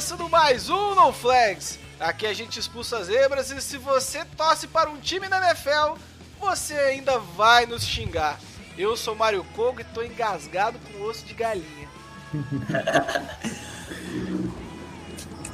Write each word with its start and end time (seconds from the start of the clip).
Começando 0.00 0.30
mais 0.30 0.70
um 0.70 0.94
No 0.94 1.12
Flags. 1.12 1.78
Aqui 2.00 2.26
a 2.26 2.32
gente 2.32 2.58
expulsa 2.58 2.96
as 2.96 3.08
zebras 3.08 3.50
e 3.50 3.60
se 3.60 3.76
você 3.76 4.24
torce 4.34 4.66
para 4.66 4.88
um 4.88 4.96
time 4.96 5.28
na 5.28 5.46
NFL, 5.46 5.98
você 6.40 6.72
ainda 6.72 7.18
vai 7.18 7.66
nos 7.66 7.84
xingar. 7.84 8.40
Eu 8.78 8.96
sou 8.96 9.14
Mário 9.14 9.44
Kogo 9.54 9.82
e 9.82 9.84
tô 9.84 10.02
engasgado 10.02 10.78
com 10.78 11.02
osso 11.02 11.26
de 11.26 11.34
galinha. 11.34 11.86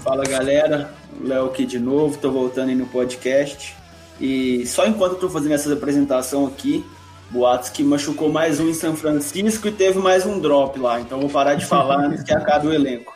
Fala 0.04 0.22
galera, 0.22 0.94
Léo 1.20 1.46
aqui 1.46 1.66
de 1.66 1.80
novo, 1.80 2.16
tô 2.16 2.30
voltando 2.30 2.68
aí 2.68 2.76
no 2.76 2.86
podcast. 2.86 3.74
E 4.20 4.64
só 4.64 4.86
enquanto 4.86 5.14
eu 5.14 5.18
tô 5.18 5.28
fazendo 5.28 5.54
essa 5.54 5.72
apresentação 5.72 6.46
aqui, 6.46 6.86
boatos 7.30 7.70
que 7.70 7.82
machucou 7.82 8.30
mais 8.30 8.60
um 8.60 8.68
em 8.68 8.74
São 8.74 8.94
Francisco 8.94 9.66
e 9.66 9.72
teve 9.72 9.98
mais 9.98 10.24
um 10.24 10.38
drop 10.38 10.78
lá. 10.78 11.00
Então 11.00 11.18
vou 11.18 11.30
parar 11.30 11.56
de 11.56 11.66
falar 11.66 12.04
antes 12.04 12.22
que 12.22 12.32
acabe 12.32 12.68
o 12.68 12.72
elenco. 12.72 13.12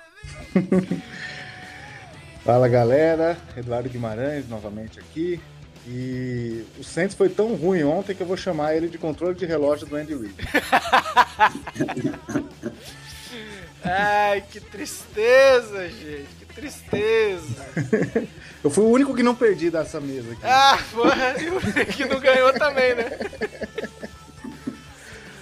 Fala 2.45 2.69
galera, 2.69 3.37
Eduardo 3.57 3.89
Guimarães 3.89 4.49
novamente 4.49 4.99
aqui. 4.99 5.41
E 5.87 6.65
o 6.79 6.85
Saints 6.85 7.17
foi 7.17 7.29
tão 7.29 7.55
ruim 7.55 7.83
ontem 7.85 8.15
que 8.15 8.23
eu 8.23 8.27
vou 8.27 8.37
chamar 8.37 8.75
ele 8.75 8.89
de 8.89 8.99
controle 8.99 9.35
de 9.35 9.47
relógio 9.47 9.87
do 9.87 9.97
Andy 9.97 10.15
Reid. 10.15 10.35
Ai, 13.83 14.45
que 14.51 14.61
tristeza, 14.61 15.89
gente, 15.89 16.29
que 16.39 16.45
tristeza. 16.55 17.67
Eu 18.63 18.71
fui 18.71 18.85
o 18.85 18.91
único 18.91 19.15
que 19.15 19.23
não 19.23 19.35
perdi 19.35 19.71
dessa 19.71 19.99
mesa 20.01 20.33
aqui. 20.33 20.43
Ah, 20.45 20.79
porra, 20.93 21.35
e 21.41 21.49
o 21.49 21.59
que 21.87 22.05
não 22.05 22.21
ganhou 22.21 22.53
também, 22.53 22.95
né? 22.95 23.11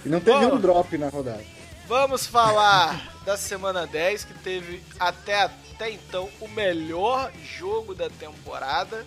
E 0.05 0.09
não 0.09 0.21
teve 0.21 0.45
Bom. 0.45 0.55
um 0.55 0.57
drop 0.57 0.97
na 0.97 1.09
rodada. 1.09 1.43
Vamos 1.85 2.25
falar 2.25 3.13
da 3.25 3.35
semana 3.35 3.85
10, 3.85 4.23
que 4.23 4.33
teve 4.35 4.81
até, 4.97 5.49
até 5.79 5.91
então 5.91 6.29
o 6.41 6.47
melhor 6.49 7.31
jogo 7.57 7.95
da 7.95 8.09
temporada. 8.09 9.05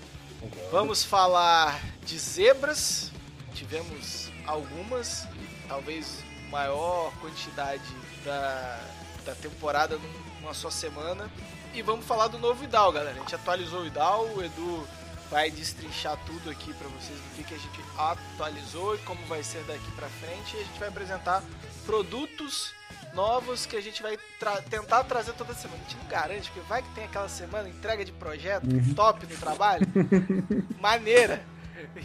Vamos 0.70 1.04
falar 1.04 1.78
de 2.02 2.18
zebras. 2.18 3.12
Tivemos 3.54 4.30
algumas, 4.46 5.28
talvez 5.68 6.24
maior 6.50 7.12
quantidade 7.20 7.82
da, 8.24 8.80
da 9.26 9.34
temporada 9.34 9.98
num- 9.98 10.40
numa 10.40 10.54
só 10.54 10.70
semana. 10.70 11.30
E 11.74 11.82
vamos 11.82 12.06
falar 12.06 12.28
do 12.28 12.38
novo 12.38 12.64
IDAL, 12.64 12.90
galera. 12.90 13.16
A 13.16 13.20
gente 13.20 13.34
atualizou 13.34 13.82
o 13.82 13.86
IDAL, 13.86 14.24
o 14.34 14.42
Edu 14.42 14.88
vai 15.30 15.50
destrinchar 15.50 16.18
tudo 16.24 16.48
aqui 16.50 16.72
pra 16.72 16.88
vocês 16.88 17.18
do 17.18 17.36
que, 17.36 17.44
que 17.44 17.54
a 17.54 17.58
gente 17.58 17.80
atualizou 17.98 18.94
e 18.94 18.98
como 19.00 19.22
vai 19.26 19.42
ser 19.42 19.62
daqui 19.64 19.90
pra 19.92 20.08
frente. 20.08 20.56
E 20.56 20.60
a 20.60 20.64
gente 20.64 20.78
vai 20.80 20.88
apresentar 20.88 21.42
produtos 21.84 22.72
novos 23.14 23.66
que 23.66 23.76
a 23.76 23.80
gente 23.80 24.02
vai 24.02 24.18
tra- 24.38 24.60
tentar 24.62 25.04
trazer 25.04 25.32
toda 25.32 25.52
semana. 25.54 25.80
A 25.80 25.88
gente 25.90 25.96
não 26.02 26.08
garante, 26.08 26.50
porque 26.50 26.68
vai 26.68 26.82
que 26.82 26.88
tem 26.90 27.04
aquela 27.04 27.28
semana 27.28 27.68
entrega 27.68 28.04
de 28.04 28.12
projeto 28.12 28.66
top 28.94 29.26
no 29.26 29.36
trabalho, 29.38 29.86
maneira, 30.80 31.40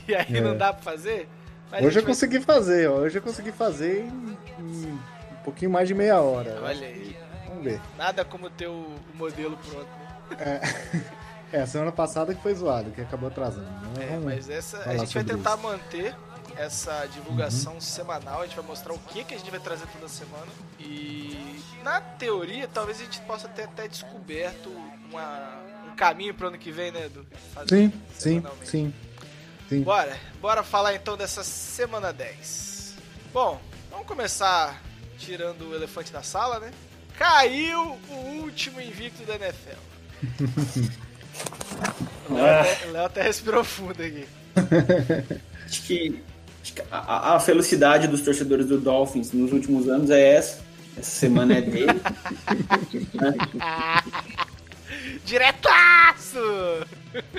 e 0.07 0.16
aí 0.16 0.38
É. 0.38 0.41
não 0.41 0.57
dá 0.57 0.73
pra 0.73 0.81
fazer. 0.84 1.28
Hoje 1.73 1.85
eu 1.85 1.91
vai- 1.91 2.03
consegui 2.03 2.40
fazer, 2.41 2.90
ó. 2.90 2.96
Hoje 3.00 3.17
eu 3.17 3.22
consegui 3.22 3.51
fazer 3.51 4.03
em, 4.06 4.38
em 4.59 4.85
um 4.94 5.44
pouquinho 5.44 5.72
mais 5.72 5.88
de 5.88 5.94
meia 5.94 6.19
hora. 6.22 6.59
Olha 6.63 6.88
aí, 6.88 7.17
Vamos 7.47 7.63
ver. 7.63 7.79
nada 7.97 8.23
como 8.23 8.50
ter 8.50 8.67
o, 8.67 8.96
modelo 9.13 9.57
pronto. 9.57 9.88
né? 10.38 10.62
É, 11.50 11.62
a 11.62 11.66
semana 11.66 11.94
passada 11.94 12.35
que 12.35 12.41
foi 12.44 12.53
zoado, 12.53 12.91
que 12.91 13.00
acabou 13.00 13.29
atrasando. 13.29 13.69
né? 13.97 14.16
É, 14.16 14.17
mas 14.22 14.50
essa 14.50 14.79
a 14.79 14.97
gente 14.97 15.13
vai 15.13 15.23
tentar 15.23 15.53
isso. 15.53 15.63
manter 15.63 16.13
essa 16.57 17.06
divulgação 17.07 17.79
semanal, 17.79 18.41
a 18.41 18.45
gente 18.45 18.56
vai 18.56 18.66
mostrar 18.66 18.94
o 18.94 19.00
que, 19.00 19.23
que 19.23 19.34
a 19.35 19.38
gente 19.38 19.50
vai 19.51 19.59
trazer 19.59 19.85
toda 19.88 20.07
semana. 20.07 20.47
E 20.79 21.59
na 21.84 22.01
teoria, 22.01 22.68
talvez 22.68 23.00
a 23.00 23.03
gente 23.03 23.19
possa 23.22 23.47
ter 23.47 23.63
até 23.63 23.88
descoberto 23.88 24.69
uma- 25.09 25.63
um 25.91 25.96
caminho 25.96 26.34
pro 26.34 26.47
ano 26.47 26.57
que 26.57 26.72
vem, 26.72 26.91
né, 26.91 27.06
Edu? 27.06 27.25
Fazer 27.53 27.69
Sim, 27.69 27.91
sim, 28.17 28.19
semanalmente. 28.35 28.69
sim. 28.69 28.94
sim. 29.69 29.81
Bora, 29.84 30.17
bora 30.41 30.63
falar 30.63 30.94
então 30.96 31.16
dessa 31.16 31.44
semana 31.44 32.12
10. 32.12 32.94
Bom, 33.34 33.62
vamos 33.91 34.07
começar 34.07 34.81
tirando 35.17 35.69
o 35.69 35.75
elefante 35.75 36.12
da 36.12 36.23
sala, 36.23 36.59
né? 36.59 36.72
Caiu 37.17 37.97
o 38.09 38.13
último 38.44 38.79
invicto 38.79 39.23
da 39.23 39.35
NFL. 39.35 39.78
O 42.29 42.34
Léo 42.35 42.59
até- 42.62 42.85
o 42.88 42.91
Léo 42.91 43.06
até 43.06 43.22
respirou 43.23 43.63
fundo 43.63 44.01
aqui. 44.03 44.28
Acho 45.66 45.81
que 45.84 46.23
a- 46.91 47.35
a, 47.35 47.39
felicidade 47.39 48.07
dos 48.07 48.22
torcedores 48.22 48.66
do 48.67 48.78
Dolphins 48.79 49.31
nos 49.31 49.51
últimos 49.51 49.88
anos 49.89 50.09
é 50.09 50.35
essa. 50.35 50.59
Essa 50.97 51.11
semana 51.11 51.57
é 51.57 51.61
dele. 51.61 51.88
Diretaço! 55.25 56.85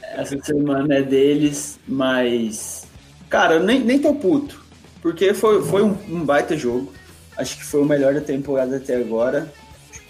Essa 0.02 0.38
semana 0.42 0.96
é 0.96 1.02
deles, 1.02 1.78
mas. 1.86 2.86
Cara, 3.28 3.54
eu 3.54 3.62
nem, 3.64 3.80
nem 3.80 3.98
tô 3.98 4.14
puto. 4.14 4.62
Porque 5.00 5.32
foi, 5.34 5.62
foi 5.64 5.82
um, 5.82 5.96
um 6.08 6.24
baita 6.24 6.56
jogo. 6.56 6.92
Acho 7.36 7.56
que 7.56 7.64
foi 7.64 7.80
o 7.82 7.84
melhor 7.84 8.14
da 8.14 8.20
temporada 8.20 8.76
até 8.76 8.96
agora. 8.96 9.52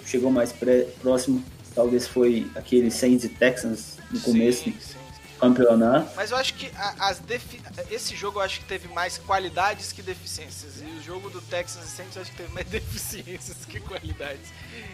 Chegou 0.07 0.31
mais 0.31 0.53
pré- 0.53 0.87
próximo. 1.03 1.43
Talvez 1.75 2.07
foi 2.09 2.47
aquele 2.57 2.91
Saints 2.91 3.25
e 3.25 3.29
Texans 3.29 3.99
no 4.11 4.19
começo 4.21 4.65
Sim, 4.65 4.75
sim. 4.81 4.98
Campeonato. 5.39 6.11
Mas 6.15 6.31
eu 6.33 6.37
acho 6.37 6.55
que 6.55 6.71
as 6.99 7.21
defi- 7.21 7.63
esse 7.91 8.17
jogo 8.17 8.39
eu 8.39 8.43
acho 8.43 8.61
que 8.61 8.67
teve 8.67 8.89
mais 8.89 9.19
qualidades 9.19 9.93
que 9.93 10.03
deficiências. 10.03 10.81
E 10.81 10.85
o 10.87 11.01
jogo 11.03 11.31
do 11.31 11.41
Texans 11.41 11.87
e 11.87 11.91
Saints 11.91 12.17
eu 12.17 12.23
acho 12.23 12.31
que 12.33 12.37
teve 12.39 12.53
mais 12.53 12.67
deficiências 12.71 13.65
que 13.65 13.81
qualidades. 13.81 14.53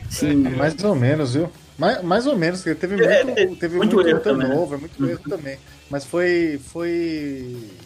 Sim, 0.09 0.37
Mais 0.54 0.75
ou 0.84 0.94
menos, 0.94 1.34
viu? 1.34 1.50
Mais, 1.77 2.03
mais 2.03 2.27
ou 2.27 2.37
menos, 2.37 2.60
porque 2.62 2.75
teve 2.78 2.97
É, 2.97 3.25
muito, 3.25 3.56
teve 3.56 3.56
teve 3.59 3.77
muito 3.77 4.00
muito, 4.00 4.06
erro 4.06 4.21
também, 4.21 4.49
né? 4.49 4.60
turnover, 4.60 4.78
muito 4.78 5.04
erro 5.06 5.25
também. 5.27 5.59
Mas 5.91 6.04
foi, 6.04 6.60
foi, 6.72 7.77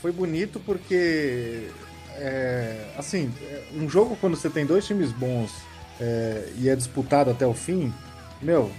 foi 0.00 0.12
bonito 0.12 0.60
porque, 0.60 1.70
é, 2.16 2.92
assim, 2.96 3.32
é, 3.40 3.68
um 3.72 3.88
jogo 3.88 4.16
quando 4.16 4.36
você 4.36 4.50
tem 4.50 4.66
dois 4.66 4.86
times 4.86 5.12
bons 5.12 5.68
é, 5.98 6.52
e 6.56 6.68
é 6.68 6.76
disputado 6.76 7.30
até 7.30 7.46
o 7.46 7.54
fim, 7.54 7.92
meu, 8.40 8.70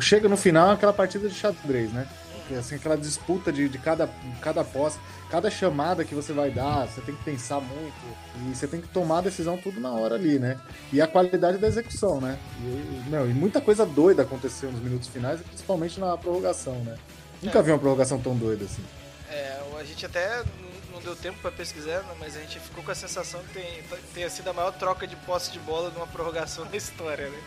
chega 0.00 0.28
no 0.28 0.36
final 0.36 0.70
é 0.70 0.74
aquela 0.74 0.92
partida 0.92 1.28
de 1.28 1.34
xadrez, 1.34 1.92
né? 1.92 2.06
Porque, 2.36 2.54
Assim, 2.54 2.74
aquela 2.74 2.96
disputa 2.96 3.50
de, 3.50 3.68
de 3.70 3.78
cada, 3.78 4.06
cada 4.42 4.62
posse, 4.62 4.98
cada 5.30 5.50
chamada 5.50 6.04
que 6.04 6.14
você 6.14 6.32
vai 6.32 6.50
dar, 6.50 6.86
você 6.86 7.00
tem 7.00 7.14
que 7.14 7.24
pensar 7.24 7.58
muito 7.58 7.94
e 8.50 8.54
você 8.54 8.66
tem 8.66 8.82
que 8.82 8.88
tomar 8.88 9.18
a 9.18 9.22
decisão 9.22 9.56
tudo 9.56 9.80
na 9.80 9.90
hora 9.92 10.14
ali, 10.16 10.38
né? 10.38 10.58
E 10.92 11.00
a 11.00 11.06
qualidade 11.06 11.56
da 11.56 11.66
execução, 11.66 12.20
né? 12.20 12.38
E, 12.60 13.08
meu, 13.08 13.28
e 13.30 13.32
muita 13.32 13.62
coisa 13.62 13.86
doida 13.86 14.22
aconteceu 14.22 14.70
nos 14.70 14.82
minutos 14.82 15.08
finais, 15.08 15.40
principalmente 15.40 15.98
na 15.98 16.16
prorrogação, 16.18 16.74
né? 16.84 16.96
Nunca 17.42 17.60
É. 17.60 17.62
vi 17.62 17.70
uma 17.72 17.78
prorrogação 17.78 18.20
tão 18.20 18.36
doida 18.36 18.64
assim. 18.66 18.82
É, 19.30 19.58
a 19.80 19.84
gente 19.84 20.04
até 20.04 20.36
não- 20.38 20.44
não 20.44 20.73
deu 21.04 21.16
tempo 21.16 21.38
pra 21.40 21.50
pesquisar, 21.50 22.02
né, 22.02 22.14
mas 22.18 22.36
a 22.36 22.40
gente 22.40 22.58
ficou 22.58 22.82
com 22.82 22.90
a 22.90 22.94
sensação 22.94 23.40
que 23.44 23.54
tem, 23.54 23.82
tenha 24.14 24.28
sido 24.30 24.48
a 24.48 24.52
maior 24.52 24.72
troca 24.72 25.06
de 25.06 25.16
posse 25.16 25.52
de 25.52 25.58
bola 25.60 25.90
numa 25.90 26.06
prorrogação 26.06 26.64
na 26.70 26.76
história, 26.76 27.28
né? 27.28 27.38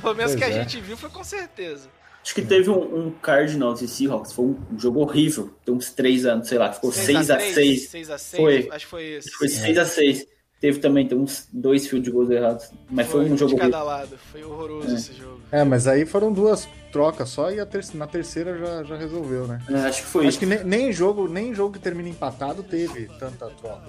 Pelo 0.00 0.14
menos 0.14 0.32
Pois 0.32 0.44
que 0.44 0.50
a 0.50 0.54
é. 0.54 0.62
gente 0.62 0.80
viu 0.80 0.96
foi 0.96 1.08
com 1.08 1.24
certeza. 1.24 1.88
Acho 2.22 2.34
que 2.34 2.42
teve 2.42 2.70
um, 2.70 3.06
um 3.06 3.10
Cardinals 3.10 3.82
e 3.82 3.88
Seahawks. 3.88 4.32
Foi 4.32 4.46
um, 4.46 4.58
um 4.72 4.78
jogo 4.78 5.00
horrível. 5.00 5.54
Tem 5.62 5.74
uns 5.74 5.90
três 5.90 6.24
anos, 6.24 6.48
sei 6.48 6.56
lá. 6.56 6.72
Ficou 6.72 6.90
6 6.90 7.30
a 7.30 7.38
6 7.38 7.88
6 7.88 8.10
a 8.10 8.16
6 8.18 8.42
Foi. 8.42 8.68
acho 8.72 8.84
que 8.86 8.90
foi 8.90 9.04
esse. 9.04 9.30
Foi 9.30 9.46
6 9.46 9.78
a 9.78 9.84
6 9.84 10.26
Teve 10.60 10.78
também 10.78 11.06
tem 11.06 11.18
uns 11.18 11.46
dois 11.52 11.86
field 11.86 12.10
goals 12.10 12.30
errados. 12.30 12.70
Mas 12.90 13.06
foi, 13.08 13.26
um 13.28 13.34
de 13.34 13.40
jogo 13.40 13.56
cada 13.56 13.76
horrível. 13.84 13.84
lado. 13.84 14.18
Foi 14.32 14.42
horroroso 14.44 14.90
É. 14.90 14.94
esse 14.94 15.12
jogo. 15.12 15.40
É, 15.52 15.62
mas 15.62 15.86
aí 15.86 16.06
foram 16.06 16.32
duas 16.32 16.66
trocas 16.90 17.28
só 17.28 17.50
e 17.50 17.60
a 17.60 17.66
ter- 17.66 17.84
na 17.94 18.06
terceira 18.06 18.56
já, 18.56 18.82
já 18.84 18.96
resolveu, 18.96 19.46
né? 19.46 19.60
É, 19.68 19.74
acho 19.88 20.02
que 20.02 20.08
foi 20.08 20.22
Acho 20.22 20.30
isso. 20.30 20.38
que 20.38 20.46
nem, 20.46 20.64
nem 20.64 20.92
jogo, 20.92 21.28
nem 21.28 21.54
jogo 21.54 21.74
que 21.74 21.78
termina 21.78 22.08
empatado 22.08 22.62
teve 22.62 23.06
tanta 23.18 23.50
troca. 23.50 23.82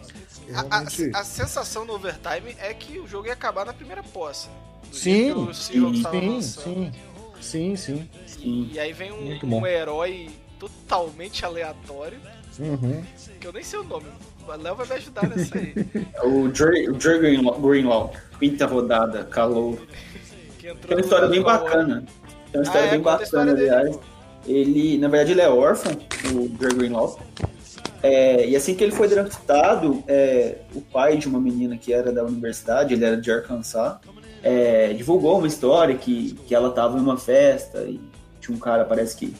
A, 0.53 0.59
a- 0.59 0.63
Realmente- 0.79 1.11
a 1.13 1.23
sensação 1.23 1.85
no 1.85 1.93
overtime 1.93 2.55
é 2.59 2.73
que 2.73 2.99
o 2.99 3.07
jogo 3.07 3.27
ia 3.27 3.33
acabar 3.33 3.65
na 3.65 3.73
primeira 3.73 4.03
posse. 4.03 4.49
Sim, 4.91 5.47
sim, 5.53 6.03
Sim, 6.03 6.41
sim. 6.41 6.91
Sim, 7.41 7.75
sim. 7.75 8.09
Sim. 8.27 8.69
E 8.73 8.79
aí 8.79 8.91
vem 8.91 9.11
um, 9.11 9.39
um 9.59 9.65
herói 9.67 10.29
totalmente 10.59 11.45
aleatório, 11.45 12.19
Uhum. 12.59 13.03
que 13.39 13.47
eu 13.47 13.53
nem 13.53 13.63
sei 13.63 13.79
o 13.79 13.83
nome. 13.83 14.05
O 14.47 14.61
Léo 14.61 14.75
vai 14.75 14.87
me 14.87 14.93
ajudar 14.93 15.27
nessa 15.29 15.57
aí. 15.57 15.73
O 16.23 16.47
Dre, 16.49 16.89
o 16.89 16.93
Dre 16.93 17.17
Greenlaw, 17.19 17.59
Greenlaw, 17.59 18.13
quinta 18.39 18.65
rodada, 18.65 19.23
calor. 19.25 19.77
Que 20.59 20.67
entrou 20.67 20.87
Tem 20.87 20.97
uma 20.97 21.01
história 21.01 21.27
bem 21.27 21.41
bacana. 21.41 22.03
Tem 22.51 22.61
uma 22.61 22.61
Ah, 22.61 22.63
história 22.63 22.87
é? 22.87 22.91
bem 22.91 23.01
bacana, 23.01 23.51
aliás. 23.51 23.99
Ele, 24.47 24.97
na 24.99 25.07
verdade, 25.07 25.31
ele 25.31 25.41
é 25.41 25.49
órfão, 25.49 25.91
o 26.33 26.47
Dre 26.49 26.73
Greenlaw. 26.75 27.19
É, 28.03 28.47
e 28.47 28.55
assim 28.55 28.75
que 28.75 28.83
ele 28.83 28.91
foi 28.91 29.07
draftado, 29.07 30.03
é, 30.07 30.57
o 30.75 30.81
pai 30.81 31.17
de 31.17 31.27
uma 31.27 31.39
menina 31.39 31.75
que 31.75 31.91
era 31.91 32.11
da 32.11 32.23
universidade, 32.23 32.93
ele 32.93 33.03
era 33.03 33.17
de 33.17 33.31
Arkansas, 33.31 33.95
é, 34.43 34.93
divulgou 34.93 35.39
uma 35.39 35.47
história 35.47 35.95
que, 35.95 36.33
que 36.45 36.53
ela 36.53 36.69
estava 36.69 36.99
em 36.99 37.01
uma 37.01 37.17
festa 37.17 37.79
e 37.81 37.99
tinha 38.39 38.55
um 38.55 38.59
cara, 38.59 38.85
parece 38.85 39.17
que, 39.17 39.33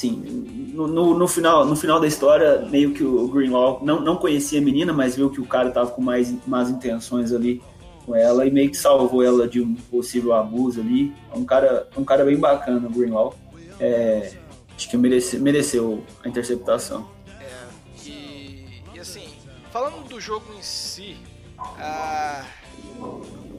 sim, 0.00 0.72
no, 0.72 0.86
no, 0.86 1.18
no 1.18 1.28
final, 1.28 1.66
no 1.66 1.76
final 1.76 2.00
da 2.00 2.06
história, 2.06 2.60
meio 2.70 2.94
que 2.94 3.04
o 3.04 3.28
Greenlaw 3.28 3.80
não, 3.84 4.00
não 4.00 4.16
conhecia 4.16 4.58
a 4.58 4.62
menina, 4.62 4.94
mas 4.94 5.14
viu 5.14 5.28
que 5.28 5.42
o 5.42 5.46
cara 5.46 5.68
estava 5.68 5.90
com 5.90 6.00
mais 6.00 6.34
más 6.46 6.70
intenções 6.70 7.34
ali 7.34 7.62
com 8.06 8.16
ela 8.16 8.46
e 8.46 8.50
meio 8.50 8.70
que 8.70 8.78
salvou 8.78 9.22
ela 9.22 9.46
de 9.46 9.60
um 9.60 9.74
possível 9.74 10.32
abuso 10.32 10.80
ali. 10.80 11.12
É 11.30 11.36
um 11.36 11.44
cara, 11.44 11.86
um 11.94 12.02
cara 12.02 12.24
bem 12.24 12.38
bacana, 12.38 12.88
o 12.88 12.90
Greenlaw. 12.90 13.34
É, 13.78 14.32
acho 14.74 14.88
que 14.88 14.96
merece, 14.96 15.38
mereceu 15.38 16.02
a 16.24 16.28
interceptação. 16.28 17.06
É, 17.38 18.08
e, 18.08 18.82
e 18.94 18.98
assim, 18.98 19.28
falando 19.70 20.08
do 20.08 20.18
jogo 20.18 20.46
em 20.58 20.62
si, 20.62 21.18
ah, 21.58 22.42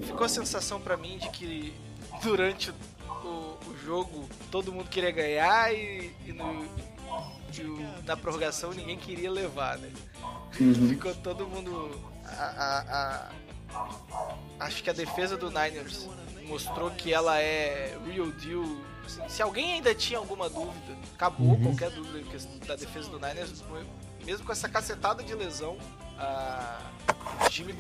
ficou 0.02 0.26
a 0.26 0.30
sensação 0.30 0.82
pra 0.82 0.98
mim 0.98 1.20
de 1.20 1.30
que 1.30 1.72
durante 2.24 2.74
jogo 3.92 4.30
todo 4.50 4.72
mundo 4.72 4.90
queria 4.90 5.12
ganhar 5.12 5.74
e, 5.74 6.16
e 6.26 6.32
no- 6.32 6.66
e 7.54 7.62
o- 7.62 8.04
na 8.06 8.16
prorrogação 8.16 8.72
ninguém 8.72 8.98
queria 8.98 9.30
levar, 9.30 9.78
né? 9.78 9.92
Uhum. 10.60 10.88
Ficou 10.90 11.14
todo 11.16 11.46
mundo. 11.46 12.10
a- 12.24 12.54
a- 12.68 13.30
a- 13.76 14.66
acho 14.66 14.82
que 14.82 14.90
a 14.90 14.94
defesa 14.94 15.36
do 15.36 15.50
Niners 15.50 16.08
mostrou 16.46 16.90
que 16.92 17.14
ela 17.14 17.38
é 17.42 17.98
real 18.06 18.28
deal. 18.32 18.64
Assim, 19.06 19.28
se 19.28 19.42
alguém 19.42 19.74
ainda 19.74 19.94
tinha 19.94 20.18
alguma 20.20 20.50
dúvida, 20.50 20.96
acabou 21.14 21.60
qualquer 21.60 21.90
dúvida 21.92 22.24
da 22.66 22.78
defesa 22.78 23.10
do 23.10 23.20
Niners. 23.20 23.62
Mesmo 24.26 24.46
com 24.46 24.52
essa 24.54 24.70
cacetada 24.70 25.22
de 25.22 25.36
lesão, 25.36 25.78
o 27.46 27.50
time 27.50 27.74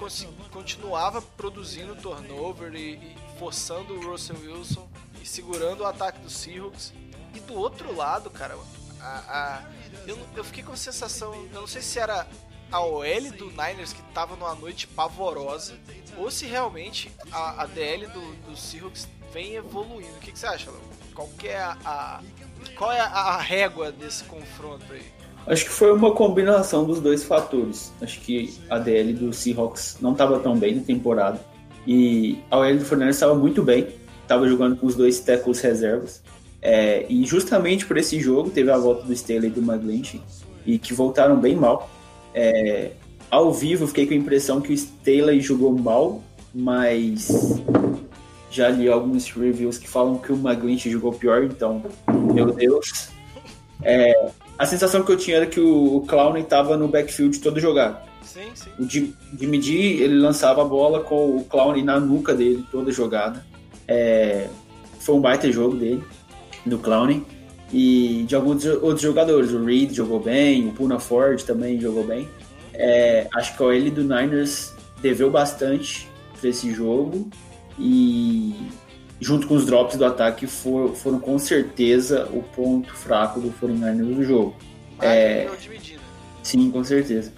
continuava 0.51 1.21
produzindo 1.21 1.95
turnover 1.95 2.73
e, 2.75 2.95
e 2.95 3.15
forçando 3.39 3.93
o 3.93 4.11
Russell 4.11 4.35
Wilson 4.43 4.85
e 5.21 5.25
segurando 5.25 5.81
o 5.81 5.85
ataque 5.85 6.19
dos 6.19 6.33
Seahawks. 6.33 6.93
E 7.35 7.39
do 7.39 7.53
outro 7.55 7.95
lado, 7.95 8.29
cara, 8.29 8.57
a- 8.99 9.05
a- 9.05 9.61
eu, 10.07 10.17
eu 10.35 10.43
fiquei 10.43 10.63
com 10.63 10.73
a 10.73 10.77
sensação, 10.77 11.33
eu 11.53 11.61
não 11.61 11.67
sei 11.67 11.81
se 11.81 11.99
era 11.99 12.27
a 12.71 12.79
OL 12.85 13.03
do 13.37 13.49
Niners 13.51 13.93
que 13.93 14.01
tava 14.13 14.35
numa 14.35 14.55
noite 14.55 14.87
pavorosa, 14.87 15.73
ou 16.17 16.29
se 16.31 16.45
realmente 16.45 17.11
a, 17.31 17.63
a 17.63 17.65
DL 17.65 18.07
do, 18.07 18.33
do 18.49 18.55
Seahawks 18.57 19.07
vem 19.33 19.55
evoluindo. 19.55 20.11
O 20.15 20.19
que, 20.19 20.31
que 20.31 20.39
você 20.39 20.47
acha, 20.47 20.71
Léo? 20.71 20.81
Qual 21.13 21.29
é 21.43 21.57
a, 21.57 22.21
qual 22.77 22.91
é 22.91 22.99
a, 23.01 23.05
a 23.07 23.37
régua 23.41 23.91
desse 23.91 24.23
confronto 24.23 24.85
aí? 24.91 25.03
Acho 25.47 25.65
que 25.65 25.71
foi 25.71 25.91
uma 25.91 26.13
combinação 26.13 26.85
dos 26.85 26.99
dois 27.01 27.23
fatores. 27.23 27.91
Acho 28.01 28.19
que 28.21 28.57
a 28.69 28.77
DL 28.77 29.13
do 29.13 29.33
Seahawks 29.33 29.97
não 29.99 30.11
estava 30.13 30.39
tão 30.39 30.57
bem 30.57 30.75
na 30.75 30.83
temporada. 30.83 31.43
E 31.87 32.39
a 32.51 32.57
OL 32.57 32.77
do 32.77 32.85
Fernandes 32.85 33.15
estava 33.15 33.33
muito 33.35 33.63
bem. 33.63 33.87
Estava 34.31 34.47
jogando 34.47 34.77
com 34.77 34.87
os 34.87 34.95
dois 34.95 35.19
tackles 35.19 35.59
reservas. 35.59 36.21
É, 36.61 37.05
e 37.09 37.25
justamente 37.25 37.85
por 37.85 37.97
esse 37.97 38.17
jogo 38.17 38.49
teve 38.49 38.71
a 38.71 38.77
volta 38.77 39.03
do 39.05 39.11
Staley 39.11 39.47
e 39.47 39.49
do 39.49 39.59
McGlinchey. 39.59 40.21
E 40.65 40.79
que 40.79 40.93
voltaram 40.93 41.35
bem 41.37 41.53
mal. 41.53 41.89
É, 42.33 42.91
ao 43.29 43.51
vivo 43.51 43.87
fiquei 43.87 44.07
com 44.07 44.13
a 44.13 44.17
impressão 44.17 44.61
que 44.61 44.71
o 44.71 44.73
Staley 44.73 45.41
jogou 45.41 45.77
mal. 45.77 46.23
Mas 46.55 47.27
já 48.49 48.69
li 48.69 48.87
alguns 48.87 49.29
reviews 49.29 49.77
que 49.77 49.89
falam 49.89 50.17
que 50.17 50.31
o 50.31 50.35
McGlinchey 50.35 50.93
jogou 50.93 51.11
pior. 51.11 51.43
Então, 51.43 51.83
meu 52.33 52.53
Deus. 52.53 53.09
A 54.57 54.65
sensação 54.65 55.03
que 55.03 55.11
eu 55.11 55.17
tinha 55.17 55.35
era 55.37 55.45
que 55.45 55.59
o, 55.59 55.97
o 55.97 56.01
Clown 56.05 56.37
estava 56.37 56.77
no 56.77 56.87
backfield 56.87 57.37
todo 57.39 57.59
jogado. 57.59 57.97
Sim, 58.23 58.49
sim. 58.53 58.69
O 58.79 58.87
Jim- 58.87 59.13
Jimmy 59.37 59.61
G, 59.61 59.73
ele 59.73 60.19
lançava 60.19 60.61
a 60.61 60.65
bola 60.65 61.01
com 61.01 61.35
o 61.35 61.43
Clown 61.43 61.83
na 61.83 61.99
nuca 61.99 62.33
dele 62.33 62.63
toda 62.71 62.91
jogada. 62.91 63.50
É, 63.91 64.47
foi 64.99 65.15
um 65.15 65.19
baita 65.19 65.51
jogo 65.51 65.75
dele, 65.75 66.01
do 66.65 66.77
Clown. 66.79 67.21
E 67.73 68.23
de 68.27 68.35
alguns 68.35 68.65
outros 68.65 69.01
jogadores. 69.01 69.51
O 69.51 69.63
Reed 69.63 69.93
jogou 69.93 70.19
bem, 70.19 70.67
o 70.67 70.71
Puna 70.71 70.99
Ford 70.99 71.41
também 71.43 71.79
jogou 71.79 72.03
bem. 72.05 72.27
É, 72.73 73.27
acho 73.35 73.55
que 73.55 73.63
a 73.63 73.65
OL 73.65 73.91
do 73.91 74.03
Niners 74.03 74.73
deveu 75.01 75.29
bastante 75.29 76.07
para 76.39 76.49
esse 76.49 76.73
jogo. 76.73 77.29
E 77.79 78.55
junto 79.21 79.47
com 79.47 79.55
os 79.55 79.65
drops 79.65 79.97
do 79.97 80.05
ataque 80.05 80.47
for- 80.47 80.93
foram 80.95 81.19
com 81.19 81.37
certeza 81.39 82.27
o 82.33 82.41
ponto 82.43 82.93
fraco 82.93 83.39
do 83.39 83.51
49ers 83.51 84.15
do 84.15 84.23
jogo. 84.23 84.55
É. 85.01 85.47
Sim, 86.43 86.69
com 86.71 86.83
certeza. 86.83 87.31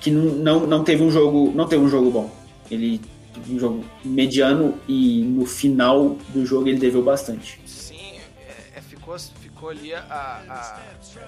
Que 0.00 0.10
não, 0.10 0.24
não, 0.36 0.66
não 0.66 0.84
teve 0.84 1.02
um 1.02 1.10
jogo, 1.10 1.52
não 1.54 1.66
teve 1.66 1.82
um 1.82 1.88
jogo 1.88 2.10
bom. 2.10 2.30
Ele 2.70 3.00
um 3.48 3.58
jogo 3.58 3.84
mediano 4.04 4.78
e 4.88 5.22
no 5.24 5.46
final 5.46 6.10
do 6.28 6.44
jogo 6.46 6.68
ele 6.68 6.78
deveu 6.78 7.02
bastante. 7.02 7.60
Sim, 7.66 8.16
é, 8.46 8.78
é, 8.78 8.80
ficou, 8.82 9.18
ficou 9.18 9.68
ali 9.70 9.94
a, 9.94 10.00
a- 10.48 10.80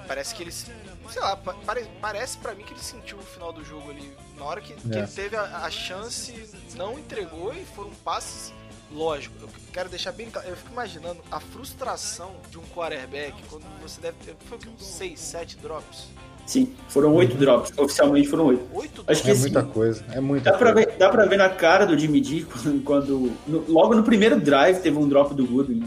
Parece 0.06 0.34
que 0.34 0.42
ele. 0.42 0.52
se- 0.52 0.66
Sei 1.10 1.20
lá, 1.22 1.36
pa- 1.36 1.54
pare, 1.66 1.86
parece 2.00 2.38
pra 2.38 2.54
mim 2.54 2.64
que 2.64 2.72
ele 2.72 2.80
sentiu 2.82 3.18
o 3.18 3.22
final 3.22 3.52
do 3.52 3.64
jogo 3.64 3.90
ali. 3.90 4.10
Na 4.36 4.44
hora 4.44 4.60
que, 4.60 4.72
que 4.74 4.94
É. 4.94 4.98
ele 4.98 5.06
teve 5.06 5.36
a, 5.36 5.42
a 5.64 5.70
chance, 5.70 6.32
não 6.76 6.98
entregou 6.98 7.52
e 7.54 7.64
foram 7.64 7.90
passes. 8.04 8.52
Lógico, 8.92 9.34
eu 9.40 9.48
quero 9.72 9.88
deixar 9.88 10.12
bem 10.12 10.30
claro. 10.30 10.48
Eu 10.48 10.56
fico 10.56 10.70
imaginando 10.72 11.20
a 11.30 11.40
frustração 11.40 12.36
de 12.50 12.58
um 12.58 12.62
quarterback 12.74 13.34
quando 13.48 13.64
você 13.82 14.00
deve 14.00 14.16
ter. 14.24 14.36
Foi 14.46 14.56
o 14.56 14.60
que? 14.60 14.68
Uns 14.68 14.84
6, 14.86 15.18
7 15.20 15.56
drops? 15.58 16.06
Sim, 16.46 16.68
foram 16.88 17.14
oito 17.14 17.36
drops. 17.36 17.72
Oficialmente 17.78 18.28
foram 18.28 18.46
oito. 18.46 18.62
8 18.74 19.04
Acho 19.06 19.22
que 19.22 19.28
É 19.30 19.32
assim, 19.32 19.40
muita 19.42 19.62
coisa, 19.62 20.04
é 20.12 20.20
muita 20.20 20.50
Dá 20.52 20.58
pra, 20.58 20.72
coisa. 20.72 20.88
ver, 20.90 20.96
dá 20.98 21.08
pra 21.08 21.24
ver 21.26 21.36
na 21.38 21.48
cara 21.48 21.86
do 21.86 21.98
Jimmy 21.98 22.22
G 22.22 22.44
quando, 22.44 22.84
quando- 22.84 23.32
no- 23.46 23.64
logo 23.68 23.94
no 23.94 24.02
primeiro 24.02 24.38
drive 24.38 24.80
teve 24.80 24.98
um 24.98 25.08
drop 25.08 25.34
do 25.34 25.46
Goodwin. 25.46 25.84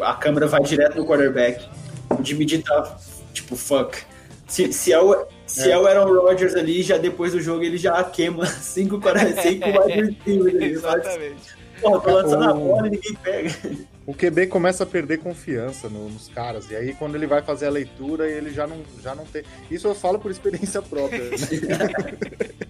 A 0.00 0.14
câmera 0.14 0.46
vai 0.46 0.62
direto 0.62 0.96
no 0.96 1.06
quarterback. 1.06 1.66
O 2.10 2.22
Jimmy 2.24 2.46
G 2.46 2.58
tá 2.58 2.96
tipo, 3.32 3.56
fuck. 3.56 3.96
Se, 4.46 4.72
se, 4.72 4.92
é, 4.92 5.00
o, 5.00 5.24
se 5.46 5.70
é. 5.70 5.76
o 5.78 5.86
Aaron 5.86 6.12
Rodgers 6.12 6.54
ali, 6.54 6.82
já 6.82 6.96
depois 6.98 7.32
do 7.32 7.40
jogo 7.40 7.64
ele 7.64 7.76
já 7.78 8.02
queima 8.04 8.44
cinco, 8.60 9.00
quare- 9.00 9.32
cinco 9.42 9.66
wide 9.66 10.00
receivers 10.24 10.54
ali. 10.54 10.64
Exatamente. 10.66 11.56
Porra, 11.80 12.00
tô 12.00 12.10
lançando 12.10 12.44
a 12.44 12.52
bola 12.54 12.86
e 12.86 12.90
ninguém 12.90 13.14
pega. 13.22 13.50
O 14.06 14.14
QB 14.14 14.46
começa 14.46 14.84
a 14.84 14.86
perder 14.86 15.18
confiança 15.18 15.88
no- 15.88 16.08
nos 16.08 16.28
caras. 16.28 16.70
E 16.70 16.76
aí, 16.76 16.94
quando 16.94 17.16
ele 17.16 17.26
vai 17.26 17.42
fazer 17.42 17.66
a 17.66 17.70
leitura, 17.70 18.28
ele 18.30 18.52
já 18.52 18.64
não, 18.66 18.84
já 19.02 19.14
não 19.14 19.26
tem. 19.26 19.42
Isso 19.70 19.88
eu 19.88 19.94
falo 19.96 20.18
por 20.18 20.30
experiência 20.30 20.80
própria. 20.80 21.24
né? 21.24 21.36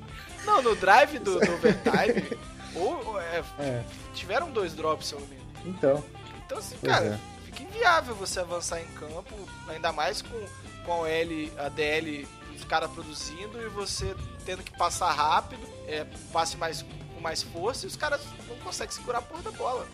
Não, 0.46 0.62
no 0.62 0.76
drive 0.76 1.18
do, 1.18 1.38
do 1.40 1.52
overtime, 1.54 2.38
ou, 2.76 3.04
ou, 3.04 3.20
é, 3.20 3.42
É, 3.58 3.82
tiveram 4.14 4.48
dois 4.50 4.74
drops, 4.74 5.08
se 5.08 5.14
eu 5.14 5.20
não 5.20 5.26
me 5.26 5.34
engano. 5.36 5.50
então. 5.66 6.04
Então, 6.46 6.58
assim, 6.58 6.76
cara, 6.78 7.04
é. 7.04 7.18
fica 7.46 7.62
inviável 7.64 8.14
você 8.14 8.38
avançar 8.38 8.80
em 8.80 8.86
campo, 8.94 9.34
ainda 9.68 9.92
mais 9.92 10.22
com, 10.22 10.40
com 10.84 11.02
a, 11.04 11.10
L, 11.10 11.52
a 11.58 11.68
DL, 11.68 12.26
os 12.56 12.64
caras 12.64 12.88
produzindo 12.92 13.60
e 13.60 13.68
você 13.68 14.14
tendo 14.44 14.62
que 14.62 14.70
passar 14.78 15.10
rápido, 15.12 15.60
é, 15.88 16.06
passe 16.32 16.56
mais, 16.56 16.82
com 17.12 17.20
mais 17.20 17.42
força, 17.42 17.84
e 17.84 17.88
os 17.88 17.96
caras 17.96 18.20
não 18.48 18.56
conseguem 18.58 18.94
segurar 18.94 19.18
a 19.18 19.22
porra 19.22 19.42
da 19.42 19.50
bola. 19.50 19.86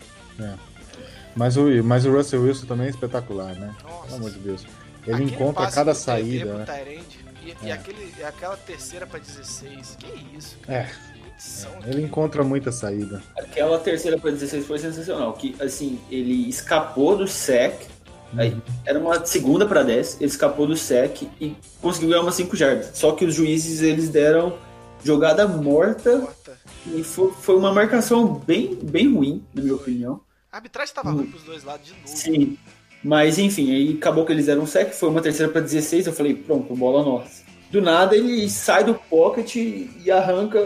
Mas 1.35 1.57
o, 1.57 1.63
mas 1.83 2.05
o 2.05 2.11
Russell 2.11 2.43
Wilson 2.43 2.65
também 2.67 2.87
é 2.87 2.89
espetacular, 2.89 3.55
né? 3.55 3.73
Nossa. 3.83 4.03
Pelo 4.05 4.15
amor 4.17 4.31
de 4.31 4.39
Deus. 4.39 4.65
Ele 5.05 5.15
Aquele 5.15 5.31
encontra 5.31 5.69
cada 5.71 5.93
saída, 5.93 6.53
né? 6.53 6.65
Tyrande, 6.65 7.19
e, 7.43 7.65
e 7.65 7.69
É. 7.69 7.73
aquele, 7.73 8.23
aquela 8.23 8.55
terceira 8.55 9.05
pra 9.05 9.19
16. 9.19 9.97
Que 9.99 10.37
isso, 10.37 10.57
É, 10.67 10.83
cara. 10.83 11.13
Condição 11.33 11.71
ele 11.85 12.01
encontra 12.03 12.43
muita 12.43 12.71
saída. 12.71 13.21
Aquela 13.37 13.77
terceira 13.79 14.17
para 14.17 14.31
16 14.31 14.65
foi 14.65 14.79
sensacional. 14.79 15.33
Que 15.33 15.55
assim, 15.59 15.99
ele 16.09 16.47
escapou 16.47 17.17
do 17.17 17.27
sec. 17.27 17.87
Aí, 18.35 18.55
era 18.85 18.97
uma 18.97 19.23
segunda 19.25 19.63
para 19.67 19.83
10, 19.83 20.15
ele 20.19 20.25
escapou 20.25 20.65
do 20.65 20.75
sec 20.75 21.21
e 21.39 21.55
conseguiu 21.79 22.09
ganhar 22.09 22.21
umas 22.21 22.33
5 22.33 22.55
jardas. 22.55 22.89
Só 22.95 23.11
que 23.11 23.25
os 23.25 23.35
juízes 23.35 23.81
eles 23.81 24.09
deram 24.09 24.57
jogada 25.03 25.47
morta 25.47 26.19
Corta. 26.19 26.57
E 26.87 27.03
foi, 27.03 27.31
foi 27.31 27.55
uma 27.55 27.71
marcação 27.71 28.33
bem, 28.47 28.75
bem 28.81 29.13
ruim, 29.13 29.43
na 29.53 29.61
minha 29.61 29.75
opinião. 29.75 30.21
A 30.53 30.57
arbitragem 30.57 30.93
tava 30.93 31.09
ruim 31.09 31.25
pros 31.25 31.41
dois 31.43 31.63
lados 31.63 31.87
de 31.87 31.93
novo. 31.93 32.07
Sim. 32.07 32.57
Mas 33.03 33.39
enfim, 33.39 33.73
aí 33.73 33.95
acabou 33.97 34.23
que 34.23 34.31
eles 34.31 34.45
deram 34.45 34.61
um 34.61 34.67
sec, 34.67 34.93
foi 34.93 35.09
uma 35.09 35.19
terceira 35.19 35.51
para 35.51 35.61
16, 35.61 36.05
eu 36.07 36.13
falei, 36.13 36.35
pronto, 36.35 36.73
bola 36.75 37.03
nossa. 37.03 37.41
Do 37.71 37.81
nada 37.81 38.15
ele 38.15 38.47
sai 38.47 38.83
do 38.83 38.93
pocket 38.93 39.55
e 39.55 40.11
arranca 40.11 40.59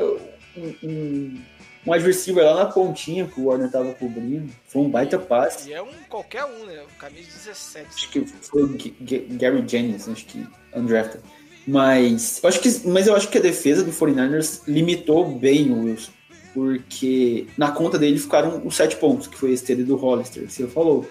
um, 0.58 0.74
um, 0.84 1.42
um 1.88 1.94
adversário 1.94 2.44
lá 2.44 2.56
na 2.56 2.66
pontinha 2.66 3.26
que 3.28 3.40
o 3.40 3.46
Warner 3.46 3.72
tava 3.72 3.94
cobrindo. 3.94 4.52
Foi 4.68 4.82
um 4.82 4.90
baita 4.90 5.18
passe. 5.18 5.70
E 5.70 5.74
é 5.74 5.82
um 5.82 5.88
qualquer 6.10 6.44
um, 6.44 6.66
né? 6.66 6.84
O 6.84 7.00
camisa 7.00 7.30
17. 7.46 7.88
Acho 7.88 8.10
que 8.10 8.26
foi 8.26 8.64
o 8.64 8.78
G- 8.78 8.94
G- 9.06 9.26
Gary 9.32 9.64
Jennings, 9.66 10.10
acho 10.10 10.26
que 10.26 10.46
undrafted. 10.76 11.24
Mas 11.66 12.44
acho 12.44 12.60
que, 12.60 12.88
mas 12.88 13.08
eu 13.08 13.16
acho 13.16 13.30
que 13.30 13.38
a 13.38 13.42
defesa 13.42 13.84
do 13.86 13.92
49ers 13.92 14.62
limitou 14.68 15.32
bem 15.32 15.72
o 15.72 15.86
Wilson. 15.86 16.12
Porque 16.58 17.46
na 17.56 17.70
conta 17.70 18.00
dele 18.00 18.18
ficaram 18.18 18.66
os 18.66 18.76
7 18.76 18.96
pontos, 18.96 19.28
que 19.28 19.38
foi 19.38 19.52
esse 19.52 19.64
TD 19.64 19.84
do 19.84 19.96
Hollister, 19.96 20.44
que 20.48 20.52
você 20.52 20.66
falou. 20.66 21.08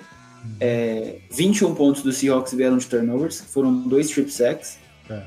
É, 0.59 1.19
21 1.31 1.73
pontos 1.73 2.03
do 2.03 2.11
Seahawks 2.11 2.53
vieram 2.53 2.77
de 2.77 2.87
turnovers, 2.87 3.43
foram 3.43 3.73
dois 3.73 4.07
strip 4.07 4.29
sacks. 4.29 4.77
É. 5.09 5.23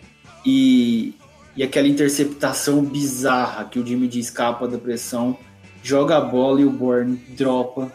E, 0.46 1.16
e 1.56 1.64
aquela 1.64 1.88
interceptação 1.88 2.84
bizarra 2.84 3.64
que 3.64 3.80
o 3.80 3.86
Jimmy 3.86 4.10
D 4.10 4.20
escapa 4.20 4.68
da 4.68 4.78
pressão, 4.78 5.38
joga 5.82 6.18
a 6.18 6.22
bola 6.22 6.60
e 6.60 6.66
o 6.66 6.70
Bourne 6.70 7.16
dropa 7.30 7.90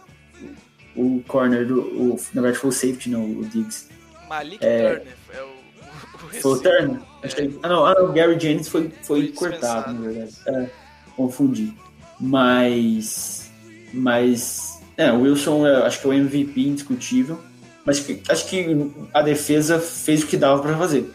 o 0.97 1.23
corner 1.29 1.67
do. 1.67 1.81
O, 1.83 2.21
na 2.33 2.41
verdade 2.41 2.59
foi 2.59 2.71
o 2.71 2.73
safety, 2.73 3.11
não, 3.11 3.25
o 3.27 3.45
Diggs. 3.45 3.89
Malik 4.31 4.61
Turner 4.61 5.03
é 5.31 5.43
o, 5.43 5.47
o, 5.47 6.41
Foi 6.41 6.53
o. 6.53 6.59
Turner? 6.59 7.01
Achei- 7.23 7.59
Ah, 7.63 7.69
não, 7.69 7.85
ah, 7.85 8.03
o 8.03 8.13
Gary 8.15 8.41
Jennings 8.41 8.69
foi, 8.69 8.91
foi, 9.03 9.33
Foi 9.35 9.51
cortado, 9.51 9.93
na 9.93 10.01
verdade. 10.01 10.35
É, 10.47 10.71
confundi. 11.15 11.75
Mas. 12.21 13.51
Mas. 13.93 14.81
É, 14.97 15.13
o 15.13 15.23
Wilson 15.23 15.67
é, 15.67 15.87
acho 15.87 16.01
que 16.01 16.07
é 16.07 16.11
o 16.11 16.13
MVP 16.13 16.61
indiscutível. 16.61 17.39
Mas 17.85 18.01
que- 18.01 18.23
acho 18.29 18.47
que 18.49 18.67
a 19.13 19.21
defesa 19.23 19.79
fez 19.79 20.23
o 20.23 20.27
que 20.27 20.37
dava 20.37 20.63
pra 20.63 20.77
fazer. 20.79 21.13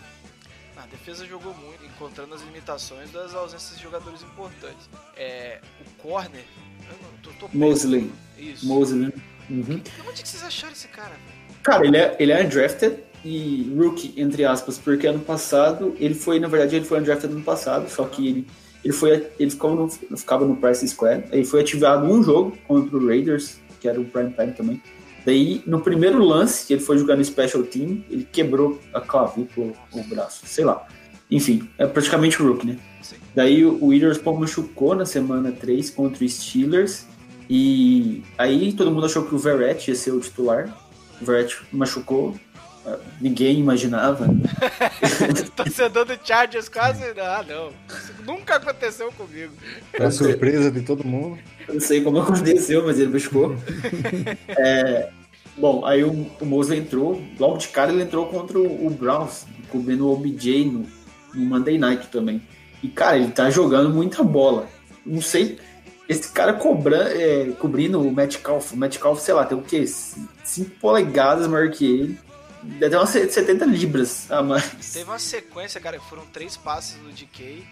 A 0.77 0.85
defesa 0.85 1.25
jogou 1.25 1.53
muito, 1.55 1.83
encontrando 1.85 2.35
as 2.35 2.41
limitações 2.43 3.09
das 3.11 3.33
ausências 3.33 3.75
de 3.77 3.83
jogadores 3.83 4.21
importantes. 4.21 4.87
É, 5.17 5.59
o 5.81 6.01
corner. 6.01 6.43
Eu 6.87 6.95
não, 7.01 7.09
tô, 7.23 7.29
tô 7.39 7.49
preso. 7.49 7.57
Mosley. 7.65 8.11
Isso. 8.37 8.67
Mosley. 8.67 9.11
Uhum. 9.49 9.81
Onde 10.07 10.21
que 10.21 10.29
vocês 10.29 10.43
acharam 10.43 10.73
esse 10.73 10.87
cara? 10.89 11.13
Cara, 11.63 11.85
ele 11.85 11.97
é, 11.97 12.15
ele 12.19 12.31
é 12.31 12.43
undrafted 12.45 12.97
e 13.25 13.73
rookie, 13.75 14.13
entre 14.15 14.45
aspas, 14.45 14.77
porque 14.77 15.07
ano 15.07 15.19
passado, 15.19 15.95
ele 15.99 16.13
foi, 16.13 16.39
na 16.39 16.47
verdade, 16.47 16.75
ele 16.75 16.85
foi 16.85 16.99
undrafted 16.99 17.33
ano 17.33 17.43
passado, 17.43 17.89
só 17.89 18.05
que 18.05 18.27
ele, 18.27 18.47
ele 18.83 18.93
foi, 18.93 19.27
ele 19.39 19.49
ficava 19.49 19.75
no, 19.75 19.89
ficava 19.89 20.45
no 20.45 20.55
Price 20.55 20.87
Square, 20.87 21.25
ele 21.31 21.45
foi 21.45 21.61
ativado 21.61 22.05
um 22.05 22.23
jogo 22.23 22.57
contra 22.67 22.97
o 22.97 23.05
Raiders, 23.05 23.59
que 23.79 23.87
era 23.87 23.99
o 23.99 24.05
prime 24.05 24.31
time 24.31 24.51
também. 24.51 24.81
Daí, 25.25 25.61
no 25.65 25.81
primeiro 25.81 26.23
lance, 26.23 26.65
que 26.65 26.73
ele 26.73 26.81
foi 26.81 26.97
jogar 26.97 27.15
no 27.15 27.23
Special 27.23 27.63
Team, 27.63 28.03
ele 28.09 28.27
quebrou 28.31 28.79
a 28.93 29.01
clavícula, 29.01 29.73
o 29.91 30.03
braço, 30.03 30.45
sei 30.45 30.63
lá. 30.63 30.87
Enfim, 31.29 31.69
é 31.77 31.85
praticamente 31.85 32.37
rookie, 32.37 32.67
né? 32.67 32.79
Sim. 33.01 33.17
Daí 33.35 33.63
o 33.63 33.85
Witherspoon 33.85 34.39
machucou 34.39 34.95
na 34.95 35.05
semana 35.05 35.51
3 35.51 35.89
contra 35.91 36.23
o 36.23 36.27
Steelers. 36.27 37.05
E 37.49 38.23
aí 38.37 38.73
todo 38.73 38.91
mundo 38.91 39.05
achou 39.05 39.23
que 39.23 39.35
o 39.35 39.37
Verrett 39.37 39.89
ia 39.89 39.95
ser 39.95 40.11
o 40.11 40.19
titular. 40.19 40.75
O 41.21 41.25
Verrett 41.25 41.57
machucou. 41.71 42.35
Ninguém 43.19 43.59
imaginava. 43.59 44.27
Torcedor 45.55 46.05
do 46.05 46.17
Chargers 46.23 46.69
quase. 46.69 47.03
Ah, 47.19 47.43
não. 47.47 47.71
Isso 47.95 48.13
nunca 48.25 48.55
aconteceu 48.55 49.11
comigo. 49.11 49.53
Pra 49.91 50.11
surpresa 50.11 50.71
de 50.71 50.81
todo 50.81 51.05
mundo. 51.05 51.37
Eu 51.67 51.75
não 51.75 51.81
sei 51.81 52.01
como 52.01 52.19
aconteceu, 52.19 52.85
mas 52.85 52.99
ele 52.99 53.11
machucou. 53.11 53.55
É, 54.57 55.09
bom, 55.57 55.85
aí 55.85 56.03
o, 56.03 56.11
o 56.39 56.45
Mosley 56.45 56.79
entrou. 56.79 57.21
Logo 57.39 57.57
de 57.57 57.67
cara 57.69 57.91
ele 57.91 58.03
entrou 58.03 58.25
contra 58.27 58.57
o, 58.57 58.87
o 58.87 58.89
Browns, 58.89 59.45
cobrindo 59.69 60.07
o 60.07 60.13
OBJ 60.13 60.65
no, 60.65 60.85
no 61.33 61.45
Monday 61.45 61.77
Night 61.77 62.07
também. 62.07 62.41
E, 62.81 62.87
cara, 62.87 63.17
ele 63.17 63.31
tá 63.31 63.49
jogando 63.49 63.89
muita 63.89 64.23
bola. 64.23 64.67
Não 65.05 65.21
sei. 65.21 65.59
Esse 66.07 66.31
cara 66.31 66.53
cobra, 66.53 67.09
é, 67.13 67.51
cobrindo 67.59 68.01
o 68.01 68.11
Metcalf. 68.11 68.73
O 68.73 68.77
Metcalf, 68.77 69.21
sei 69.21 69.33
lá, 69.33 69.45
tem 69.45 69.57
o 69.57 69.61
quê? 69.61 69.85
5 69.85 70.71
polegadas 70.79 71.47
maior 71.47 71.69
que 71.69 71.85
ele. 71.85 72.17
Deve 72.61 72.89
ter 72.89 72.97
umas 72.97 73.09
70 73.09 73.65
libras 73.65 74.29
a 74.31 74.41
mais. 74.41 74.93
Teve 74.93 75.09
uma 75.09 75.19
sequência, 75.19 75.79
cara, 75.79 75.97
que 75.97 76.05
foram 76.09 76.25
três 76.27 76.57
passes 76.57 76.97
no 77.01 77.11
DK 77.11 77.65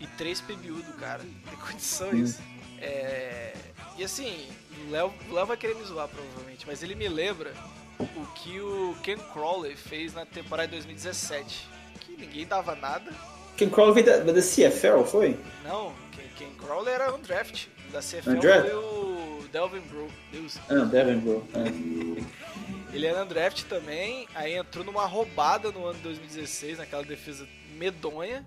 e 0.00 0.06
três 0.18 0.40
PBU 0.40 0.82
do 0.82 0.92
cara. 0.98 1.22
Tem 1.48 1.58
condição 1.58 2.10
Hum. 2.10 2.32
É... 2.80 3.54
E 3.96 4.04
assim, 4.04 4.46
o 4.86 4.90
Léo, 4.90 5.12
Léo 5.30 5.46
vai 5.46 5.56
querer 5.56 5.74
me 5.74 5.84
zoar 5.84 6.08
provavelmente, 6.08 6.66
mas 6.66 6.82
ele 6.82 6.94
me 6.94 7.08
lembra 7.08 7.54
o 7.98 8.26
que 8.34 8.60
o 8.60 8.94
Ken 9.02 9.16
Crawley 9.32 9.74
fez 9.74 10.12
na 10.12 10.26
temporada 10.26 10.68
de 10.68 10.74
2017. 10.74 11.66
Que 12.00 12.16
ninguém 12.16 12.46
dava 12.46 12.74
nada. 12.74 13.10
Quem 13.56 13.70
Crawl 13.70 13.94
veio 13.94 14.04
da, 14.04 14.18
da 14.18 14.42
CFL, 14.42 15.02
foi? 15.06 15.38
Não, 15.64 15.94
Ken, 16.12 16.28
Ken 16.36 16.50
Crawley 16.58 16.92
era 16.92 17.14
um 17.14 17.20
draft. 17.20 17.68
Da 17.90 18.00
CFL 18.00 18.30
Undraft? 18.32 18.68
foi 18.68 18.74
o 18.74 19.44
Delvin 19.50 19.80
Bro. 19.80 20.08
Deus. 20.30 20.58
Ah, 20.68 20.84
Devin, 20.84 21.18
bro. 21.20 21.46
É. 21.54 22.46
Ele 22.96 23.06
era 23.06 23.22
undraft 23.24 23.64
também, 23.64 24.26
aí 24.34 24.54
entrou 24.54 24.84
numa 24.84 25.06
roubada 25.06 25.70
no 25.70 25.84
ano 25.86 25.94
de 25.98 26.02
2016, 26.04 26.78
naquela 26.78 27.02
defesa 27.04 27.46
medonha. 27.76 28.44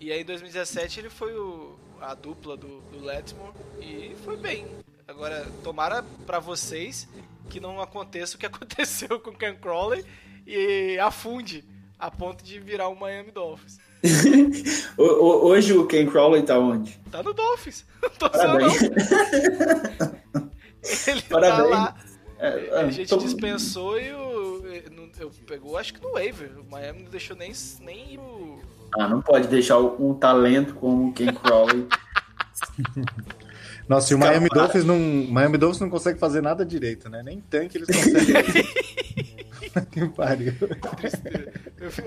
E 0.00 0.10
aí 0.12 0.20
em 0.22 0.24
2017 0.24 1.00
ele 1.00 1.10
foi 1.10 1.34
o- 1.34 1.76
a 2.00 2.14
dupla 2.14 2.56
do, 2.56 2.80
do 2.82 3.00
Letmore 3.04 3.52
e 3.80 4.14
foi 4.24 4.36
bem. 4.36 4.66
Agora, 5.08 5.46
tomara 5.64 6.02
pra 6.26 6.38
vocês 6.38 7.08
que 7.48 7.60
não 7.60 7.80
aconteça 7.80 8.36
o 8.36 8.38
que 8.38 8.46
aconteceu 8.46 9.20
com 9.20 9.30
o 9.30 9.36
Ken 9.36 9.54
Crawley 9.54 10.04
e 10.46 10.98
afunde 10.98 11.64
a 11.98 12.10
ponto 12.10 12.44
de 12.44 12.58
virar 12.60 12.88
o 12.88 12.94
Miami 12.98 13.30
Dolphins. 13.30 13.78
Hoje 14.98 15.72
o 15.72 15.86
Ken 15.86 16.06
Crowley 16.06 16.42
tá 16.42 16.58
onde? 16.58 16.98
Tá 17.10 17.22
no 17.22 17.32
Dolphins. 17.32 17.84
Não 18.02 18.10
tô 18.18 18.28
Parabéns. 18.30 18.82
não. 18.82 20.50
Ele 21.06 21.22
tá 21.22 21.28
Parabéns. 21.40 21.70
lá. 21.70 21.96
É, 22.38 22.80
A 22.80 22.90
gente 22.90 23.08
tô- 23.08 23.18
dispensou 23.18 23.98
e 24.00 24.12
o. 24.12 24.66
Eu 25.18 25.30
pegou, 25.46 25.76
acho 25.78 25.94
que 25.94 26.02
no 26.02 26.12
waiver. 26.12 26.50
O 26.60 26.70
Miami 26.70 27.04
não 27.04 27.10
deixou 27.10 27.36
nem, 27.36 27.52
nem 27.80 28.18
o. 28.18 28.60
Ah, 28.98 29.08
não 29.08 29.22
pode 29.22 29.48
deixar 29.48 29.78
um 29.78 30.14
talento 30.14 30.74
como 30.74 31.08
o 31.08 31.12
Ken 31.12 31.32
Crowley. 31.32 31.86
Nossa, 33.88 34.12
e 34.12 34.16
o 34.16 34.18
Miami. 34.18 34.48
Dolphins 34.48 34.84
não, 34.84 34.98
Miami 34.98 35.58
Dolphins 35.58 35.80
não 35.80 35.90
consegue 35.90 36.18
fazer 36.18 36.40
nada 36.40 36.64
direito, 36.66 37.08
né? 37.08 37.22
Nem 37.22 37.40
tanque 37.40 37.78
eles 37.78 37.86
conseguem. 37.86 38.64
que 39.92 40.08
pariu. 40.08 40.52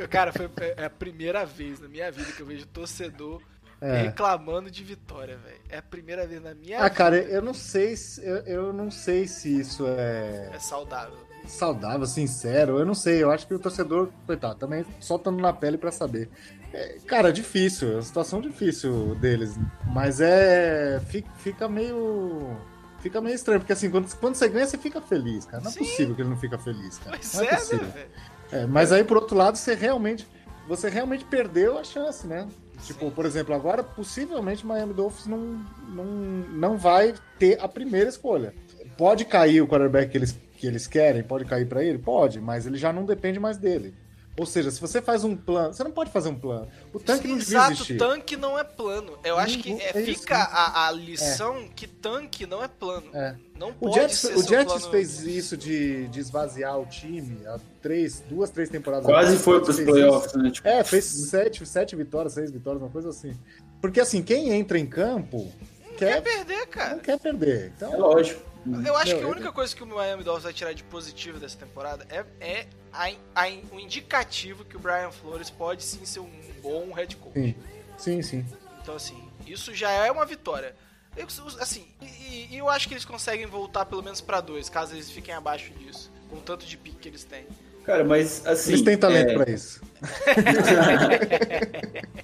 Cara, 0.09 0.31
foi 0.33 0.50
é 0.77 0.86
a 0.86 0.89
primeira 0.89 1.45
vez 1.45 1.79
na 1.79 1.88
minha 1.88 2.12
vida 2.12 2.31
que 2.31 2.41
eu 2.41 2.45
vejo 2.45 2.65
torcedor 2.67 3.41
É. 3.81 4.01
reclamando 4.03 4.69
de 4.69 4.83
vitória, 4.83 5.38
velho. 5.38 5.59
É 5.69 5.77
a 5.77 5.81
primeira 5.81 6.27
vez 6.27 6.41
na 6.43 6.53
minha 6.53 6.77
Ah, 6.79 6.83
vida. 6.83 6.95
cara, 6.95 7.15
eu 7.17 7.41
não 7.41 7.53
sei 7.53 7.95
se 7.95 8.21
eu, 8.25 8.38
eu 8.39 8.74
não 8.74 8.91
sei 8.91 9.27
se 9.27 9.59
isso 9.59 9.86
é 9.88 10.50
É 10.53 10.59
saudável. 10.59 11.17
saudável, 11.48 12.05
sincero. 12.05 12.77
Eu 12.79 12.86
não 12.86 12.93
sei. 12.93 13.24
Eu 13.24 13.31
acho 13.31 13.48
que 13.48 13.53
o 13.53 13.59
torcedor, 13.59 14.09
coitado, 14.25 14.55
também 14.59 14.86
só 15.00 15.15
estando 15.15 15.39
na 15.39 15.53
pele 15.53 15.77
pra 15.77 15.91
saber. 15.91 16.29
É, 16.74 16.98
cara, 17.07 17.31
difícil, 17.33 17.91
é 17.91 17.93
uma 17.95 18.01
situação 18.01 18.41
difícil 18.41 19.15
deles. 19.15 19.55
Mas 19.88 20.19
é. 20.21 21.00
fi- 21.07 21.25
Fica 21.38 21.67
meio. 21.67 22.57
Fica 23.00 23.21
meio 23.21 23.33
estranho, 23.33 23.62
porque 23.62 23.71
assim, 23.71 23.89
quando, 23.89 24.13
quando 24.17 24.36
você 24.36 24.50
ganha, 24.50 24.67
você 24.67 24.77
fica 24.77 25.00
feliz, 25.01 25.45
cara. 25.45 25.63
Não 25.63 25.69
é 25.69 25.74
Sim. 25.74 25.79
possível 25.79 26.15
que 26.15 26.21
ele 26.21 26.29
não 26.29 26.38
fica 26.38 26.57
feliz, 26.59 26.98
cara. 26.98 27.12
Pois 27.17 27.33
não 27.33 27.43
é, 27.45 27.55
possível. 27.55 27.86
né, 27.86 27.91
velho? 27.93 28.09
É, 28.51 28.65
mas 28.67 28.91
aí, 28.91 29.05
por 29.05 29.15
outro 29.15 29.38
lado, 29.38 29.55
você 29.57 29.74
realmente, 29.74 30.27
você 30.67 30.89
realmente 30.89 31.24
perdeu 31.24 31.77
a 31.79 31.83
chance, 31.86 32.27
né? 32.27 32.45
Tipo, 32.86 33.05
Sim. 33.05 33.12
por 33.12 33.25
exemplo, 33.25 33.53
agora 33.53 33.83
possivelmente 33.83 34.65
Miami 34.65 34.93
Dolphins 34.93 35.27
não, 35.27 35.65
não, 35.89 36.05
não 36.05 36.77
vai 36.77 37.13
ter 37.38 37.59
a 37.62 37.67
primeira 37.67 38.09
escolha. 38.09 38.53
Pode 38.98 39.25
cair 39.25 39.62
o 39.62 39.67
quarterback 39.67 40.12
que 40.12 40.17
eles, 40.17 40.38
que 40.57 40.67
eles 40.67 40.88
querem, 40.88 41.24
pode 41.24 41.45
cair 41.45 41.67
pra 41.67 41.83
ele? 41.83 41.98
Pode, 41.98 42.39
mas 42.39 42.65
ele 42.65 42.77
já 42.77 42.91
não 42.91 43.05
depende 43.05 43.39
mais 43.39 43.57
dele. 43.57 43.93
Ou 44.39 44.46
seja, 44.46 44.72
se 44.72 44.79
você 44.79 45.01
faz 45.01 45.25
um 45.25 45.36
plano, 45.36 45.74
você 45.74 45.84
não 45.84 45.91
pode 45.91 46.10
fazer 46.12 46.29
um 46.29 46.36
plano. 46.39 46.67
O 46.93 47.00
tanque 47.00 47.27
não 47.27 47.38
devia 47.38 47.58
Exato, 47.58 47.72
existir. 47.74 47.98
tanque 47.98 48.38
não 48.38 48.58
é 48.58 48.63
plano. 48.63 49.19
Eu 49.24 49.38
acho 49.38 49.60
que 49.60 49.72
Não- 49.74 49.79
é, 49.81 49.89
é 49.89 49.93
fica 50.03 50.38
né? 50.38 50.48
a, 50.50 50.88
a 50.88 50.91
lição 50.91 51.67
que 51.75 51.86
tanque 51.86 52.46
não 52.46 52.63
é 52.63 52.67
plano. 52.69 53.08
É. 53.13 53.36
Não 53.60 53.72
O 53.72 53.74
pode 53.74 53.96
Jets, 53.96 54.17
ser 54.19 54.38
o 54.38 54.41
Jets 54.41 54.74
plano. 54.74 54.89
fez 54.91 55.19
isso 55.24 55.58
de, 55.58 56.08
de 56.08 56.19
esvaziar 56.22 56.79
o 56.79 56.86
time 56.86 57.46
há 57.46 57.60
três, 57.81 58.24
duas, 58.29 58.50
três 58.50 58.69
temporadas 58.69 59.05
Quase 59.05 59.36
atrás. 59.36 59.41
foi 59.43 59.58
O 59.58 59.58
Jets 59.58 59.65
pros 59.65 59.75
fez 59.75 59.88
isso. 59.89 59.98
playoffs, 59.98 60.34
né? 60.36 60.51
Tipo, 60.51 60.67
É, 60.69 60.84
fez 60.86 61.03
sete, 61.05 61.65
sete 61.65 61.96
vitórias, 61.98 62.34
seis 62.34 62.50
vitórias, 62.50 62.81
uma 62.81 62.89
coisa 62.89 63.10
assim. 63.10 63.38
Porque 63.81 64.00
assim, 64.00 64.24
quem 64.24 64.51
entra 64.51 64.79
em 64.79 64.86
campo 64.86 65.51
Quer 65.98 66.22
quer, 66.22 66.24
perder, 66.24 66.65
cara. 66.67 66.91
não 66.91 67.00
quer 67.00 67.19
perder. 67.19 67.74
Então, 67.75 67.93
é 67.93 67.98
lógico. 67.98 68.41
Eu 68.86 68.96
acho 68.98 69.16
que 69.16 69.24
a 69.24 69.28
única 69.28 69.51
coisa 69.51 69.75
que 69.75 69.84
o 69.84 69.88
Miami 69.88 70.24
Dolphins 70.24 70.44
vai 70.44 70.54
tirar 70.54 70.74
de 70.74 70.84
positivo 70.84 71.39
dessa 71.39 71.58
temporada 71.58 72.06
é, 72.10 72.25
é 72.39 72.68
a, 72.92 73.10
a, 73.36 73.48
o 73.72 73.80
indicativo 73.80 74.66
que 74.66 74.75
o 74.75 74.80
Brian 74.80 75.12
Flores 75.12 75.50
pode 75.50 75.84
sim 75.84 76.06
ser 76.06 76.20
um 76.20 76.30
bom 76.62 76.92
head 76.94 77.16
coach. 77.16 77.39
Sim, 77.39 77.56
sim, 77.98 78.22
sim. 78.22 78.46
Então, 78.82 78.96
assim, 78.96 79.18
isso 79.48 79.74
já 79.74 79.92
é 79.92 80.12
uma 80.12 80.25
vitória. 80.25 80.75
Eu, 81.16 81.25
assim, 81.60 81.86
e, 82.01 82.48
e 82.51 82.58
eu 82.58 82.70
acho 82.70 82.88
que 82.88 82.94
eles 82.94 83.06
conseguem 83.06 83.46
voltar 83.46 83.86
pelo 83.86 84.04
menos 84.04 84.22
pra 84.22 84.42
dois, 84.42 84.70
caso 84.70 84.94
eles 84.94 85.10
fiquem 85.10 85.34
abaixo 85.34 85.72
disso, 85.74 86.12
com 86.30 86.38
o 86.38 86.42
tanto 86.42 86.66
de 86.66 86.78
pique 86.78 86.98
que 86.98 87.10
eles 87.10 87.24
têm. 87.24 87.46
Cara, 87.84 88.04
mas 88.04 88.46
assim. 88.46 88.74
Eles 88.74 88.84
têm 88.84 88.98
talento 88.98 89.32
é, 89.32 89.34
pra 89.34 89.51
isso. 89.51 89.82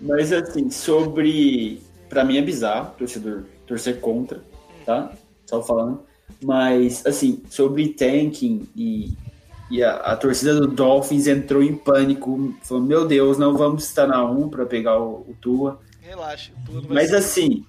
Mas 0.00 0.32
assim, 0.32 0.70
sobre. 0.70 1.82
Pra 2.08 2.24
mim 2.24 2.38
é 2.38 2.42
bizarro, 2.42 2.94
torcedor 2.96 3.44
torcer 3.66 4.00
contra, 4.00 4.42
tá? 4.84 5.12
Só 5.48 5.62
falando. 5.62 6.02
Mas, 6.44 7.04
assim, 7.06 7.42
sobre 7.48 7.88
tanking 7.88 8.68
e, 8.76 9.14
e 9.70 9.82
a, 9.82 9.96
a 9.96 10.14
torcida 10.16 10.54
do 10.60 10.66
Dolphins 10.66 11.26
entrou 11.26 11.62
em 11.62 11.74
pânico. 11.74 12.54
Falou, 12.62 12.82
meu 12.84 13.06
Deus, 13.06 13.38
não 13.38 13.56
vamos 13.56 13.84
estar 13.84 14.06
na 14.06 14.22
1 14.24 14.48
pra 14.50 14.66
pegar 14.66 15.00
o, 15.00 15.20
o 15.28 15.34
Tua. 15.40 15.80
Relaxa, 16.02 16.52
vai 16.66 16.82
Mas 16.96 17.10
ser- 17.10 17.16
assim, 17.16 17.64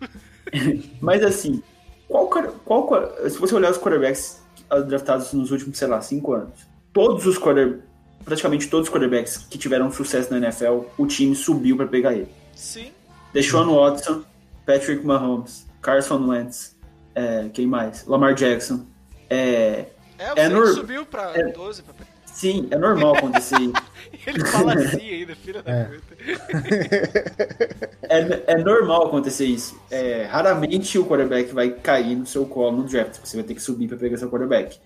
mas 1.01 1.23
assim, 1.23 1.61
qual, 2.07 2.27
qual, 2.27 3.11
se 3.29 3.37
você 3.37 3.55
olhar 3.55 3.71
os 3.71 3.77
quarterbacks 3.77 4.41
draftados 4.87 5.31
nos 5.33 5.51
últimos, 5.51 5.77
sei 5.77 5.87
lá, 5.87 6.01
cinco 6.01 6.33
anos, 6.33 6.53
todos 6.93 7.25
os 7.25 7.37
quarter, 7.37 7.79
praticamente 8.23 8.67
todos 8.69 8.87
os 8.87 8.93
quarterbacks 8.93 9.37
que 9.37 9.57
tiveram 9.57 9.91
sucesso 9.91 10.31
na 10.31 10.37
NFL, 10.37 10.81
o 10.97 11.05
time 11.07 11.35
subiu 11.35 11.75
para 11.77 11.87
pegar 11.87 12.13
ele. 12.13 12.29
Sim, 12.55 12.91
Deshaun 13.33 13.73
Watson, 13.75 14.23
Patrick 14.65 15.05
Mahomes, 15.05 15.65
Carson 15.81 16.25
Wentz, 16.27 16.75
é, 17.19 17.49
quem 17.53 17.67
mais? 17.67 18.05
Lamar 18.05 18.33
Jackson. 18.33 18.85
É, 19.29 19.85
é, 20.17 20.29
o 20.29 20.31
É 20.33 20.35
Saints 20.35 20.51
nor- 20.53 20.67
subiu 20.75 21.05
pra 21.05 21.31
é- 21.35 21.51
12. 21.51 21.83
Pra... 21.83 21.93
sim, 22.25 22.67
é 22.71 22.77
normal 22.77 23.15
acontecer. 23.17 23.55
Ele 24.25 24.45
fala 24.45 24.73
assim 24.73 25.09
ainda, 25.09 25.35
filha 25.35 25.61
da 25.63 25.71
É. 25.71 25.83
puta. 25.85 26.15
É, 28.11 28.53
é 28.53 28.57
normal 28.57 29.05
acontecer 29.07 29.45
isso. 29.45 29.79
É, 29.91 30.23
raramente 30.23 30.97
o 30.97 31.05
quarterback 31.05 31.53
vai 31.53 31.69
cair 31.69 32.15
no 32.15 32.25
seu 32.25 32.43
colo 32.45 32.77
no 32.77 32.83
draft. 32.83 33.19
Você 33.23 33.37
vai 33.37 33.43
ter 33.45 33.53
que 33.53 33.61
subir 33.61 33.87
para 33.87 33.97
pegar 33.97 34.17
seu 34.17 34.29
quarterback. 34.29 34.79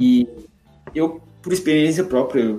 E 0.00 0.26
eu, 0.94 1.20
por 1.42 1.52
experiência 1.52 2.04
própria, 2.04 2.52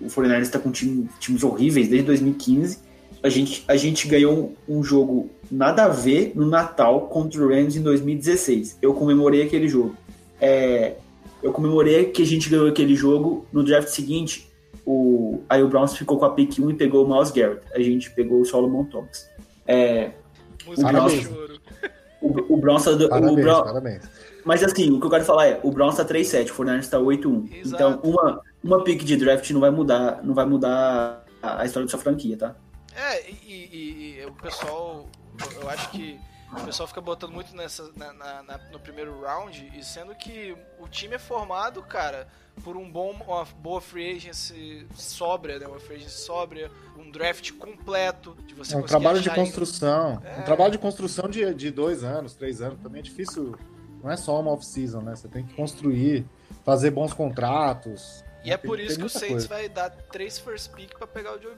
o 0.00 0.06
49ers 0.06 0.42
está 0.42 0.58
com 0.60 0.70
time- 0.70 1.08
times 1.18 1.42
horríveis 1.42 1.88
desde 1.88 2.06
2015. 2.06 2.78
A 3.20 3.28
gente, 3.28 3.64
a 3.66 3.76
gente 3.76 4.06
ganhou 4.06 4.54
um, 4.68 4.78
um 4.78 4.84
jogo 4.84 5.28
nada 5.50 5.84
a 5.84 5.88
ver 5.88 6.32
no 6.34 6.46
Natal 6.46 7.02
contra 7.08 7.42
o 7.44 7.48
Rams 7.48 7.76
em 7.76 7.82
2016. 7.82 8.78
Eu 8.82 8.94
comemorei 8.94 9.42
aquele 9.42 9.68
jogo. 9.68 9.96
É, 10.40 10.94
eu 11.42 11.52
comemorei 11.52 12.06
que 12.06 12.22
a 12.22 12.26
gente 12.26 12.48
ganhou 12.48 12.68
aquele 12.68 12.94
jogo 12.94 13.46
no 13.52 13.62
draft 13.64 13.88
seguinte. 13.88 14.48
O, 14.86 15.40
aí 15.48 15.62
o 15.62 15.68
Browns 15.68 15.96
ficou 15.96 16.18
com 16.18 16.24
a 16.24 16.30
pick 16.30 16.58
1 16.58 16.70
e 16.70 16.74
pegou 16.74 17.04
o 17.04 17.08
Miles 17.12 17.30
Garrett. 17.30 17.60
A 17.74 17.80
gente 17.80 18.10
pegou 18.12 18.40
o 18.40 18.44
Solomon 18.44 18.84
Thomas. 18.84 19.28
É, 19.66 20.12
Música 20.66 20.90
Parabéns. 20.92 21.22
choro. 21.24 21.58
o, 22.22 22.54
o 22.54 22.56
Browns 22.56 22.84
tá 22.84 22.92
do- 22.92 23.06
o 23.06 23.08
Parabéns, 23.08 23.36
Brown- 23.36 23.64
parabéns. 23.64 24.02
mas 24.44 24.62
assim, 24.64 24.90
o 24.90 24.98
que 25.00 25.06
eu 25.06 25.10
quero 25.10 25.24
falar 25.24 25.46
é, 25.46 25.60
o 25.62 25.70
Browns 25.70 25.96
tá 25.96 26.04
3-7, 26.04 26.50
o 26.50 26.54
49ers 26.54 26.88
tá 26.88 26.98
8-1. 26.98 27.48
Exato. 27.52 27.74
Então, 27.74 28.00
uma, 28.02 28.40
uma 28.62 28.82
pick 28.84 29.02
de 29.04 29.16
draft 29.16 29.50
não 29.50 29.60
vai 29.60 29.70
mudar, 29.70 30.20
não 30.24 30.34
vai 30.34 30.44
mudar 30.46 31.24
a, 31.42 31.62
a 31.62 31.64
história 31.66 31.86
da 31.86 31.90
sua 31.90 32.00
franquia, 32.00 32.36
tá? 32.36 32.54
É, 32.96 33.30
e, 33.30 33.34
e- 33.46 34.18
e 34.22 34.26
o 34.26 34.32
pessoal, 34.32 35.06
eu 35.60 35.68
acho 35.70 35.90
que 35.90 36.18
o 36.52 36.64
pessoal 36.64 36.86
fica 36.86 37.00
botando 37.00 37.32
muito 37.32 37.54
nessa, 37.54 37.90
na- 37.96 38.12
na- 38.12 38.42
na- 38.42 38.58
no 38.72 38.78
primeiro 38.80 39.20
round, 39.20 39.70
e 39.76 39.84
sendo 39.84 40.14
que 40.14 40.56
o 40.78 40.88
time 40.88 41.14
é 41.14 41.18
formado, 41.18 41.82
cara, 41.82 42.26
por 42.64 42.76
um 42.76 42.90
bom, 42.90 43.10
uma 43.12 43.44
boa 43.44 43.80
free 43.80 44.16
agency 44.16 44.86
sóbria, 44.94 45.58
né? 45.58 45.66
Uma 45.66 45.78
free 45.78 45.96
agency 45.96 46.20
sóbria, 46.22 46.70
um 46.96 47.10
draft 47.10 47.52
completo, 47.52 48.34
de 48.46 48.54
você 48.54 48.74
É 48.74 48.78
um 48.78 48.82
trabalho 48.82 49.20
de 49.20 49.30
construção. 49.30 50.20
É. 50.24 50.40
Um 50.40 50.42
trabalho 50.44 50.72
de 50.72 50.78
construção 50.78 51.28
de, 51.28 51.54
de 51.54 51.70
dois 51.70 52.02
anos, 52.02 52.34
três 52.34 52.60
anos. 52.62 52.80
Também 52.80 53.00
é 53.00 53.02
difícil. 53.02 53.54
Não 54.02 54.10
é 54.10 54.16
só 54.16 54.40
uma 54.40 54.50
off-season, 54.52 55.00
né? 55.02 55.14
Você 55.16 55.28
tem 55.28 55.44
que 55.44 55.54
construir, 55.54 56.24
fazer 56.64 56.90
bons 56.90 57.12
contratos. 57.12 58.24
E 58.44 58.52
é 58.52 58.56
por 58.56 58.78
isso 58.80 58.98
que 58.98 59.04
o 59.04 59.08
Saints 59.08 59.28
coisa. 59.28 59.48
vai 59.48 59.68
dar 59.68 59.90
três 59.90 60.38
first 60.38 60.70
pick 60.72 60.96
pra 60.96 61.06
pegar 61.06 61.36
o 61.36 61.42
Joe 61.42 61.52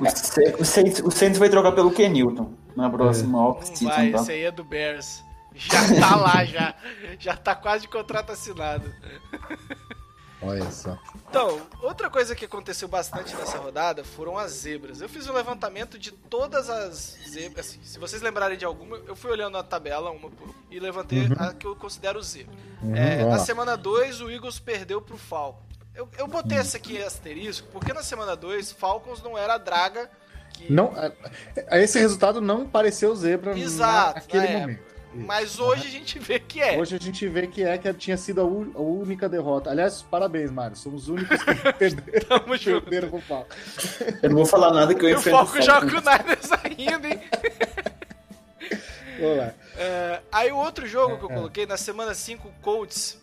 O, 0.00 0.10
Sa- 0.10 0.56
o 0.58 0.64
Saints, 0.64 1.00
o 1.00 1.10
Saints 1.10 1.38
vai 1.38 1.48
trocar 1.48 1.72
pelo 1.72 1.90
Kenilton 1.92 2.52
na 2.76 2.88
próxima 2.90 3.38
Não 3.38 3.46
off-season, 3.48 3.84
vai, 3.88 4.10
tá? 4.10 4.18
esse 4.20 4.32
aí 4.32 4.42
é 4.44 4.50
do 4.50 4.64
Bears. 4.64 5.22
Já 5.54 6.00
tá 6.00 6.16
lá, 6.16 6.44
já. 6.44 6.74
Já 7.18 7.36
tá 7.36 7.54
quase 7.54 7.82
de 7.82 7.88
contrato 7.88 8.32
assinado. 8.32 8.90
Olha 10.44 10.68
só. 10.72 10.98
Então, 11.30 11.60
outra 11.82 12.10
coisa 12.10 12.34
que 12.34 12.44
aconteceu 12.46 12.88
bastante 12.88 13.32
nessa 13.36 13.58
rodada 13.58 14.02
foram 14.02 14.36
as 14.36 14.50
zebras. 14.52 15.00
Eu 15.00 15.08
fiz 15.08 15.28
um 15.28 15.32
levantamento 15.32 15.96
de 15.98 16.10
todas 16.10 16.68
as 16.68 17.16
zebras. 17.28 17.66
Assim, 17.66 17.78
se 17.84 17.96
vocês 17.98 18.20
lembrarem 18.22 18.58
de 18.58 18.64
alguma, 18.64 18.96
eu 19.06 19.14
fui 19.14 19.30
olhando 19.30 19.56
a 19.56 19.62
tabela 19.62 20.10
uma 20.10 20.28
por 20.28 20.48
uma 20.48 20.54
e 20.68 20.80
levantei 20.80 21.28
a 21.38 21.52
que 21.52 21.64
eu 21.66 21.76
considero 21.76 22.20
zebra. 22.22 22.52
Uhum, 22.82 22.96
É, 22.96 23.24
na 23.24 23.38
semana 23.38 23.76
2, 23.76 24.20
o 24.20 24.30
Eagles 24.30 24.58
perdeu 24.58 25.00
pro 25.00 25.16
Falcons. 25.16 25.62
Eu, 25.94 26.08
eu 26.18 26.26
botei 26.26 26.58
essa 26.58 26.76
aqui 26.78 26.96
em 26.96 27.02
asterisco 27.02 27.68
porque 27.72 27.92
na 27.92 28.02
semana 28.02 28.34
2, 28.34 28.72
Falcons 28.72 29.22
não 29.22 29.36
era 29.36 29.54
a 29.54 29.58
draga 29.58 30.10
que. 30.54 30.72
Não, 30.72 30.92
é- 30.96 31.12
é- 31.56 31.82
esse 31.82 31.98
resultado 31.98 32.40
não 32.40 32.66
pareceu 32.66 33.14
zebra 33.14 33.58
Exato, 33.58 34.14
naquele 34.20 34.46
é. 34.46 34.60
momento. 34.60 34.92
Isso. 35.14 35.26
Mas 35.26 35.58
hoje 35.60 35.86
a 35.86 35.90
gente 35.90 36.18
vê 36.18 36.38
que 36.40 36.62
é. 36.62 36.78
Hoje 36.78 36.96
a 36.96 36.98
gente 36.98 37.28
vê 37.28 37.46
que 37.46 37.62
é 37.62 37.76
que 37.76 37.92
tinha 37.92 38.16
sido 38.16 38.40
a, 38.40 38.44
a 38.44 38.80
única 38.82 39.28
derrota. 39.28 39.68
Aliás, 39.68 40.00
parabéns, 40.00 40.50
Mário. 40.50 40.74
Somos 40.74 41.02
os 41.02 41.08
únicos 41.10 41.36
que 41.42 41.54
perderam, 41.74 42.26
Tamo 42.40 42.56
junto. 42.56 42.80
perderam 42.82 43.10
pro 43.10 43.20
pau. 43.20 43.46
Eu 44.22 44.30
não 44.30 44.36
vou 44.36 44.46
falar 44.46 44.72
nada 44.72 44.94
que 44.94 45.04
eu 45.04 45.10
E 45.10 45.14
o 45.14 45.18
enfrento 45.18 45.36
Falcons 45.36 45.58
o 45.58 45.62
joga 45.62 45.80
com 45.90 45.98
o. 45.98 46.00
Niners 46.00 46.52
ainda, 46.64 47.08
hein? 47.08 47.20
Vamos 49.20 49.36
lá. 49.36 49.54
É, 49.76 50.20
aí 50.32 50.50
o 50.50 50.56
outro 50.56 50.86
jogo 50.86 51.18
que 51.18 51.24
eu 51.24 51.30
É. 51.30 51.34
coloquei, 51.34 51.66
na 51.66 51.76
semana 51.76 52.14
5, 52.14 52.48
o 52.48 52.52
Colts 52.62 53.20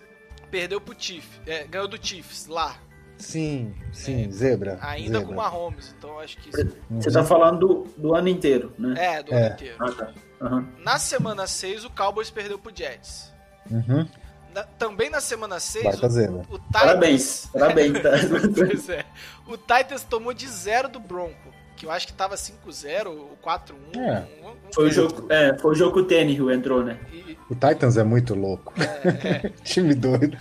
perdeu 0.49 0.79
pro 0.81 0.95
Chiefs. 0.97 1.39
É, 1.45 1.63
ganhou 1.65 1.87
do 1.87 1.97
Chiefs, 2.03 2.47
lá. 2.47 2.75
Sim, 3.17 3.75
sim, 3.91 4.31
zebra. 4.31 4.77
Ainda 4.81 5.19
zebra. 5.19 5.25
com 5.27 5.33
o 5.33 5.35
Mahomes. 5.35 5.93
Então 5.97 6.19
acho 6.19 6.37
que 6.37 6.49
isso... 6.49 6.77
Você 6.89 7.11
tá 7.11 7.23
falando 7.23 7.59
do, 7.59 7.83
do 7.97 8.15
ano 8.15 8.29
inteiro, 8.29 8.73
né? 8.79 8.93
É, 8.97 9.23
do 9.23 9.33
É. 9.33 9.45
ano 9.45 9.53
inteiro. 9.55 9.75
Ah, 9.79 9.91
tá. 9.91 10.13
Aham. 10.41 10.67
Na 10.79 10.97
semana 10.97 11.45
6, 11.45 11.83
o 11.83 11.89
Cowboys 11.89 12.29
perdeu 12.29 12.57
pro 12.57 12.71
Jets. 12.73 13.33
Uhum. 13.69 14.07
Na- 14.53 14.63
também 14.63 15.09
na 15.09 15.19
semana 15.19 15.59
6, 15.59 15.83
Baita 15.83 16.09
zebra. 16.09 16.37
o, 16.49 16.55
o 16.55 16.59
Titans... 16.59 16.71
Parabéns, 16.71 17.45
parabéns. 17.51 17.93
Tá? 18.01 18.09
pois 18.55 18.89
é. 18.89 19.05
O 19.45 19.57
Titans 19.57 20.03
tomou 20.05 20.33
de 20.33 20.47
zero 20.47 20.87
do 20.87 20.99
Bronco. 20.99 21.53
Que 21.79 21.85
eu 21.85 21.91
acho 21.91 22.05
que 22.07 22.13
tava 22.13 22.35
5-0 22.35 23.07
ou 23.07 23.37
4-1. 23.41 23.73
É. 23.97 24.27
um- 24.43 24.49
um- 24.49 24.55
Foi 24.73 24.85
o 24.85 24.87
um- 24.89 24.91
jogo, 24.91 25.31
é, 25.31 25.57
foi 25.57 25.71
o 25.71 25.75
jogo 25.75 25.93
que 25.93 25.99
o 26.01 26.05
Tannehill 26.05 26.51
entrou, 26.51 26.83
né? 26.83 26.99
E- 27.11 27.37
O 27.49 27.55
Titans 27.55 27.95
é 27.95 28.03
muito 28.03 28.35
louco. 28.35 28.73
é. 28.77 29.49
Time 29.63 29.95
doido. 29.95 30.37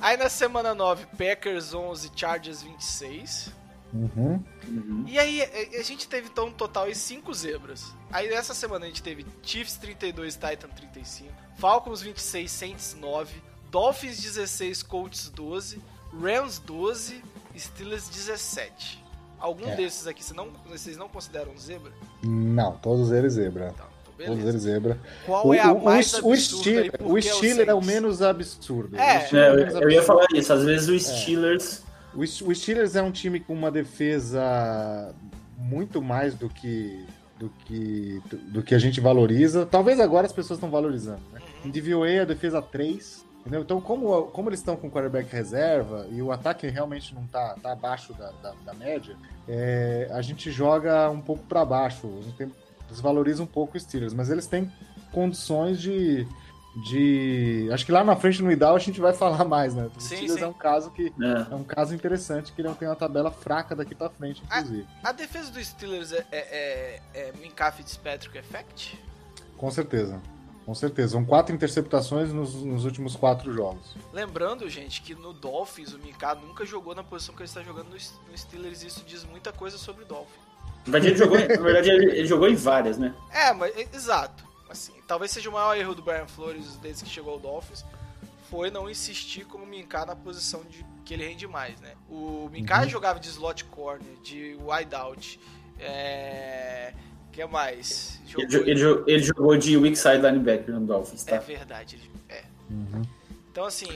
Aí 0.00 0.16
na 0.18 0.28
semana 0.28 0.74
9, 0.74 1.06
Packers 1.16 1.72
11, 1.74 2.10
Chargers 2.14 2.62
26. 2.62 3.50
Uhum. 3.92 4.44
E 5.08 5.18
aí, 5.18 5.42
a- 5.42 5.80
a 5.80 5.82
gente 5.82 6.06
teve 6.06 6.28
então 6.28 6.48
um 6.48 6.52
total 6.52 6.86
de 6.88 6.94
5 6.94 7.32
zebras. 7.34 7.86
Aí 8.12 8.28
essa 8.28 8.52
semana 8.54 8.84
a 8.84 8.88
gente 8.88 9.02
teve 9.02 9.26
Chiefs 9.42 9.76
32, 9.78 10.34
Titan 10.34 10.68
35, 10.68 11.32
Falcons 11.56 12.00
26, 12.02 12.50
Saints 12.50 12.94
9, 13.00 13.34
Dolphins 13.70 14.20
16, 14.22 14.82
Colts 14.82 15.30
12, 15.30 15.80
Rams 16.12 16.58
12, 16.60 17.22
Steelers 17.58 18.08
17. 18.10 19.02
Algum 19.40 19.68
É. 19.68 19.74
desses 19.76 20.06
aqui 20.06 20.22
você 20.22 20.34
não, 20.34 20.48
vocês 20.68 20.96
não 20.96 21.08
consideram 21.08 21.56
zebra? 21.58 21.92
Não, 22.22 22.72
todos 22.76 23.10
eles 23.10 23.32
zebra. 23.34 23.72
Tá, 23.76 23.88
então 24.14 24.26
Todos 24.34 24.44
eles 24.48 24.62
zebra. 24.62 24.98
Qual 25.24 25.46
O, 25.46 25.54
é 25.54 25.60
a 25.60 25.72
o- 25.72 25.82
mais 25.82 26.12
o, 26.14 26.28
o 26.28 26.32
absurda 26.32 26.60
Steeler, 26.62 26.98
por 26.98 27.10
o 27.10 27.14
que 27.14 27.22
Steeler 27.22 27.68
é 27.70 27.74
o 27.74 27.82
menos 27.82 28.20
absurdo. 28.20 28.96
É. 28.96 29.00
É, 29.00 29.28
é 29.32 29.48
eu, 29.50 29.56
menos 29.56 29.74
eu 29.74 29.90
ia 29.90 29.98
absurdo. 30.00 30.02
falar 30.06 30.26
isso. 30.34 30.52
Às 30.52 30.64
vezes 30.64 30.88
o 30.88 30.98
Steelers. 30.98 31.82
O 32.14 32.20
o 32.20 32.54
Steelers 32.54 32.96
é 32.96 33.02
um 33.02 33.10
time 33.10 33.40
com 33.40 33.52
uma 33.54 33.70
defesa 33.70 35.14
muito 35.56 36.02
mais 36.02 36.34
do 36.34 36.48
que 36.48 37.04
do 37.38 37.50
que 37.64 38.20
do, 38.28 38.36
do 38.36 38.62
que 38.62 38.74
a 38.74 38.78
gente 38.78 39.00
valoriza. 39.00 39.64
Talvez 39.64 39.98
agora 39.98 40.26
as 40.26 40.32
pessoas 40.32 40.58
estão 40.58 40.70
valorizando. 40.70 41.22
Né? 41.32 41.40
Em 41.64 41.70
DVOA 41.70 42.22
a 42.22 42.24
defesa 42.26 42.60
3. 42.60 43.24
Entendeu? 43.40 43.62
Então, 43.62 43.80
como, 43.80 44.24
como 44.24 44.50
eles 44.50 44.60
estão 44.60 44.76
com 44.76 44.90
quarterback 44.90 45.32
reserva 45.32 46.06
e 46.10 46.20
o 46.20 46.30
ataque 46.30 46.66
realmente 46.68 47.14
não 47.14 47.26
tá, 47.26 47.56
tá 47.62 47.72
abaixo 47.72 48.12
da, 48.12 48.30
da, 48.42 48.52
da 48.66 48.74
média, 48.74 49.16
é, 49.48 50.08
a 50.12 50.20
gente 50.20 50.50
joga 50.50 51.08
um 51.08 51.20
pouco 51.22 51.42
para 51.44 51.64
baixo. 51.64 52.06
A 52.28 52.36
tem- 52.36 52.52
desvaloriza 52.90 53.42
um 53.42 53.46
pouco 53.46 53.76
os 53.76 53.82
Steelers, 53.82 54.12
mas 54.12 54.28
eles 54.30 54.46
têm 54.46 54.70
condições 55.10 55.80
de, 55.80 56.26
de. 56.86 57.68
Acho 57.72 57.86
que 57.86 57.92
lá 57.92 58.04
na 58.04 58.14
frente 58.14 58.42
no 58.42 58.52
Idal 58.52 58.76
a 58.76 58.78
gente 58.78 59.00
vai 59.00 59.12
falar 59.14 59.44
mais, 59.44 59.74
né? 59.74 59.88
O 59.96 60.00
Sim, 60.00 60.16
Steelers 60.16 60.34
sim. 60.38 60.44
é 60.44 60.46
um 60.46 60.52
caso 60.52 60.90
que 60.90 61.10
né? 61.16 61.46
é 61.50 61.54
um 61.54 61.64
caso 61.64 61.94
interessante 61.94 62.52
que 62.52 62.62
não 62.62 62.74
tem 62.74 62.86
uma 62.88 62.96
tabela 62.96 63.30
fraca 63.30 63.74
daqui 63.74 63.94
pra 63.94 64.10
frente, 64.10 64.42
inclusive. 64.44 64.86
A 65.02 65.12
defesa 65.12 65.50
dos 65.50 65.66
Steelers 65.66 66.12
é, 66.12 66.26
é, 66.30 66.38
é, 66.40 67.00
é 67.28 67.32
Minka 67.40 67.72
Fitzpatrick 67.72 68.36
Effect? 68.36 69.02
Com 69.56 69.70
certeza. 69.70 70.20
Com 70.64 70.74
certeza. 70.74 71.12
São 71.12 71.24
quatro 71.24 71.54
interceptações 71.54 72.32
nos, 72.32 72.54
nos 72.54 72.84
últimos 72.84 73.16
quatro 73.16 73.52
jogos. 73.52 73.96
Lembrando, 74.12 74.68
gente, 74.68 75.02
que 75.02 75.14
no 75.14 75.32
Dolphins 75.32 75.92
o 75.92 75.98
Minka 75.98 76.34
nunca 76.34 76.64
jogou 76.64 76.94
na 76.94 77.02
posição 77.02 77.34
que 77.34 77.42
ele 77.42 77.48
está 77.48 77.62
jogando 77.62 77.88
no, 77.90 78.38
Steelers. 78.38 78.82
Isso 78.82 79.02
diz 79.06 79.24
muita 79.24 79.52
coisa 79.52 79.78
sobre 79.78 80.04
o 80.04 80.06
Dolphins. 80.06 80.40
Na 80.86 80.92
verdade, 80.92 81.08
ele 81.08 81.16
jogou, 81.16 81.38
em- 81.38 81.48
na 81.48 81.62
verdade, 81.62 81.90
ele, 81.90 82.10
ele 82.10 82.26
jogou 82.26 82.48
em 82.48 82.54
várias, 82.54 82.98
né? 82.98 83.14
É, 83.30 83.52
mas 83.52 83.74
exato. 83.92 84.44
Assim, 84.68 84.92
talvez 85.06 85.32
seja 85.32 85.50
o 85.50 85.52
maior 85.52 85.76
erro 85.76 85.94
do 85.94 86.02
Brian 86.02 86.26
Flores 86.26 86.76
desde 86.76 87.04
que 87.04 87.10
chegou 87.10 87.32
ao 87.34 87.40
Dolphins 87.40 87.84
foi 88.48 88.70
não 88.70 88.90
insistir 88.90 89.44
como 89.44 89.64
Minká 89.64 90.04
na 90.04 90.16
posição 90.16 90.64
de 90.64 90.84
que 91.04 91.14
ele 91.14 91.24
rende 91.24 91.46
mais, 91.46 91.80
né? 91.80 91.94
O 92.08 92.48
Minká 92.50 92.86
jogava 92.86 93.20
de 93.20 93.28
slot 93.28 93.64
corner, 93.64 94.16
de 94.22 94.56
wideout, 94.60 95.40
é... 95.78 96.92
que 97.32 97.44
mais? 97.46 98.20
Ele, 98.36 98.46
jo- 98.46 98.60
ele 98.60 98.74
jo- 98.80 99.04
ele 99.06 99.22
jogou 99.22 99.56
de 99.56 99.76
weak 99.76 99.96
side 99.96 100.18
linebacker 100.18 100.74
no 100.74 100.86
Dolphins, 100.86 101.26
É 101.26 101.30
tá? 101.32 101.38
verdade, 101.38 101.96
ele... 101.96 102.10
é. 102.28 102.44
Então 103.50 103.64
assim, 103.64 103.88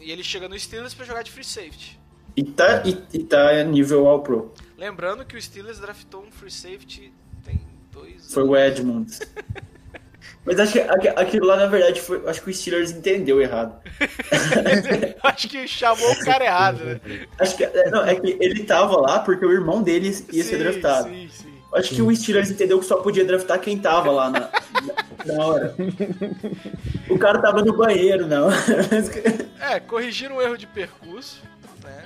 e 0.00 0.10
ele 0.10 0.24
chega 0.24 0.48
no 0.48 0.58
Steelers 0.58 0.94
pra 0.94 1.04
jogar 1.04 1.22
de 1.22 1.30
free 1.30 1.44
safety. 1.44 1.98
E 2.36 2.42
tá, 2.44 2.82
e, 2.84 2.96
e 3.12 3.24
tá 3.24 3.62
nível 3.64 4.06
All 4.06 4.20
Pro. 4.22 4.52
Lembrando 4.76 5.24
que 5.24 5.36
o 5.36 5.42
Steelers 5.42 5.78
draftou 5.78 6.22
um 6.24 6.30
free 6.30 6.50
safety 6.50 7.12
tem 7.44 7.60
dois 7.92 8.32
Foi 8.32 8.42
o 8.44 8.56
Edmonds. 8.56 9.20
Mas 10.44 10.58
acho 10.60 10.72
que 10.72 10.80
aqu- 10.80 11.18
aquilo 11.20 11.46
lá, 11.46 11.56
na 11.56 11.66
verdade, 11.66 12.00
foi, 12.00 12.26
acho 12.28 12.42
que 12.42 12.50
o 12.50 12.54
Steelers 12.54 12.90
entendeu 12.90 13.40
errado. 13.40 13.78
Acho 15.22 15.48
que 15.48 15.66
chamou 15.68 16.10
o 16.12 16.18
cara 16.24 16.44
errado, 16.44 16.84
né? 16.84 17.00
Acho 17.38 17.56
que, 17.56 17.64
é, 17.64 17.90
não, 17.90 18.04
é 18.04 18.14
que 18.14 18.36
ele 18.40 18.64
tava 18.64 18.98
lá 19.00 19.18
porque 19.20 19.44
o 19.44 19.52
irmão 19.52 19.82
dele 19.82 20.08
ia 20.32 20.44
ser 20.44 20.56
Sim, 20.56 20.58
draftado. 20.58 21.08
Sim, 21.08 21.28
sim. 21.30 21.47
Acho 21.74 21.94
que 21.94 22.00
o 22.02 22.14
Steelers 22.16 22.50
entendeu 22.50 22.78
que 22.80 22.86
só 22.86 22.96
podia 22.96 23.24
draftar 23.24 23.60
quem 23.60 23.78
tava 23.78 24.10
lá 24.10 24.30
na, 24.30 24.50
na, 25.26 25.46
hora. 25.46 25.74
O 27.10 27.18
cara 27.18 27.38
tava 27.40 27.62
no 27.62 27.76
banheiro, 27.76 28.26
não. 28.26 28.48
É, 29.60 29.78
corrigiram 29.80 30.36
um 30.36 30.40
erro 30.42 30.56
de 30.56 30.66
percurso, 30.66 31.42
né? 31.82 32.04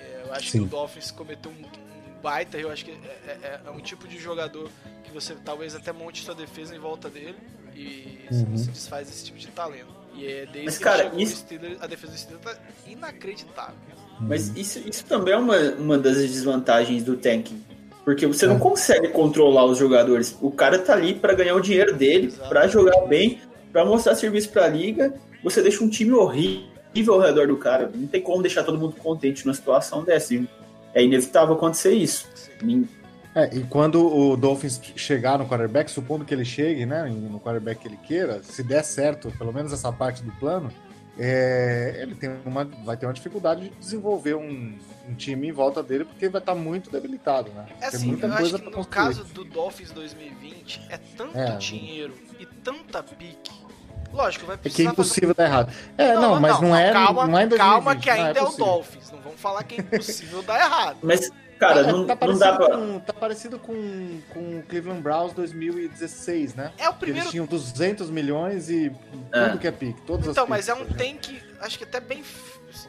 É, 0.00 0.22
eu 0.26 0.32
acho 0.34 0.50
Sim. 0.50 0.58
que 0.60 0.64
o 0.64 0.68
Dolphins 0.68 1.10
cometeu 1.12 1.52
um, 1.52 1.54
um 1.54 2.20
baita, 2.22 2.56
eu 2.58 2.70
acho 2.70 2.84
que 2.84 2.90
é, 2.90 3.30
é- 3.30 3.60
é 3.66 3.70
um 3.70 3.78
tipo 3.80 4.08
de 4.08 4.18
jogador 4.18 4.68
que 5.04 5.12
você 5.12 5.36
talvez 5.44 5.74
até 5.76 5.92
monte 5.92 6.24
sua 6.24 6.34
defesa 6.34 6.74
em 6.74 6.78
volta 6.78 7.08
dele 7.08 7.36
e 7.76 8.26
Uhum. 8.32 8.56
se 8.56 8.70
desfaz 8.70 9.06
desse 9.06 9.26
tipo 9.26 9.38
de 9.38 9.46
talento. 9.48 9.94
E 10.14 10.26
é 10.26 10.46
desde 10.46 10.64
Mas, 10.64 10.78
cara, 10.78 11.12
isso- 11.16 11.36
Steelers, 11.36 11.80
a 11.80 11.86
defesa 11.86 12.12
do 12.12 12.18
Steelers 12.18 12.42
tá 12.44 12.56
inacreditável. 12.88 13.74
Mas 14.18 14.48
isso, 14.56 14.80
isso 14.88 15.04
também 15.04 15.34
é 15.34 15.36
uma, 15.36 15.56
uma 15.72 15.98
das 15.98 16.16
desvantagens 16.16 17.04
do 17.04 17.16
tanking. 17.16 17.62
Porque 18.06 18.24
você 18.24 18.44
É. 18.44 18.48
não 18.48 18.60
consegue 18.60 19.08
controlar 19.08 19.64
os 19.64 19.76
jogadores. 19.78 20.38
O 20.40 20.48
cara 20.52 20.78
tá 20.78 20.92
ali 20.92 21.12
pra 21.12 21.34
ganhar 21.34 21.56
o 21.56 21.60
dinheiro 21.60 21.92
dele, 21.92 22.32
pra 22.48 22.68
jogar 22.68 23.04
bem, 23.08 23.40
pra 23.72 23.84
mostrar 23.84 24.14
serviço 24.14 24.48
pra 24.50 24.68
liga. 24.68 25.12
Você 25.42 25.60
deixa 25.60 25.82
um 25.82 25.90
time 25.90 26.12
horrível 26.12 27.14
ao 27.14 27.18
redor 27.20 27.48
do 27.48 27.56
cara. 27.56 27.90
Não 27.92 28.06
tem 28.06 28.22
como 28.22 28.40
deixar 28.42 28.62
todo 28.62 28.78
mundo 28.78 28.94
contente 28.94 29.44
numa 29.44 29.54
situação 29.54 30.04
dessa. 30.04 30.34
É 30.94 31.02
inevitável 31.02 31.56
acontecer 31.56 31.94
isso. 31.94 32.28
É, 33.34 33.50
e 33.52 33.64
quando 33.64 34.06
o 34.06 34.36
Dolphins 34.36 34.80
chegar 34.94 35.36
no 35.36 35.46
quarterback, 35.46 35.90
supondo 35.90 36.24
que 36.24 36.32
ele 36.32 36.44
chegue, 36.44 36.86
né, 36.86 37.04
no 37.06 37.40
quarterback 37.40 37.80
que 37.80 37.88
ele 37.88 37.98
queira, 38.06 38.40
se 38.42 38.62
der 38.62 38.84
certo, 38.84 39.32
pelo 39.36 39.52
menos 39.52 39.72
essa 39.72 39.92
parte 39.92 40.22
do 40.22 40.30
plano, 40.38 40.70
é, 41.18 41.98
ele 42.02 42.14
tem 42.14 42.30
uma, 42.44 42.64
vai 42.64 42.96
ter 42.96 43.06
uma 43.06 43.12
dificuldade 43.12 43.62
de 43.62 43.70
desenvolver 43.76 44.34
um, 44.34 44.78
um 45.08 45.14
time 45.14 45.48
em 45.48 45.52
volta 45.52 45.82
dele, 45.82 46.04
porque 46.04 46.28
vai 46.28 46.40
estar 46.40 46.54
muito 46.54 46.90
debilitado, 46.90 47.50
né? 47.52 47.66
É 47.80 47.88
Tem 47.88 47.88
assim, 47.88 48.06
muita 48.08 48.26
eu 48.26 48.32
acho 48.32 48.40
coisa 48.42 48.56
que 48.58 48.62
pra 48.64 48.70
no 48.70 48.76
construir. 48.76 49.04
caso 49.04 49.24
do 49.24 49.44
Dolphins 49.44 49.90
2020 49.92 50.82
é 50.90 50.98
tanto 51.16 51.36
É. 51.38 51.56
dinheiro 51.56 52.14
e 52.38 52.44
tanta 52.46 53.02
pique. 53.02 53.50
Lógico, 54.12 54.46
vai 54.46 54.54
É 54.54 54.58
que 54.58 54.68
é 54.68 54.70
precisar 54.70 54.90
fazer 54.90 54.92
impossível 55.02 55.34
dar 55.34 55.44
errado. 55.44 55.72
É, 55.98 56.14
não, 56.14 56.40
mas 56.40 56.60
não, 56.60 56.74
é, 56.76 56.92
calma, 56.92 57.26
não 57.26 57.38
é 57.38 57.44
em 57.44 57.48
2020. 57.48 57.58
calma 57.58 57.96
que 57.96 58.08
não, 58.10 58.14
ainda 58.16 58.38
é, 58.38 58.42
o 58.42 58.46
possível. 58.46 58.66
Dolphins. 58.66 59.10
Não 59.10 59.20
vamos 59.20 59.40
falar 59.40 59.62
que 59.64 59.74
é 59.74 59.78
impossível 59.80 60.42
dar 60.44 60.60
errado. 60.60 60.98
Mas, 61.02 61.30
cara, 61.58 61.80
É, 61.80 61.92
não, 61.92 62.06
tá, 62.06 62.14
não 62.14 62.16
parecido 62.18 62.38
dá 62.38 62.56
pra. 62.56 62.76
com, 62.76 62.98
tá 63.00 63.12
parecido 63.12 63.58
com, 63.58 64.20
com 64.32 64.58
o 64.58 64.62
Cleveland 64.62 65.00
Browns 65.02 65.32
2016, 65.32 66.54
né? 66.54 66.72
É 66.78 66.88
o 66.88 66.94
primeiro 66.94 67.20
Eles 67.24 67.30
tinham 67.30 67.46
200 67.46 68.10
milhões 68.10 68.68
e 68.70 68.92
É. 69.32 69.46
tudo 69.48 69.58
que 69.58 69.66
é 69.66 69.72
pique. 69.72 70.00
Todas 70.02 70.26
Então, 70.28 70.44
as 70.44 70.50
mas 70.50 70.68
é 70.68 70.74
um 70.74 70.84
né? 70.84 70.94
tank, 70.96 71.40
acho 71.60 71.78
que 71.78 71.84
até 71.84 72.00
bem. 72.00 72.22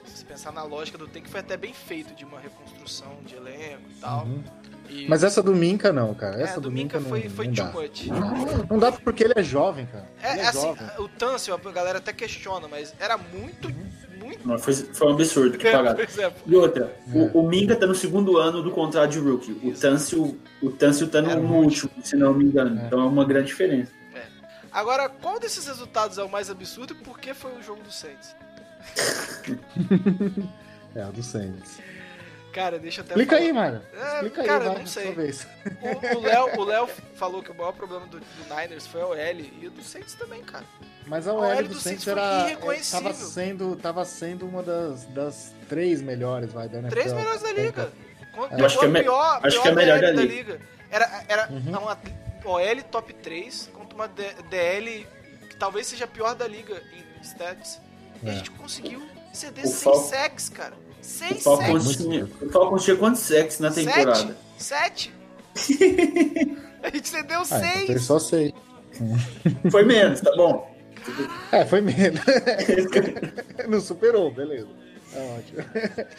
Se 0.05 0.25
pensar 0.25 0.51
na 0.51 0.63
lógica 0.63 0.97
do 0.97 1.07
tank, 1.07 1.27
foi 1.29 1.39
até 1.39 1.55
bem 1.55 1.73
feito 1.73 2.13
de 2.13 2.25
uma 2.25 2.39
reconstrução 2.39 3.19
de 3.25 3.35
elenco 3.35 3.83
e 3.89 3.93
tal. 4.01 4.25
Uhum. 4.25 4.43
E- 4.89 5.07
Mas 5.07 5.23
essa 5.23 5.41
do 5.43 5.53
Minca 5.55 5.91
não, 5.93 6.13
cara. 6.13 6.39
é, 6.39 6.43
Essa 6.43 6.55
do 6.55 6.69
do 6.69 6.71
Minka 6.71 6.97
Minca 6.99 7.09
foi, 7.09 7.23
não, 7.23 7.29
foi 7.29 7.47
não 7.47 7.53
too 7.53 7.65
dá. 7.65 7.71
much. 7.71 8.07
Não 8.69 8.79
dá 8.79 8.91
porque 8.91 9.23
ele 9.23 9.33
é 9.35 9.43
jovem, 9.43 9.85
cara. 9.85 10.09
É, 10.21 10.39
é 10.39 10.47
assim, 10.47 10.61
jovem. 10.61 10.87
o 10.99 11.07
Tansel, 11.07 11.59
a 11.63 11.71
galera 11.71 11.97
até 11.99 12.13
questiona, 12.13 12.67
mas 12.67 12.93
era 12.99 13.17
muito, 13.17 13.69
muito. 14.23 14.47
Não, 14.47 14.57
foi, 14.57 14.73
foi 14.73 15.07
um 15.07 15.13
absurdo 15.13 15.57
que 15.57 15.67
É, 15.67 15.71
pagaram. 15.71 15.99
E 16.45 16.55
outra, 16.55 16.95
É. 17.13 17.17
o, 17.17 17.39
o 17.39 17.47
Minga 17.47 17.75
tá 17.75 17.85
no 17.85 17.95
segundo 17.95 18.37
ano 18.37 18.61
do 18.63 18.71
contrato 18.71 19.11
de 19.11 19.19
rookie. 19.19 19.51
O 19.63 19.71
Tâncio, 19.73 20.39
o 20.61 20.69
Tâncio 20.71 21.07
tá 21.07 21.21
no, 21.21 21.29
Era 21.29 21.39
no 21.39 21.47
muito. 21.47 21.65
último, 21.85 21.91
se 22.03 22.15
não 22.15 22.33
me 22.33 22.45
engano. 22.45 22.79
É. 22.79 22.85
Então 22.87 22.99
é 23.01 23.05
uma 23.05 23.25
grande 23.25 23.47
diferença. 23.47 23.91
Agora, 24.71 25.09
qual 25.09 25.39
desses 25.39 25.65
resultados 25.65 26.17
é 26.17 26.23
o 26.23 26.29
mais 26.29 26.49
absurdo 26.49 26.93
e 26.93 27.03
por 27.03 27.17
que 27.19 27.33
foi 27.33 27.51
o 27.57 27.63
jogo 27.63 27.81
do 27.81 27.91
Saints? 27.91 28.35
É, 30.95 31.05
o 31.05 31.11
do 31.11 31.21
Saints. 31.21 31.77
Cara, 32.53 32.79
deixa 32.79 33.01
eu 33.01 33.05
até 33.05 33.13
Explica 33.13 33.35
falar. 33.35 33.45
aí, 33.47 33.53
mano. 33.53 33.81
É, 33.93 34.13
Explica 34.15 34.41
aí, 34.41 34.47
cara, 34.47 34.63
vai, 34.69 34.79
não 34.79 34.87
sua 34.87 35.01
sei. 35.03 35.11
O- 35.11 36.17
O 36.17 36.21
Léo 36.21 36.59
o 36.59 36.63
Léo 36.63 36.87
falou 37.15 37.43
que 37.43 37.51
o 37.51 37.55
maior 37.55 37.71
problema 37.73 38.07
do, 38.07 38.19
do 38.19 38.25
Niners 38.55 38.87
foi 38.87 39.01
a 39.01 39.05
OL 39.07 39.15
e 39.61 39.67
o 39.67 39.71
do 39.71 39.83
Saints 39.83 40.15
também, 40.15 40.41
cara. 40.43 40.65
Mas 41.05 41.27
a 41.27 41.31
A 41.31 41.35
OL 41.35 41.41
OL 41.41 41.63
do, 41.63 41.69
do 41.69 41.79
Saints 41.79 42.07
era, 42.07 42.49
é, 42.49 42.55
tava 42.91 43.13
sendo, 43.13 43.75
tava 43.75 44.05
sendo 44.05 44.47
uma 44.47 44.63
das, 44.63 45.05
das 45.05 45.53
três 45.69 46.01
melhores, 46.01 46.51
vai, 46.51 46.67
da 46.67 46.79
NFL. 46.79 46.89
Três 46.89 47.13
melhores 47.13 47.41
da 47.43 47.51
liga. 47.51 47.91
Quando 48.33 48.59
Eu 48.59 48.65
acho 48.65 48.79
que 48.79 48.85
é 48.85 48.87
a 48.87 48.91
me- 48.91 49.03
pior, 49.03 49.39
acho 49.43 49.49
pior 49.55 49.61
que 49.63 49.67
é 49.69 49.75
melhor 49.75 49.99
DL 49.99 50.15
da 50.15 50.21
da 50.21 50.27
liga. 50.27 50.51
liga. 50.53 50.61
Era, 50.89 51.23
era 51.27 51.49
Uhum. 51.51 51.69
uma 51.69 51.97
OL 52.45 52.83
top 52.89 53.13
3 53.13 53.69
contra 53.73 53.95
uma 53.95 54.07
D- 54.07 54.33
DL 54.49 55.05
que 55.49 55.55
talvez 55.57 55.85
seja 55.87 56.05
a 56.05 56.07
pior 56.07 56.33
da 56.33 56.47
liga 56.47 56.81
em 56.93 57.21
stats. 57.21 57.79
E 58.23 58.29
a 58.29 58.31
É. 58.31 58.35
gente 58.35 58.49
conseguiu 58.51 59.05
ceder 59.37 59.63
O 59.65 59.67
6 59.67 59.83
Fal- 59.83 59.95
sacks, 60.03 60.49
cara. 60.49 60.73
O 60.73 61.03
6 61.03 61.43
Falcons, 61.43 61.83
sacks. 61.83 62.05
o 62.41 62.49
Falcons 62.49 62.83
tinha 62.83 62.95
quantos 62.97 63.21
sacks 63.21 63.59
na 63.59 63.71
temporada? 63.71 64.35
7? 64.57 65.13
a 66.83 66.89
gente 66.89 67.07
cedeu 67.09 67.39
Ah, 67.39 67.43
então 67.43 67.85
foi 67.85 67.85
6. 67.87 68.01
só 68.03 68.19
sei. 68.19 68.53
Foi 69.71 69.83
menos, 69.83 70.21
tá 70.21 70.35
bom. 70.35 70.75
É, 71.51 71.65
foi 71.65 71.81
menos. 71.81 72.19
Não 73.69 73.79
superou, 73.79 74.31
beleza. 74.31 74.67
É 75.13 75.37
ótimo. 75.39 75.63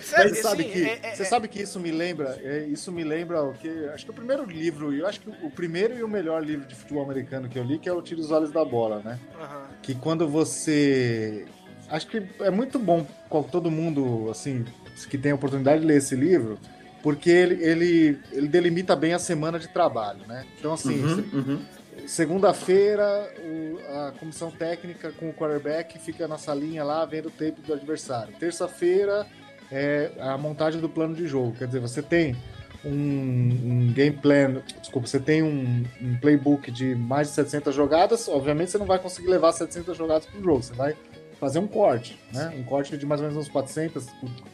Sério, 0.03 0.35
Você 0.35 0.43
sabe, 0.43 0.63
assim, 0.63 0.73
que, 0.73 0.85
é- 0.85 1.01
é- 1.03 1.15
você 1.15 1.25
sabe 1.27 1.47
que 1.49 1.61
isso 1.63 1.79
me 1.79 1.91
lembra, 1.91 2.39
é, 2.43 2.65
isso 2.67 2.91
me 2.91 3.05
lembra 3.05 3.43
o 3.43 3.53
que, 3.53 3.69
acho 3.93 4.05
que 4.07 4.11
o 4.11 4.15
primeiro 4.15 4.45
livro, 4.47 4.95
eu 4.95 5.07
acho 5.07 5.21
que 5.21 5.29
o 5.29 5.51
primeiro 5.51 5.97
e 5.99 6.03
o 6.03 6.09
melhor 6.09 6.43
livro 6.43 6.67
de 6.67 6.75
futebol 6.75 7.03
americano 7.05 7.49
que 7.51 7.59
eu 7.59 7.63
li, 7.65 7.79
que 7.79 7.87
é 7.89 7.93
o 7.93 8.01
Tiro 8.01 8.21
os 8.23 8.31
Olhos 8.31 8.51
da 8.51 8.65
Bola, 8.65 9.03
né? 9.05 9.19
Aham. 9.39 9.67
Que 9.83 9.95
quando 9.95 10.27
você, 10.27 11.45
acho 11.90 12.07
que 12.07 12.22
é 12.40 12.51
muito 12.51 12.79
bom 12.79 13.07
todo 13.51 13.70
mundo, 13.70 14.29
assim, 14.31 14.64
que 15.09 15.18
tem 15.18 15.33
a 15.33 15.35
oportunidade 15.35 15.81
de 15.81 15.87
ler 15.87 15.98
esse 15.98 16.14
livro, 16.14 16.59
porque 17.03 17.31
ele, 17.31 17.62
ele, 17.64 18.18
ele 18.33 18.48
delimita 18.48 18.96
bem 18.96 19.14
a 19.14 19.18
semana 19.18 19.59
de 19.59 19.68
trabalho, 19.68 20.20
né? 20.27 20.44
Então, 20.59 20.72
assim, 20.72 21.03
Uhum, 21.03 21.24
uhum. 21.33 21.61
Segunda-feira, 22.07 23.05
a 23.88 24.12
comissão 24.18 24.51
técnica 24.51 25.12
com 25.12 25.31
o 25.31 25.33
quarterback 25.33 25.98
fica 25.98 26.29
na 26.29 26.38
salinha 26.38 26.85
lá 26.85 27.05
vendo 27.05 27.27
o 27.27 27.31
tape 27.31 27.61
do 27.66 27.72
adversário. 27.72 28.35
Terça-feira 28.38 29.27
é 29.70 30.12
a 30.18 30.38
montagem 30.38 30.81
do 30.81 30.88
plano 30.88 31.14
de 31.14 31.27
jogo. 31.27 31.57
Quer 31.59 31.66
dizer, 31.66 31.81
você 31.81 32.01
tem 32.01 32.37
um, 32.85 32.90
um 32.90 33.92
game 33.92 34.16
plan, 34.16 34.62
desculpa, 34.81 35.07
você 35.07 35.18
tem 35.18 35.42
um, 35.42 35.85
um 36.01 36.16
playbook 36.20 36.70
de 36.70 36.94
mais 36.94 37.29
de 37.29 37.35
700 37.35 37.74
jogadas. 37.74 38.29
Obviamente, 38.29 38.70
você 38.70 38.79
não 38.79 38.87
vai 38.87 38.98
conseguir 38.98 39.29
levar 39.29 39.53
700 39.53 39.96
jogadas 39.96 40.27
para 40.27 40.40
o 40.40 40.42
jogo. 40.42 40.62
Você 40.62 40.74
vai 40.74 40.96
fazer 41.38 41.59
um 41.59 41.66
corte, 41.66 42.18
né? 42.33 42.53
Um 42.57 42.64
corte 42.64 42.96
de 42.96 43.07
mais 43.07 43.20
ou 43.20 43.29
menos 43.29 43.46
uns 43.46 43.51
400, 43.51 44.07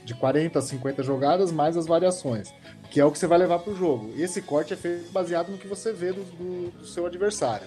de 0.04 0.14
40 0.14 0.58
a 0.58 0.62
50 0.62 1.02
jogadas, 1.02 1.50
mais 1.52 1.76
as 1.76 1.86
variações 1.86 2.52
que 2.90 3.00
é 3.00 3.04
o 3.04 3.10
que 3.10 3.18
você 3.18 3.26
vai 3.26 3.38
levar 3.38 3.58
para 3.58 3.72
o 3.72 3.76
jogo. 3.76 4.12
E 4.14 4.22
esse 4.22 4.40
corte 4.40 4.72
é 4.72 4.76
feito 4.76 5.10
baseado 5.10 5.48
no 5.50 5.58
que 5.58 5.66
você 5.66 5.92
vê 5.92 6.12
do, 6.12 6.22
do- 6.22 6.70
do 6.78 6.86
seu 6.86 7.04
adversário. 7.06 7.66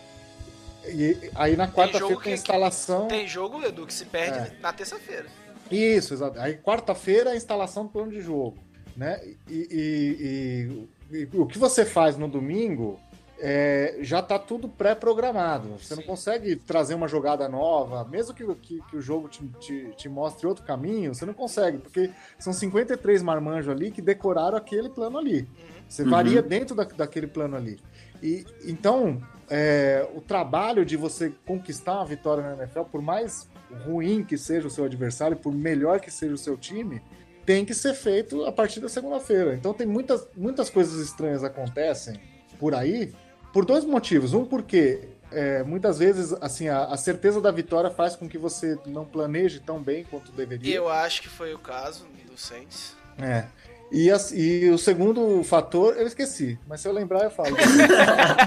E 0.88 1.18
aí 1.36 1.58
na 1.58 1.68
quarta-feira 1.68 2.16
tem 2.22 2.32
a 2.32 2.36
instalação. 2.36 3.08
Tem 3.10 3.28
jogo, 3.28 3.62
Edu, 3.62 3.86
que 3.86 3.94
se 3.94 4.06
perde 4.06 4.38
É. 4.38 4.52
na 4.62 4.72
terça-feira. 4.72 5.26
Isso, 5.70 6.14
exato. 6.14 6.40
Aí 6.40 6.56
quarta-feira 6.56 7.32
é 7.32 7.34
a 7.34 7.36
instalação 7.36 7.84
do 7.84 7.90
plano 7.90 8.10
de 8.12 8.22
jogo. 8.22 8.58
Né? 8.96 9.20
E, 9.50 10.88
e- 11.12 11.18
e- 11.18 11.28
e 11.34 11.38
o 11.38 11.46
que 11.46 11.58
você 11.60 11.84
faz 11.84 12.16
no 12.16 12.30
domingo 12.30 12.98
é, 13.40 13.98
já 14.02 14.20
está 14.20 14.38
tudo 14.40 14.68
pré-programado. 14.68 15.78
Você 15.80 15.96
não 15.96 16.02
Sim. 16.02 16.08
consegue 16.08 16.56
trazer 16.56 16.96
uma 16.96 17.08
jogada 17.08 17.48
nova, 17.48 18.04
mesmo 18.06 18.34
que, 18.34 18.44
que- 18.56 18.82
que 18.90 18.96
o 18.98 19.02
jogo 19.02 19.28
te, 19.30 19.46
te- 19.60 19.92
te 19.96 20.10
mostre 20.10 20.48
outro 20.48 20.64
caminho, 20.66 21.14
você 21.14 21.26
não 21.26 21.34
consegue, 21.34 21.78
porque 21.78 22.12
são 22.40 22.52
53 22.54 23.22
marmanjos 23.22 23.70
ali 23.70 23.92
que 23.92 24.02
decoraram 24.02 24.58
aquele 24.58 24.90
plano 24.90 25.18
ali. 25.18 25.48
Você 25.88 26.04
Uhum. 26.04 26.10
varia 26.10 26.42
dentro 26.42 26.76
da- 26.76 26.84
daquele 26.84 27.28
plano 27.28 27.56
ali. 27.56 27.80
E 28.22 28.46
então, 28.66 29.22
é, 29.50 30.08
o 30.16 30.22
trabalho 30.22 30.84
de 30.84 30.98
você 30.98 31.32
conquistar 31.46 31.94
uma 31.96 32.06
vitória 32.06 32.44
na 32.44 32.56
NFL, 32.64 32.82
por 32.92 33.02
mais 33.02 33.48
ruim 33.86 34.24
que 34.24 34.38
seja 34.38 34.68
o 34.68 34.72
seu 34.72 34.86
adversário, 34.86 35.38
por 35.38 35.54
melhor 35.54 36.00
que 36.00 36.10
seja 36.10 36.34
o 36.34 36.38
seu 36.38 36.58
time, 36.58 37.02
tem 37.46 37.64
que 37.64 37.74
ser 37.74 37.94
feito 37.94 38.44
a 38.46 38.52
partir 38.52 38.80
da 38.80 38.90
segunda-feira. 38.90 39.54
Então 39.54 39.74
tem 39.74 39.86
muitas, 39.88 40.28
muitas 40.36 40.70
coisas 40.70 41.00
estranhas 41.00 41.44
acontecem 41.44 42.20
por 42.60 42.74
aí, 42.74 43.14
por 43.54 43.66
dois 43.66 43.84
motivos. 43.86 44.34
Um, 44.34 44.46
porque 44.46 45.08
é, 45.32 45.64
muitas 45.64 46.00
vezes 46.00 46.34
assim 46.42 46.68
a, 46.70 46.86
a 46.86 46.98
certeza 46.98 47.40
da 47.42 47.52
vitória 47.52 47.90
faz 47.90 48.16
com 48.16 48.28
que 48.30 48.38
você 48.38 48.78
não 48.86 49.06
planeje 49.06 49.60
tão 49.60 49.82
bem 49.82 50.04
quanto 50.04 50.32
deveria. 50.32 50.76
Eu 50.76 50.88
acho 50.90 51.22
que 51.22 51.30
foi 51.30 51.54
o 51.54 51.60
caso 51.60 52.06
do 52.30 52.38
Saints. 52.38 52.96
É. 53.20 53.46
E, 53.92 54.12
as- 54.12 54.32
e 54.34 54.70
o 54.70 54.78
segundo 54.78 55.42
fator, 55.46 55.96
eu 55.98 56.06
esqueci, 56.06 56.60
mas 56.68 56.82
se 56.82 56.88
eu 56.90 56.92
lembrar 56.92 57.24
eu 57.24 57.32
falo. 57.32 57.56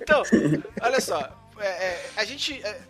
Então, 0.00 0.22
olha 0.82 1.00
só, 1.00 1.20
é, 1.58 1.66
é, 1.66 2.10
a 2.16 2.24
gente. 2.24 2.62
é, 2.64 2.80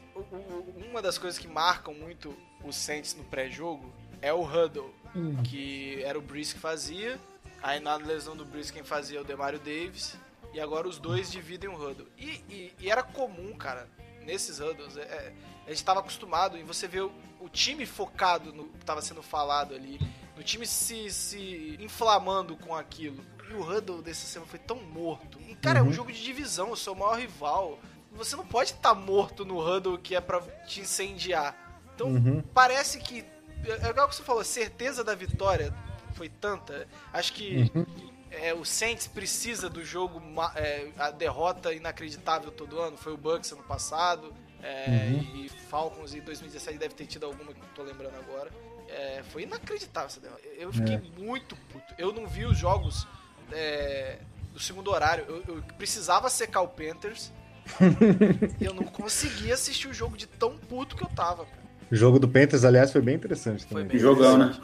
uma 0.91 1.01
das 1.03 1.19
coisas 1.19 1.39
que 1.39 1.47
marcam 1.49 1.95
muito 1.95 2.35
o 2.65 2.73
Saints 2.73 3.15
no 3.15 3.25
pré-jogo 3.25 3.93
é 4.23 4.33
o 4.33 4.43
huddle, 4.43 4.91
Hum. 5.15 5.37
que 5.45 6.03
era 6.05 6.19
o 6.19 6.21
Breeze 6.23 6.53
que 6.55 6.61
fazia. 6.61 7.19
Aí 7.63 7.81
na 7.81 7.97
lesão 7.97 8.37
do 8.37 8.45
Breeze 8.45 8.71
quem 8.73 8.83
fazia 8.83 9.19
é 9.19 9.21
o 9.21 9.25
Demario 9.25 9.59
Davis. 9.59 10.15
E 10.57 10.61
agora 10.61 10.89
os 10.89 10.99
dois 10.99 11.31
dividem 11.31 11.69
o 11.69 11.75
huddle. 11.77 12.09
E, 12.17 12.43
e- 12.49 12.73
e 12.81 12.91
era 12.91 13.03
comum, 13.03 13.55
cara, 13.59 13.87
nesses 14.23 14.59
huddles, 14.59 14.97
é, 14.97 15.03
é, 15.03 15.33
a 15.67 15.69
gente 15.69 15.85
tava 15.85 16.01
acostumado 16.01 16.57
em 16.57 16.65
você 16.65 16.89
ver 16.89 17.03
o, 17.03 17.13
o 17.41 17.47
time 17.51 17.85
focado 17.85 18.55
no 18.55 18.65
que 18.71 18.83
tava 18.83 19.03
sendo 19.03 19.23
falado 19.23 19.75
ali, 19.75 20.01
no 20.35 20.43
time 20.43 20.67
se, 20.67 21.11
se 21.11 21.77
inflamando 21.79 22.57
com 22.57 22.75
aquilo. 22.75 23.23
E 23.51 23.53
o 23.53 23.61
huddle 23.61 24.01
desse 24.01 24.25
semana 24.27 24.51
foi 24.51 24.59
tão 24.59 24.77
morto. 24.83 25.39
E, 25.47 25.55
cara, 25.57 25.81
é 25.81 25.83
um 25.83 25.93
jogo 25.93 26.11
de 26.11 26.23
divisão, 26.25 26.71
o 26.73 26.77
seu 26.77 26.95
maior 26.95 27.19
rival. 27.19 27.79
Você 28.13 28.35
não 28.35 28.47
pode 28.47 28.71
estar 28.73 28.95
morto 28.95 29.45
no 29.45 29.59
huddle 29.61 29.99
que 29.99 30.17
é 30.17 30.23
pra 30.23 30.41
te 30.67 30.81
incendiar. 30.81 31.55
Então, 31.95 32.09
Uhum. 32.09 32.43
parece 32.55 32.99
que. 32.99 33.23
É 33.83 33.91
igual 33.91 34.09
que 34.09 34.15
você 34.17 34.23
falou, 34.23 34.43
certeza 34.43 35.05
da 35.05 35.15
vitória 35.15 35.75
foi 36.15 36.31
tanta. 36.31 36.89
Acho 37.13 37.35
que 37.35 37.71
é, 38.43 38.55
o 38.55 38.65
Saints 38.65 39.07
precisa 39.07 39.69
do 39.69 39.85
jogo, 39.85 40.23
é, 40.55 40.89
a 40.99 41.11
derrota 41.11 41.73
inacreditável 41.73 42.51
todo 42.51 42.79
ano. 42.81 42.97
Foi 42.97 43.13
o 43.13 43.17
Bucks 43.17 43.53
ano 43.53 43.63
passado. 43.63 44.33
é, 44.63 45.11
E 45.35 45.49
Falcons 45.71 46.15
em 46.15 46.21
2017 46.21 46.79
deve 46.79 46.95
ter 46.95 47.07
tido 47.07 47.27
alguma 47.27 47.53
que 47.53 47.61
não 47.61 47.69
tô 47.75 47.83
lembrando 47.83 48.17
agora. 48.17 48.51
É, 48.89 49.23
foi 49.33 49.43
inacreditável 49.43 50.07
essa 50.09 50.21
derrota. 50.21 50.43
Eu 50.57 50.73
fiquei 50.73 51.01
muito 51.19 51.57
puto. 51.73 51.95
Eu 51.99 52.13
não 52.13 52.27
vi 52.27 52.45
os 52.45 52.57
jogos 52.57 53.07
é, 53.53 54.19
do 54.53 54.61
segundo 54.61 54.91
horário. 54.91 55.25
Eu, 55.29 55.57
eu 55.57 55.63
precisava 55.77 56.31
secar 56.31 56.61
o 56.63 56.69
Panthers. 56.69 57.33
e 58.61 58.65
eu 58.65 58.73
não 58.75 58.85
conseguia 58.85 59.55
assistir 59.55 59.89
o 59.89 59.93
jogo 59.93 60.17
de 60.17 60.27
tão 60.27 60.57
puto 60.57 60.95
que 60.95 61.03
eu 61.03 61.09
tava, 61.09 61.45
cara. 61.47 61.67
O 61.91 61.95
jogo 61.97 62.19
do 62.19 62.29
Panthers, 62.29 62.65
aliás, 62.65 62.91
foi 62.93 63.01
bem 63.01 63.15
interessante 63.15 63.65
Foi 63.65 63.69
também. 63.83 63.87
bem 63.89 63.99
Jogão, 63.99 64.39
né? 64.39 64.57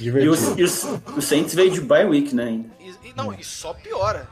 E, 0.00 0.28
os, 0.28 0.58
e 0.58 0.62
os- 0.62 0.84
o 1.16 1.20
Saints 1.22 1.54
veio 1.54 1.70
de 1.70 1.80
bye 1.80 2.04
week, 2.04 2.34
né? 2.34 2.44
ainda. 2.44 2.68
E, 2.80 3.08
e 3.08 3.12
não, 3.14 3.32
e 3.32 3.44
só 3.44 3.72
piora. 3.74 4.28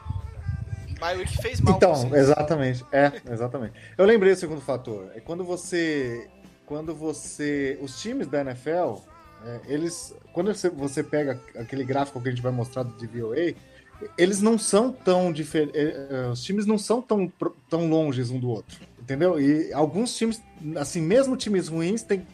Mywick 1.01 1.37
fez 1.41 1.59
mal. 1.59 1.75
Então, 1.75 2.15
exatamente. 2.15 2.85
É, 2.91 3.11
exatamente. 3.29 3.73
Eu 3.97 4.05
lembrei 4.05 4.33
do 4.33 4.39
segundo 4.39 4.61
fator. 4.61 5.11
É 5.13 5.19
quando 5.19 5.43
você. 5.43 6.29
Quando 6.65 6.95
você. 6.95 7.77
Os 7.81 8.01
times 8.01 8.27
da 8.27 8.41
NFL, 8.41 8.99
é, 9.45 9.59
eles. 9.67 10.15
Quando 10.31 10.53
você, 10.53 10.69
você 10.69 11.03
pega 11.03 11.39
aquele 11.55 11.83
gráfico 11.83 12.21
que 12.21 12.29
a 12.29 12.31
gente 12.31 12.41
vai 12.41 12.51
mostrar 12.53 12.83
de 12.83 13.05
VOA, 13.07 13.53
eles 14.17 14.41
não 14.41 14.57
são 14.57 14.91
tão 14.93 15.31
diferentes. 15.33 15.75
Os 16.31 16.41
times 16.41 16.65
não 16.65 16.77
são 16.77 17.01
tão, 17.01 17.31
tão 17.69 17.89
longes 17.89 18.29
um 18.29 18.39
do 18.39 18.49
outro. 18.49 18.77
Entendeu? 18.99 19.39
E 19.39 19.73
alguns 19.73 20.15
times, 20.15 20.41
assim, 20.77 21.01
mesmo 21.01 21.35
times 21.35 21.67
ruins, 21.67 22.03
têm 22.03 22.25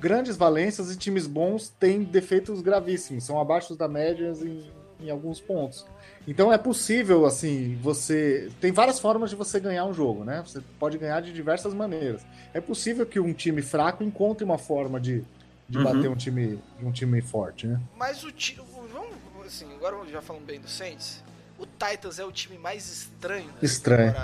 grandes 0.00 0.36
valências 0.36 0.92
e 0.92 0.96
times 0.96 1.26
bons 1.26 1.68
têm 1.68 2.02
defeitos 2.02 2.60
gravíssimos, 2.60 3.24
são 3.24 3.40
abaixo 3.40 3.74
da 3.74 3.88
média 3.88 4.32
em, 4.42 4.70
em 5.06 5.10
alguns 5.10 5.40
pontos. 5.40 5.86
Então 6.26 6.52
é 6.52 6.58
possível, 6.58 7.24
assim, 7.24 7.78
você. 7.82 8.50
Tem 8.60 8.70
várias 8.70 8.98
formas 9.00 9.30
de 9.30 9.36
você 9.36 9.58
ganhar 9.58 9.84
um 9.86 9.94
jogo, 9.94 10.24
né? 10.24 10.42
Você 10.46 10.60
pode 10.78 10.98
ganhar 10.98 11.20
de 11.22 11.32
diversas 11.32 11.72
maneiras. 11.72 12.20
É 12.52 12.60
possível 12.60 13.06
que 13.06 13.18
um 13.18 13.32
time 13.32 13.62
fraco 13.62 14.04
encontre 14.04 14.44
uma 14.44 14.58
forma 14.58 15.00
de, 15.00 15.24
de 15.68 15.78
Uhum. 15.78 15.84
bater 15.84 16.10
um 16.10 16.16
time, 16.16 16.58
um 16.82 16.92
time 16.92 17.22
forte, 17.22 17.66
né? 17.66 17.80
Mas 17.96 18.24
o 18.24 18.30
time. 18.32 18.60
Vamos, 18.92 19.16
assim, 19.46 19.66
agora 19.74 19.96
já 20.10 20.20
falando 20.20 20.44
bem 20.44 20.60
do 20.60 20.68
Saints. 20.68 21.22
O 21.58 21.64
Titans 21.66 22.18
é 22.18 22.24
o 22.24 22.30
time 22.30 22.56
mais 22.56 22.88
estranho 22.88 23.50
Estranho. 23.60 24.14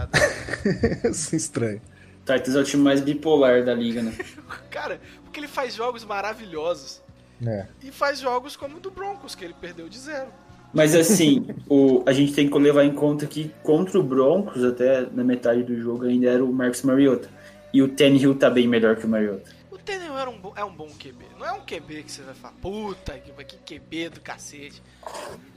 é 1.03 1.09
estranho. 1.35 1.81
Titans 2.25 2.57
é 2.57 2.61
o 2.61 2.65
time 2.65 2.83
mais 2.83 3.01
bipolar 3.01 3.65
da 3.65 3.75
liga, 3.75 4.03
né? 4.03 4.17
Cara, 4.71 5.01
porque 5.23 5.39
ele 5.39 5.49
faz 5.49 5.75
jogos 5.75 6.05
maravilhosos. 6.05 7.03
É. 7.47 7.67
E 7.83 7.91
faz 7.91 8.21
jogos 8.21 8.57
como 8.57 8.79
o 8.79 8.81
do 8.81 8.91
Broncos, 8.91 9.35
que 9.35 9.45
ele 9.45 9.55
perdeu 9.61 9.89
de 9.89 9.99
zero. 9.99 10.29
Mas 10.73 10.95
assim, 10.95 11.47
o, 11.69 12.03
a 12.05 12.13
gente 12.13 12.33
tem 12.33 12.49
que 12.49 12.59
levar 12.59 12.85
em 12.85 12.93
conta 12.93 13.27
que 13.27 13.51
contra 13.63 13.99
o 13.99 14.03
Broncos, 14.03 14.65
até 14.65 15.03
na 15.03 15.23
metade 15.23 15.63
do 15.63 15.79
jogo, 15.81 16.05
ainda 16.05 16.29
era 16.29 16.45
o 16.45 16.53
Marcus 16.53 16.83
Mariota. 16.83 17.29
E 17.73 17.83
o 17.83 17.89
Tannehill 17.89 18.35
tá 18.37 18.51
bem 18.51 18.67
melhor 18.67 18.97
que 18.97 19.07
o 19.07 19.09
Mariota. 19.09 19.51
O 19.71 19.79
Tannehill 19.79 20.19
era 20.19 20.31
um 20.31 20.41
é 20.57 20.65
um 20.65 20.75
bom 20.75 20.89
QB. 20.89 21.27
Não 21.39 21.47
é 21.47 21.53
um 21.53 21.61
QB 21.61 22.03
que 22.05 22.11
você 22.11 22.23
vai 22.23 22.35
falar, 22.35 22.55
puta, 22.61 23.13
que, 23.19 23.45
que 23.45 23.79
QB 23.79 24.11
do 24.11 24.21
cacete. 24.21 24.83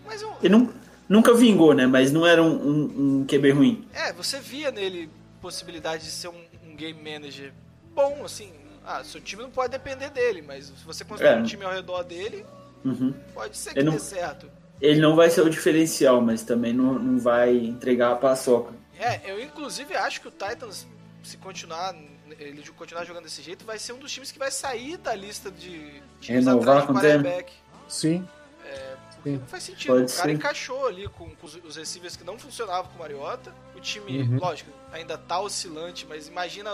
Mas 0.05 0.21
um, 0.21 0.31
Ele 0.41 0.49
não, 0.49 0.69
nunca 1.09 1.33
vingou, 1.33 1.73
né? 1.73 1.87
Mas 1.87 2.11
não 2.11 2.25
era 2.25 2.41
um, 2.41 2.55
um, 2.55 3.19
um 3.19 3.25
QB 3.25 3.51
ruim. 3.51 3.87
É, 3.93 4.13
você 4.13 4.39
via 4.39 4.71
nele 4.71 5.09
possibilidade 5.41 6.03
de 6.03 6.11
ser 6.11 6.27
um 6.27 6.43
game 6.77 6.93
manager 7.01 7.51
bom, 7.93 8.23
assim. 8.23 8.53
Ah, 8.85 9.03
seu 9.03 9.19
time 9.19 9.41
não 9.43 9.49
pode 9.51 9.71
depender 9.71 10.09
dele, 10.11 10.41
mas 10.41 10.65
se 10.67 10.85
você 10.85 11.03
construir 11.03 11.29
É. 11.31 11.35
um 11.35 11.43
time 11.43 11.65
ao 11.65 11.71
redor 11.73 12.03
dele, 12.03 12.45
Uhum. 12.85 13.13
pode 13.33 13.57
ser 13.57 13.71
que 13.73 13.75
dê 13.75 13.83
não- 13.83 13.99
certo. 13.99 14.49
Ele 14.79 15.01
não 15.01 15.15
vai 15.15 15.29
ser 15.29 15.41
o 15.41 15.49
diferencial, 15.49 16.21
mas 16.21 16.43
também 16.43 16.71
não, 16.71 16.93
não 16.99 17.19
vai 17.19 17.53
entregar 17.57 18.11
a 18.11 18.15
paçoca. 18.15 18.71
É, 18.97 19.19
eu 19.29 19.41
inclusive 19.41 19.95
acho 19.95 20.21
que 20.21 20.27
o 20.27 20.31
Titans, 20.31 20.87
se 21.23 21.35
continuar, 21.37 21.95
ele 22.39 22.63
continuar 22.77 23.03
jogando 23.03 23.23
desse 23.23 23.41
jeito, 23.41 23.65
vai 23.65 23.79
ser 23.79 23.93
um 23.93 23.97
dos 23.99 24.11
times 24.11 24.31
que 24.31 24.37
vai 24.39 24.51
sair 24.51 24.97
da 24.97 25.13
lista 25.15 25.49
de 25.51 26.01
times 26.21 26.45
Renovar 26.45 26.77
atrás 26.77 26.81
de 26.81 26.87
com 26.87 26.93
o 26.93 26.95
Tannehill? 26.95 27.21
quarterback. 27.23 27.53
Sim. 27.89 28.27
Sim. 29.23 29.37
Não 29.37 29.47
faz 29.47 29.63
sentido. 29.63 29.93
Pode 29.93 30.11
o 30.11 30.15
cara 30.15 30.29
ser. 30.29 30.35
encaixou 30.35 30.87
ali 30.87 31.07
com, 31.09 31.29
com 31.35 31.45
os, 31.45 31.75
receivers 31.75 32.15
que 32.15 32.23
não 32.23 32.37
funcionavam 32.39 32.89
com 32.91 32.95
o 32.95 32.99
Mariota. 32.99 33.53
O 33.75 33.79
time, 33.79 34.21
Uhum. 34.21 34.39
lógico, 34.39 34.69
ainda 34.91 35.17
tá 35.17 35.39
oscilante, 35.39 36.05
mas 36.07 36.27
imagina 36.27 36.69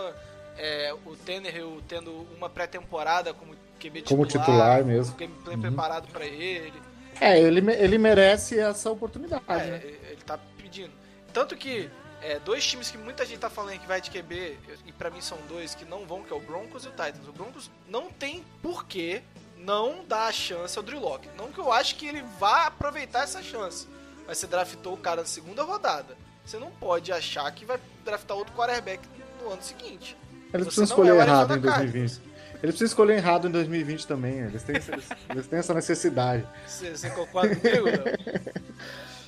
é, 0.57 0.93
o 1.05 1.15
Tannehill 1.15 1.81
tendo 1.87 2.11
uma 2.37 2.49
pré-temporada 2.49 3.33
como 3.33 3.55
QB 3.79 4.01
titular. 4.03 4.07
Como 4.07 4.25
titular 4.25 4.85
mesmo. 4.85 5.13
O 5.13 5.17
gameplay 5.17 5.55
Uhum. 5.55 5.61
preparado 5.61 6.07
pra 6.11 6.25
ele. 6.25 6.73
É, 7.19 7.39
ele, 7.39 7.59
ele 7.73 7.97
merece 7.97 8.59
essa 8.59 8.89
oportunidade, 8.91 9.43
É, 9.47 9.55
né? 9.57 9.81
ele 9.83 10.21
tá 10.25 10.37
pedindo. 10.57 10.91
Tanto 11.31 11.55
que 11.55 11.89
é, 12.21 12.39
dois 12.39 12.65
times 12.65 12.89
que 12.89 12.97
muita 12.97 13.25
gente 13.25 13.39
tá 13.39 13.49
falando 13.49 13.77
que 13.79 13.85
vai 13.87 13.99
de 13.99 14.09
QB, 14.09 14.57
e 14.85 14.91
pra 14.93 15.09
mim 15.09 15.21
são 15.21 15.37
dois 15.49 15.75
que 15.75 15.83
não 15.85 16.05
vão, 16.05 16.23
que 16.23 16.31
é 16.31 16.35
o 16.35 16.39
Broncos 16.39 16.85
e 16.85 16.87
o 16.87 16.91
Titans. 16.91 17.27
O 17.27 17.31
Broncos 17.33 17.69
não 17.87 18.09
tem 18.11 18.43
porquê 18.61 19.21
não 19.65 20.03
dar 20.07 20.27
a 20.27 20.31
chance 20.31 20.77
ao 20.77 20.83
Drew 20.83 20.99
Locke. 20.99 21.29
Não 21.37 21.51
que 21.51 21.59
eu 21.59 21.71
acho 21.71 21.95
que 21.95 22.07
ele 22.07 22.23
vá 22.39 22.67
aproveitar 22.67 23.23
essa 23.23 23.41
chance. 23.41 23.87
Mas 24.27 24.37
você 24.37 24.47
draftou 24.47 24.93
o 24.93 24.97
cara 24.97 25.21
na 25.21 25.27
segunda 25.27 25.63
rodada. 25.63 26.15
Você 26.45 26.57
não 26.57 26.71
pode 26.71 27.11
achar 27.11 27.49
que 27.51 27.65
vai 27.65 27.79
draftar 28.03 28.37
outro 28.37 28.53
quarterback 28.53 29.01
no 29.41 29.51
ano 29.51 29.61
seguinte. 29.61 30.17
Eles 30.53 30.67
precisam 30.67 30.85
escolher 30.85 31.09
é 31.09 31.13
o 31.13 31.21
errado 31.21 31.55
em 31.55 31.59
2020. 31.59 32.21
Eles 32.61 32.75
precisam 32.75 32.85
escolher 32.85 33.17
errado 33.17 33.47
em 33.47 33.51
2020 33.51 34.07
também. 34.07 34.39
Eles 34.39 34.63
têm, 34.63 34.75
eles, 34.75 35.09
eles 35.29 35.47
têm 35.47 35.59
essa 35.59 35.73
necessidade. 35.73 36.45
Você, 36.67 36.95
você 36.95 37.09
concorda 37.09 37.55
comigo? 37.55 37.87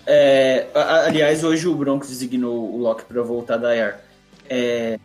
É, 0.08 0.68
aliás, 1.08 1.44
hoje 1.44 1.68
o 1.68 1.74
Broncos 1.74 2.10
designou 2.10 2.72
o 2.72 2.78
Locke 2.78 3.04
para 3.06 3.24
voltar 3.24 3.58
da 3.58 3.76
IR. 3.76 3.96
É, 4.48 5.00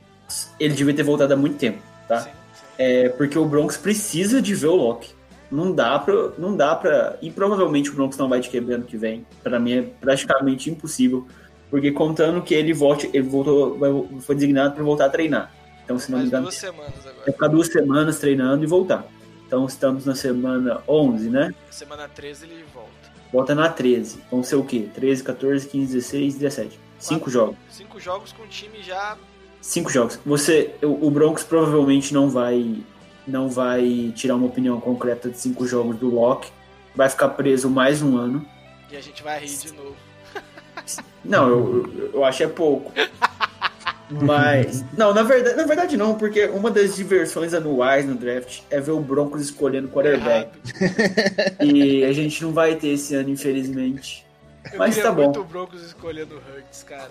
ele 0.58 0.74
devia 0.74 0.92
ter 0.92 1.02
voltado 1.02 1.32
há 1.32 1.36
muito 1.38 1.56
tempo, 1.56 1.82
tá? 2.06 2.20
Sim, 2.20 2.30
sim. 2.30 2.62
É, 2.76 3.08
porque 3.08 3.38
o 3.38 3.46
Broncos 3.46 3.78
precisa 3.78 4.42
de 4.42 4.54
ver 4.54 4.66
o 4.66 4.76
Locke. 4.76 5.14
Não 5.50 5.72
dá 5.72 5.98
pra, 5.98 6.30
não 6.38 6.56
dá 6.56 6.74
pra. 6.76 7.16
E 7.20 7.30
provavelmente 7.30 7.90
o 7.90 7.94
Broncos 7.94 8.16
não 8.16 8.28
vai 8.28 8.40
de 8.40 8.48
QB 8.48 8.72
ano 8.74 8.84
que 8.84 8.96
vem. 8.96 9.26
Pra 9.42 9.58
mim 9.58 9.72
é 9.72 9.82
praticamente 9.82 10.70
impossível. 10.70 11.26
Porque 11.70 11.90
contando 11.92 12.42
que 12.42 12.54
ele 12.54 12.72
volte, 12.72 13.08
ele 13.12 13.28
voltou, 13.28 13.78
vai- 13.78 13.90
foi 14.20 14.34
designado 14.34 14.74
para 14.74 14.82
voltar 14.84 15.06
a 15.06 15.10
treinar. 15.10 15.52
Então, 15.84 15.98
se 15.98 16.10
não 16.10 16.18
me 16.18 16.24
Mais 16.24 16.28
engano, 16.28 16.44
duas 16.44 16.54
semanas 16.56 16.94
vai 17.02 17.12
agora. 17.12 17.32
ficar 17.32 17.48
duas 17.48 17.66
semanas 17.68 18.18
treinando 18.18 18.62
e 18.64 18.66
voltar. 18.66 19.04
Então 19.46 19.66
estamos 19.66 20.04
na 20.06 20.14
semana 20.14 20.80
11, 20.88 21.28
né? 21.30 21.52
Semana 21.70 22.08
13 22.08 22.44
ele 22.46 22.64
volta. 22.72 22.90
Volta 23.32 23.54
na 23.54 23.68
13. 23.68 24.20
Vão 24.30 24.42
ser 24.44 24.54
o 24.56 24.64
quê? 24.64 24.88
13, 24.94 25.22
14, 25.24 25.66
15, 25.68 25.92
16, 25.94 26.34
17. 26.34 26.78
Cinco 26.98 27.28
jogos. 27.30 27.56
Cinco 27.68 27.98
jogos 27.98 28.32
com 28.32 28.42
o 28.44 28.46
time 28.46 28.80
já 28.82 29.16
Cinco 29.60 29.90
jogos. 29.90 30.18
Você, 30.24 30.74
o, 30.82 31.06
o 31.06 31.10
Broncos 31.10 31.44
provavelmente 31.44 32.14
não 32.14 32.30
vai, 32.30 32.76
não 33.26 33.48
vai 33.48 34.12
tirar 34.14 34.36
uma 34.36 34.46
opinião 34.46 34.80
concreta 34.80 35.28
de 35.28 35.38
cinco 35.38 35.66
jogos 35.66 35.96
do 35.96 36.08
Locke. 36.08 36.50
Vai 36.94 37.08
ficar 37.08 37.28
preso 37.30 37.70
mais 37.70 38.02
um 38.02 38.16
ano. 38.16 38.44
e 38.90 38.96
a 38.96 39.00
gente 39.00 39.22
vai 39.22 39.40
rir 39.40 39.48
de 39.48 39.72
novo. 39.72 39.96
Não, 41.24 41.48
eu, 41.48 42.10
eu, 42.14 42.24
acho 42.24 42.42
é 42.42 42.46
pouco. 42.48 42.92
Mas. 44.10 44.84
Não, 44.96 45.14
na 45.14 45.22
verdade, 45.22 45.56
na 45.56 45.64
verdade 45.64 45.96
não, 45.96 46.16
porque 46.16 46.46
uma 46.46 46.70
das 46.70 46.96
diversões 46.96 47.54
anuais 47.54 48.06
no 48.06 48.14
draft 48.14 48.62
é 48.70 48.80
ver 48.80 48.92
o 48.92 49.00
Broncos 49.00 49.42
escolhendo 49.42 49.88
quarterback. 49.88 50.50
Errado. 50.80 51.62
E 51.62 52.04
a 52.04 52.12
gente 52.12 52.42
não 52.42 52.52
vai 52.52 52.74
ter 52.74 52.88
esse 52.88 53.14
ano, 53.14 53.28
infelizmente. 53.30 54.26
Eu 54.72 54.78
Mas 54.78 54.96
tá 54.96 55.12
bom. 55.12 55.24
muito 55.24 55.40
o 55.40 55.44
Broncos 55.44 55.82
escolhendo 55.82 56.34
o 56.34 56.38
Hurts, 56.38 56.82
cara. 56.82 57.10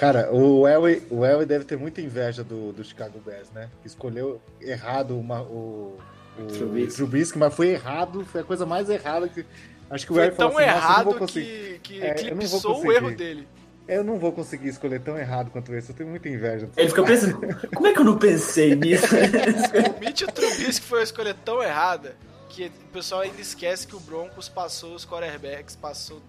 Cara, 0.00 0.32
o 0.32 0.66
Elway, 0.66 1.02
o 1.10 1.26
Elway 1.26 1.44
deve 1.44 1.66
ter 1.66 1.76
muita 1.76 2.00
inveja 2.00 2.42
do, 2.42 2.72
do 2.72 2.82
Chicago 2.82 3.20
Bears, 3.20 3.50
né? 3.50 3.68
Escolheu 3.84 4.40
errado 4.58 5.14
uma, 5.14 5.42
o, 5.42 5.98
o 6.38 6.46
Trubisky. 6.46 6.96
Trubisky, 6.96 7.38
mas 7.38 7.54
foi 7.54 7.68
errado, 7.68 8.24
foi 8.24 8.40
a 8.40 8.44
coisa 8.44 8.64
mais 8.64 8.88
errada 8.88 9.28
que. 9.28 9.44
Acho 9.90 10.06
que 10.06 10.12
o 10.12 10.14
Foi 10.14 10.24
Elway 10.24 10.36
falou 10.36 10.52
tão 10.52 10.64
assim, 10.64 10.70
"Nossa, 10.70 10.80
eu 10.80 11.04
não 11.04 11.04
vou 11.04 11.12
errado 11.12 11.26
que, 11.26 11.80
que 11.82 12.00
É, 12.00 12.30
eu 12.30 12.36
não 12.36 12.46
vou 12.46 12.58
eclipsou 12.58 12.82
o 12.82 12.92
erro 12.92 13.10
dele. 13.14 13.48
Eu 13.86 14.02
não 14.02 14.18
vou 14.18 14.32
conseguir 14.32 14.68
escolher 14.68 15.00
tão 15.02 15.18
errado 15.18 15.50
quanto 15.50 15.74
esse, 15.74 15.90
eu 15.90 15.96
tenho 15.96 16.08
muita 16.08 16.30
inveja. 16.30 16.66
Ele 16.78 16.88
fica 16.88 17.02
pensando, 17.02 17.38
como 17.74 17.86
é 17.86 17.92
que 17.92 17.98
eu 17.98 18.04
não 18.04 18.16
pensei 18.16 18.74
nisso? 18.74 19.04
O 19.14 20.00
Mitch 20.00 20.22
Trubisky 20.22 20.86
foi 20.86 21.00
uma 21.00 21.04
escolha 21.04 21.34
tão 21.34 21.62
errada 21.62 22.16
que 22.48 22.66
o 22.66 22.92
pessoal 22.92 23.20
ainda 23.20 23.40
esquece 23.40 23.86
que 23.86 23.94
o 23.94 24.00
Broncos 24.00 24.48
passou 24.48 24.94
os 24.94 25.04
quarterbacks, 25.04 25.76
passou 25.76 26.22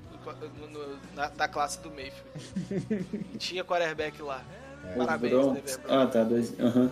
no- 0.59 0.67
no- 0.67 0.97
na, 1.15 1.27
da 1.29 1.47
classe 1.47 1.79
do 1.79 1.89
Mayfield. 1.89 3.25
E 3.33 3.37
tinha 3.39 3.63
quarterback 3.63 4.21
lá. 4.21 4.41
Parabéns. 4.97 5.31
Denver 5.33 5.53
Broncos. 5.53 5.79
Ah, 5.89 6.07
tá. 6.07 6.23
Dois. 6.23 6.59
aham. 6.59 6.91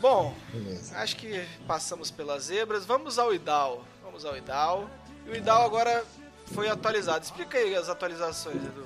Bom, 0.00 0.34
Beleza. 0.52 0.96
acho 0.96 1.16
que 1.16 1.44
passamos 1.66 2.10
pelas 2.10 2.44
zebras. 2.44 2.86
Vamos 2.86 3.18
ao 3.18 3.34
Idal. 3.34 3.84
Vamos 4.02 4.24
ao 4.24 4.36
Idal. 4.36 4.88
E 5.26 5.30
o 5.30 5.36
Idal 5.36 5.64
agora 5.64 6.04
foi 6.46 6.68
atualizado. 6.68 7.22
Explica 7.24 7.58
aí 7.58 7.74
as 7.74 7.88
atualizações, 7.88 8.56
Edu. 8.56 8.84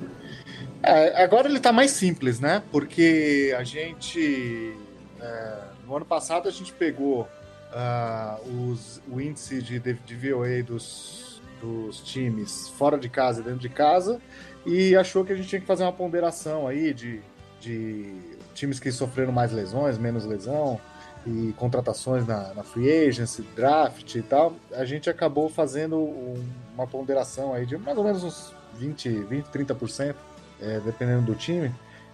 É, 0.83 1.23
agora 1.23 1.49
ele 1.49 1.61
tá 1.61 1.73
mais 1.73 1.93
simples, 1.93 2.41
né? 2.41 2.63
Porque 2.73 3.55
a 3.57 3.63
gente. 3.63 4.77
é, 5.21 5.59
no 5.87 5.95
ano 5.97 6.05
passado 6.05 6.49
a 6.49 6.53
gente 6.53 6.73
pegou 6.73 7.29
ah, 7.73 8.39
os, 8.71 9.01
o 9.09 9.21
índice 9.21 9.63
de, 9.63 9.79
de, 9.79 9.95
de 9.95 10.15
VOA 10.31 10.63
dos, 10.63 11.24
dos 11.65 12.01
times 12.01 12.69
fora 12.77 12.99
de 12.99 13.09
casa 13.09 13.41
e 13.41 13.45
dentro 13.45 13.61
de 13.61 13.69
casa 13.69 14.21
e 14.67 14.95
achou 14.97 15.25
que 15.25 15.33
a 15.33 15.37
gente 15.37 15.49
tinha 15.49 15.61
que 15.61 15.67
fazer 15.67 15.83
uma 15.83 15.93
ponderação 15.93 16.67
aí 16.69 16.93
de, 16.93 17.21
de 17.61 18.15
times 18.55 18.79
que 18.79 18.93
sofreram 18.93 19.33
mais 19.33 19.53
lesões, 19.53 19.97
menos 19.99 20.25
lesão 20.27 20.79
e 21.27 21.55
contratações 21.57 22.27
na, 22.27 22.53
na 22.55 22.63
free 22.63 22.91
agency, 23.09 23.43
draft 23.57 24.15
e 24.15 24.23
tal. 24.23 24.55
A 24.73 24.85
gente 24.85 25.09
acabou 25.09 25.49
fazendo 25.49 25.97
um- 25.97 26.43
uma 26.75 26.87
ponderação 26.87 27.55
aí 27.55 27.65
de 27.65 27.77
mais 27.79 27.97
ou 27.97 28.05
menos 28.05 28.23
uns 28.23 28.53
20, 28.79 29.09
20 29.09 29.45
30% 29.47 30.15
é, 30.61 30.81
dependendo 30.81 31.23
do 31.23 31.35
time. 31.35 31.73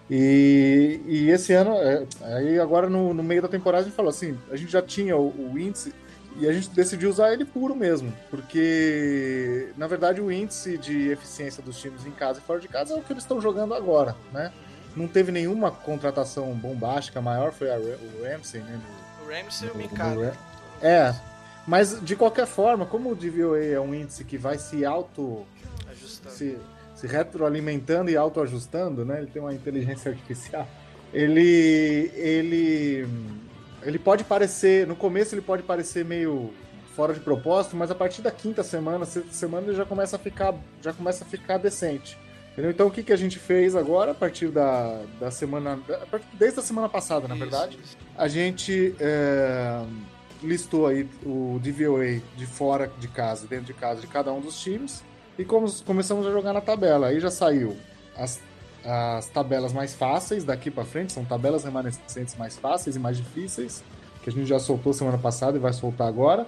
E, 0.09 0.99
e 1.05 1.29
esse 1.29 1.53
ano, 1.53 1.71
é, 1.73 2.05
aí 2.35 2.59
agora 2.59 2.89
no, 2.89 3.13
no 3.13 3.23
meio 3.23 3.41
da 3.41 3.47
temporada, 3.47 3.83
a 3.83 3.87
gente 3.87 3.95
falou 3.95 4.09
assim: 4.09 4.37
a 4.49 4.55
gente 4.55 4.71
já 4.71 4.81
tinha 4.81 5.15
o, 5.17 5.29
o 5.53 5.57
índice 5.59 5.93
e 6.37 6.47
a 6.47 6.53
gente 6.53 6.69
decidiu 6.69 7.09
usar 7.09 7.33
ele 7.33 7.45
puro 7.45 7.75
mesmo, 7.75 8.13
porque 8.29 9.69
na 9.77 9.87
verdade 9.87 10.21
o 10.21 10.31
índice 10.31 10.77
de 10.77 11.09
eficiência 11.09 11.61
dos 11.61 11.79
times 11.79 12.05
em 12.05 12.11
casa 12.11 12.39
e 12.39 12.41
fora 12.41 12.59
de 12.59 12.67
casa 12.67 12.93
é 12.93 12.97
o 12.97 13.01
que 13.01 13.11
eles 13.13 13.23
estão 13.23 13.39
jogando 13.41 13.73
agora, 13.73 14.15
né? 14.31 14.51
Não 14.95 15.07
teve 15.07 15.31
nenhuma 15.31 15.71
contratação 15.71 16.53
bombástica 16.53 17.21
maior, 17.21 17.51
foi 17.53 17.71
a, 17.71 17.77
o 17.77 18.23
Ramsey, 18.23 18.61
né? 18.61 18.79
no- 18.81 19.25
O 19.25 19.29
Ramsey 19.29 19.69
e 19.69 19.71
o 19.71 20.19
né? 20.19 20.33
É, 20.81 21.15
mas 21.67 21.99
de 22.01 22.15
qualquer 22.15 22.45
forma, 22.47 22.85
como 22.85 23.11
o 23.11 23.15
DVOA 23.15 23.63
é 23.63 23.79
um 23.79 23.93
índice 23.93 24.23
que 24.25 24.37
vai 24.37 24.57
se 24.57 24.83
auto 24.83 25.45
Ajustando. 25.89 26.35
se, 26.35 26.57
se 26.95 27.07
retroalimentando 27.07 28.09
e 28.09 28.17
autoajustando, 28.17 29.05
né? 29.05 29.19
Ele 29.19 29.27
tem 29.27 29.41
uma 29.41 29.53
inteligência 29.53 30.11
artificial. 30.11 30.67
Ele, 31.13 32.11
ele, 32.15 33.07
ele 33.83 33.99
pode 33.99 34.23
parecer, 34.23 34.87
no 34.87 34.95
começo 34.95 35.33
ele 35.33 35.41
pode 35.41 35.63
parecer 35.63 36.05
meio 36.05 36.53
fora 36.95 37.13
de 37.13 37.19
propósito, 37.19 37.75
mas 37.75 37.89
a 37.89 37.95
partir 37.95 38.21
da 38.21 38.31
quinta 38.31 38.63
semana, 38.63 39.05
sexta 39.05 39.31
semana 39.31 39.67
ele 39.67 39.75
já 39.75 39.85
começa 39.85 40.15
a 40.15 40.19
ficar, 40.19 40.53
já 40.81 40.93
começa 40.93 41.23
a 41.23 41.27
ficar 41.27 41.57
decente. 41.57 42.17
Entendeu? 42.51 42.71
Então 42.71 42.87
o 42.87 42.91
que, 42.91 43.01
que 43.01 43.13
a 43.13 43.17
gente 43.17 43.39
fez 43.39 43.75
agora 43.75 44.11
a 44.11 44.13
partir 44.13 44.49
da, 44.49 45.01
da 45.19 45.31
semana, 45.31 45.79
desde 46.33 46.59
a 46.59 46.63
semana 46.63 46.89
passada, 46.89 47.27
na 47.27 47.35
verdade, 47.35 47.79
isso. 47.81 47.97
a 48.17 48.27
gente 48.27 48.93
é, 48.99 49.85
listou 50.43 50.85
aí 50.85 51.07
o 51.25 51.59
DVOA 51.63 52.21
de 52.35 52.45
fora 52.45 52.91
de 52.99 53.07
casa 53.07 53.47
dentro 53.47 53.65
de 53.65 53.73
casa 53.73 54.01
de 54.01 54.07
cada 54.07 54.33
um 54.33 54.41
dos 54.41 54.59
times 54.59 55.01
e 55.39 55.45
como, 55.45 55.71
começamos 55.83 56.27
a 56.27 56.31
jogar 56.31 56.51
na 56.51 56.59
tabela. 56.59 57.07
Aí 57.07 57.21
já 57.21 57.31
saiu 57.31 57.77
as, 58.17 58.41
as 58.85 59.27
tabelas 59.27 59.71
mais 59.73 59.93
fáceis 59.93 60.43
daqui 60.43 60.71
pra 60.71 60.83
frente, 60.85 61.11
são 61.13 61.23
tabelas 61.23 61.63
remanescentes 61.63 62.35
mais 62.35 62.57
fáceis 62.57 62.95
e 62.95 62.99
mais 62.99 63.17
difíceis, 63.17 63.83
que 64.23 64.29
a 64.29 64.33
gente 64.33 64.47
já 64.47 64.59
soltou 64.59 64.93
semana 64.93 65.17
passada 65.17 65.57
e 65.57 65.59
vai 65.59 65.73
soltar 65.73 66.07
agora. 66.07 66.47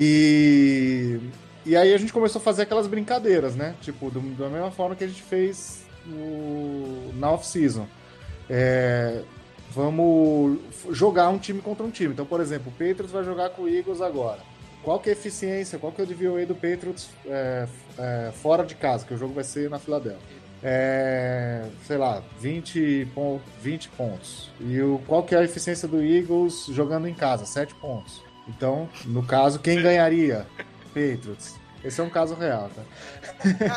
E, 0.00 1.18
e 1.64 1.76
aí 1.76 1.92
a 1.94 1.98
gente 1.98 2.12
começou 2.12 2.40
a 2.40 2.42
fazer 2.42 2.62
aquelas 2.62 2.86
brincadeiras, 2.86 3.54
né? 3.56 3.74
Tipo, 3.80 4.10
do- 4.10 4.20
da 4.36 4.48
mesma 4.48 4.70
forma 4.70 4.94
que 4.94 5.04
a 5.04 5.06
gente 5.08 5.22
fez 5.22 5.82
no, 6.06 7.12
na 7.14 7.30
off-season. 7.32 7.86
É, 8.50 9.22
vamos 9.70 10.58
jogar 10.90 11.28
um 11.30 11.38
time 11.38 11.60
contra 11.60 11.84
um 11.84 11.90
time. 11.90 12.12
Então, 12.12 12.26
por 12.26 12.40
exemplo, 12.40 12.68
o 12.68 12.72
Patriots 12.72 13.10
vai 13.10 13.24
jogar 13.24 13.50
com 13.50 13.62
o 13.62 13.68
Eagles 13.68 14.00
agora. 14.00 14.40
Qual 14.82 14.98
que 15.00 15.10
é 15.10 15.12
a 15.12 15.16
eficiência, 15.16 15.78
qual 15.78 15.92
que 15.92 16.00
é 16.00 16.04
o 16.04 16.06
DVOA 16.06 16.46
do 16.46 16.54
Patriots 16.54 17.08
é, 17.26 17.66
é, 17.98 18.32
fora 18.42 18.64
de 18.64 18.74
casa, 18.74 19.04
que 19.04 19.12
o 19.12 19.18
jogo 19.18 19.34
vai 19.34 19.44
ser 19.44 19.68
na 19.68 19.78
Filadélfia? 19.78 20.37
É, 20.62 21.64
sei 21.86 21.96
lá, 21.96 22.22
20, 22.40 23.08
pon- 23.14 23.40
20 23.62 23.88
pontos. 23.90 24.50
E 24.60 24.80
o, 24.80 25.00
qual 25.06 25.22
que 25.22 25.34
é 25.34 25.38
a 25.38 25.44
eficiência 25.44 25.86
do 25.86 26.02
Eagles 26.02 26.66
jogando 26.70 27.06
em 27.06 27.14
casa? 27.14 27.44
7 27.46 27.74
pontos. 27.76 28.22
Então, 28.48 28.88
no 29.04 29.22
caso, 29.22 29.58
quem 29.58 29.80
ganharia? 29.80 30.46
Patriots. 30.94 31.54
Esse 31.84 32.00
é 32.00 32.04
um 32.04 32.10
caso 32.10 32.34
real, 32.34 32.70
tá? 32.74 32.82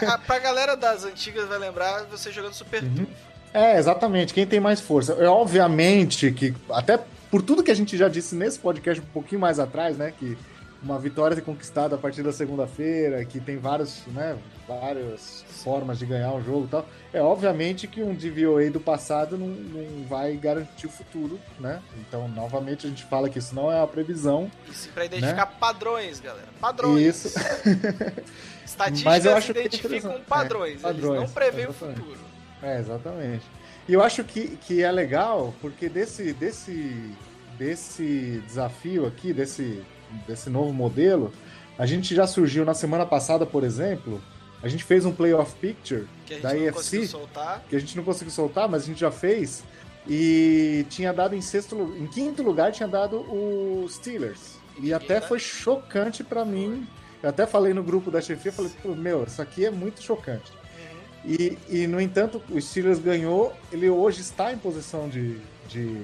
A, 0.08 0.14
a, 0.14 0.18
pra 0.18 0.40
galera 0.40 0.76
das 0.76 1.04
antigas 1.06 1.48
vai 1.48 1.60
lembrar 1.60 2.06
você 2.06 2.32
jogando 2.32 2.54
Super 2.54 2.82
Uhum. 2.84 3.06
É, 3.54 3.78
exatamente. 3.78 4.34
Quem 4.34 4.48
tem 4.48 4.60
mais 4.60 4.80
força. 4.82 5.14
É 5.14 5.28
obviamente 5.28 6.32
que, 6.32 6.54
até 6.70 6.98
por 7.30 7.42
tudo 7.44 7.62
que 7.62 7.70
a 7.70 7.76
gente 7.76 7.96
já 7.98 8.08
disse 8.08 8.34
nesse 8.34 8.58
podcast 8.58 9.02
um 9.04 9.08
pouquinho 9.14 9.40
mais 9.42 9.60
atrás, 9.60 9.98
né? 9.98 10.14
Que 10.18 10.38
uma 10.82 10.98
vitória 10.98 11.40
conquistada 11.42 11.96
a 11.96 11.98
partir 11.98 12.24
da 12.24 12.34
segunda-feira, 12.34 13.24
que 13.24 13.40
tem 13.40 13.58
vários, 13.58 14.04
né, 14.08 14.38
várias 14.68 15.44
formas 15.64 16.00
de 16.00 16.06
ganhar 16.06 16.32
um 16.32 16.44
jogo 16.44 16.66
e 16.66 16.70
tal. 16.70 16.86
É 17.14 17.22
obviamente 17.22 17.88
que 17.88 18.02
um 18.02 18.16
DVOA 18.16 18.70
do 18.72 18.80
passado 18.80 19.38
não, 19.38 19.48
não 19.48 20.04
vai 20.08 20.36
garantir 20.36 20.88
o 20.88 20.90
futuro, 20.90 21.40
né? 21.60 21.82
Então, 22.00 22.28
novamente, 22.28 22.88
a 22.88 22.90
gente 22.90 23.04
fala 23.04 23.30
que 23.30 23.38
isso 23.38 23.54
não 23.54 23.72
é 23.72 23.76
uma 23.76 23.88
previsão. 23.88 24.50
Isso 24.70 24.90
pra 24.90 25.06
identificar 25.06 25.46
padrões, 25.46 26.20
galera. 26.20 26.48
Padrões. 26.60 26.96
Né? 26.96 27.02
Isso. 27.02 27.28
Estatísticas 28.66 29.04
Mas 29.04 29.26
eu 29.26 29.36
acho 29.36 29.54
que 29.54 29.60
é 29.60 29.66
identificam 29.66 30.22
padrões. 30.22 30.80
É, 30.80 30.84
padrões, 30.84 31.04
Eles 31.04 31.22
não 31.22 31.30
preveem 31.30 31.68
o 31.68 31.74
futuro. 31.74 32.20
É, 32.64 32.80
exatamente. 32.80 33.46
E 33.88 33.94
eu 33.94 34.02
acho 34.02 34.24
que, 34.24 34.58
que 34.58 34.82
é 34.82 34.92
legal, 34.92 35.54
porque 35.62 35.90
desse, 35.90 36.34
desse, 36.34 37.14
desse 37.58 38.42
desafio 38.48 39.06
aqui, 39.06 39.34
desse, 39.34 39.84
desse 40.28 40.50
novo 40.50 40.74
modelo, 40.74 41.32
a 41.78 41.86
gente 41.86 42.14
já 42.14 42.28
surgiu 42.28 42.64
na 42.66 42.74
semana 42.74 43.06
passada, 43.06 43.46
por 43.46 43.64
exemplo, 43.64 44.22
a 44.62 44.68
gente 44.68 44.84
fez 44.84 45.06
um 45.06 45.12
playoff 45.12 45.56
picture 45.56 46.08
Que 46.26 46.36
a 46.36 46.56
gente 46.56 46.72
da 46.72 47.08
soltar. 47.08 47.64
que 47.70 47.76
a 47.76 47.80
gente 47.80 47.98
não 47.98 48.04
conseguiu 48.04 48.32
soltar, 48.32 48.70
mas 48.70 48.84
a 48.84 48.86
gente 48.86 49.00
já 49.00 49.12
fez, 49.12 49.64
e 50.08 50.86
tinha 50.90 51.14
dado 51.14 51.36
em 51.36 51.42
sexto, 51.42 51.76
em 51.98 52.08
quinto 52.08 52.42
lugar 52.42 52.72
tinha 52.72 52.88
dado 52.88 53.18
o 53.18 53.86
Steelers. 53.90 54.60
E 54.80 54.94
até 54.94 55.22
foi 55.22 55.40
chocante 55.40 56.24
pra 56.24 56.44
mim. 56.44 56.88
Eu 57.22 57.30
até 57.30 57.46
falei 57.46 57.74
no 57.74 57.84
grupo 57.84 58.10
da 58.10 58.20
chefia, 58.20 58.52
falei, 58.52 58.72
"Pô, 58.82 58.96
meu, 58.96 59.24
isso 59.24 59.42
aqui 59.42 59.66
é 59.66 59.70
muito 59.70 60.02
chocante. 60.02 60.52
Uhum. 60.52 61.32
E, 61.34 61.58
e, 61.70 61.88
no 61.88 62.02
entanto, 62.02 62.42
o 62.50 62.60
Steelers 62.60 63.00
ganhou, 63.00 63.54
ele 63.72 63.90
hoje 63.90 64.22
está 64.22 64.52
em 64.52 64.58
posição 64.58 65.08
de, 65.08 65.38
de, 65.68 66.02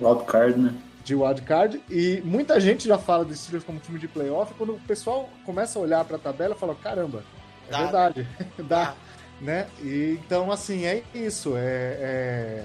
Wildcard, 0.00 0.58
né? 0.58 0.74
De 1.04 1.14
wildcard, 1.14 1.80
e 1.88 2.20
muita 2.24 2.60
gente 2.60 2.86
já 2.86 2.98
fala 2.98 3.24
do 3.24 3.34
Steelers 3.34 3.64
como 3.64 3.78
time 3.80 3.98
de 3.98 4.06
playoff, 4.08 4.52
quando 4.54 4.74
o 4.74 4.80
pessoal 4.80 5.28
começa 5.44 5.78
a 5.78 5.82
olhar 5.82 6.04
para 6.04 6.16
a 6.16 6.20
tabela, 6.20 6.54
fala, 6.54 6.74
caramba, 6.74 7.24
é 7.68 7.72
Dá, 7.72 7.78
né? 7.78 7.82
verdade, 7.84 8.28
dá, 8.68 8.94
né? 9.40 9.66
E, 9.82 10.18
então, 10.24 10.50
assim, 10.52 10.84
é 10.84 11.02
isso, 11.14 11.54
é, 11.56 11.60
é- 12.00 12.64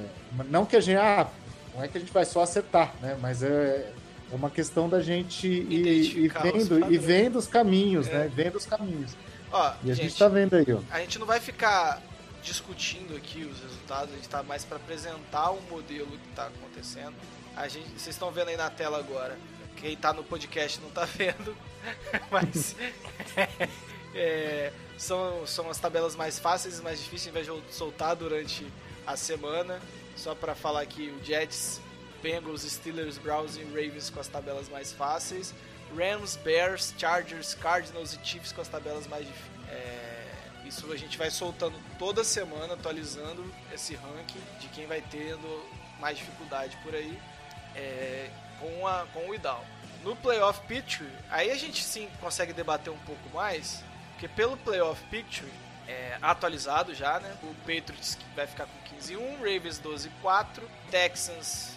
não 0.50 0.66
que 0.66 0.76
a 0.76 0.82
gente, 0.82 0.98
ah, 0.98 1.28
não 1.74 1.84
é 1.84 1.88
que 1.88 1.98
a 1.98 2.02
gente 2.02 2.12
vai 2.12 2.26
só 2.26 2.42
acertar, 2.44 2.94
né? 3.02 3.18
Mas 3.22 3.42
é 3.44 3.92
é 4.32 4.36
uma 4.36 4.50
questão 4.50 4.90
da 4.90 5.02
gente 5.02 5.48
ir, 5.48 6.18
ir 6.18 6.34
vendo, 6.42 6.92
e 6.92 6.98
vendo 6.98 7.38
os 7.38 7.46
caminhos, 7.48 8.08
É. 8.08 8.14
né? 8.24 8.32
Vendo 8.34 8.56
os 8.58 8.66
caminhos. 8.66 9.16
Ó, 9.52 9.72
E 9.84 9.92
a 9.92 9.94
gente, 9.94 10.10
gente, 10.10 10.18
tá 10.18 10.28
vendo 10.28 10.56
aí, 10.56 10.66
ó. 10.74 10.80
a 10.90 11.00
gente 11.00 11.20
não 11.20 11.28
vai 11.28 11.40
ficar 11.40 12.02
discutindo 12.42 13.16
aqui 13.16 13.46
os 13.46 13.60
resultados, 13.62 14.12
a 14.12 14.16
gente 14.16 14.28
tá 14.28 14.42
mais 14.42 14.66
para 14.66 14.78
apresentar 14.78 15.52
o 15.52 15.62
modelo 15.70 16.08
que 16.08 16.28
tá 16.36 16.48
acontecendo. 16.48 17.14
A 17.56 17.70
gente, 17.70 17.88
vocês 17.92 18.16
estão 18.16 18.32
vendo 18.32 18.50
aí 18.50 18.58
na 18.58 18.70
tela 18.70 19.00
agora. 19.00 19.38
Quem 19.78 19.96
tá 19.96 20.12
no 20.12 20.24
podcast 20.24 20.80
não 20.82 20.90
tá 20.90 21.06
vendo, 21.16 21.56
mas 22.30 22.76
é, 24.14 24.74
são, 24.98 25.48
são 25.48 25.70
as 25.70 25.80
tabelas 25.80 26.16
mais 26.16 26.38
fáceis 26.38 26.80
e 26.80 26.82
mais 26.82 27.00
difíceis, 27.00 27.34
a 27.34 27.40
gente 27.40 27.50
vai 27.50 27.62
soltar 27.72 28.16
durante 28.16 28.66
a 29.08 29.16
semana. 29.16 29.82
Só 30.18 30.36
pra 30.36 30.54
falar 30.54 30.82
aqui, 30.82 31.10
o 31.10 31.24
Jets, 31.24 31.80
Bengals, 32.22 32.64
Steelers, 32.64 33.18
Browns 33.18 33.56
e 33.58 33.64
Ravens 33.64 34.10
com 34.10 34.20
as 34.20 34.28
tabelas 34.28 34.68
mais 34.68 34.92
fáceis. 34.92 35.54
Rams, 35.96 36.36
Bears, 36.38 36.94
Chargers, 36.98 37.54
Cardinals 37.54 38.14
e 38.14 38.20
Chiefs 38.26 38.52
com 38.52 38.62
as 38.62 38.68
tabelas 38.68 39.08
mais 39.08 39.26
difíceis. 39.26 39.56
É, 39.70 40.26
isso 40.66 40.92
a 40.92 40.98
gente 40.98 41.18
vai 41.18 41.30
soltando 41.30 41.76
toda 41.98 42.24
semana, 42.24 42.74
atualizando 42.74 43.44
esse 43.74 43.96
ranking 43.96 44.42
de 44.60 44.68
quem 44.70 44.88
vai 44.88 45.02
tendo 45.02 45.66
mais 46.00 46.18
dificuldade 46.18 46.78
por 46.84 46.94
aí 46.94 47.18
é, 47.76 48.30
com, 48.60 48.88
a, 48.88 49.06
com 49.14 49.30
o 49.30 49.36
Idal. 49.36 49.64
No 50.04 50.16
Playoff 50.16 50.62
Picture, 50.68 51.10
aí 51.30 51.52
a 51.52 51.56
gente 51.56 51.84
sim 51.84 52.08
consegue 52.22 52.54
debater 52.54 52.94
um 52.94 52.98
pouco 53.00 53.30
mais, 53.34 53.84
porque 54.12 54.28
pelo 54.28 54.56
Playoff 54.58 55.04
Picture, 55.10 55.52
é, 55.88 56.18
atualizado 56.22 56.94
já, 56.94 57.20
né? 57.20 57.36
O 57.44 57.54
Patriots 57.62 58.18
vai 58.36 58.48
ficar 58.48 58.66
com 58.66 58.96
15 58.96 59.14
e 59.14 59.18
1, 59.18 59.38
Ravens 59.38 59.78
12 59.78 60.08
e 60.08 60.12
4, 60.22 60.64
Texans 60.90 61.72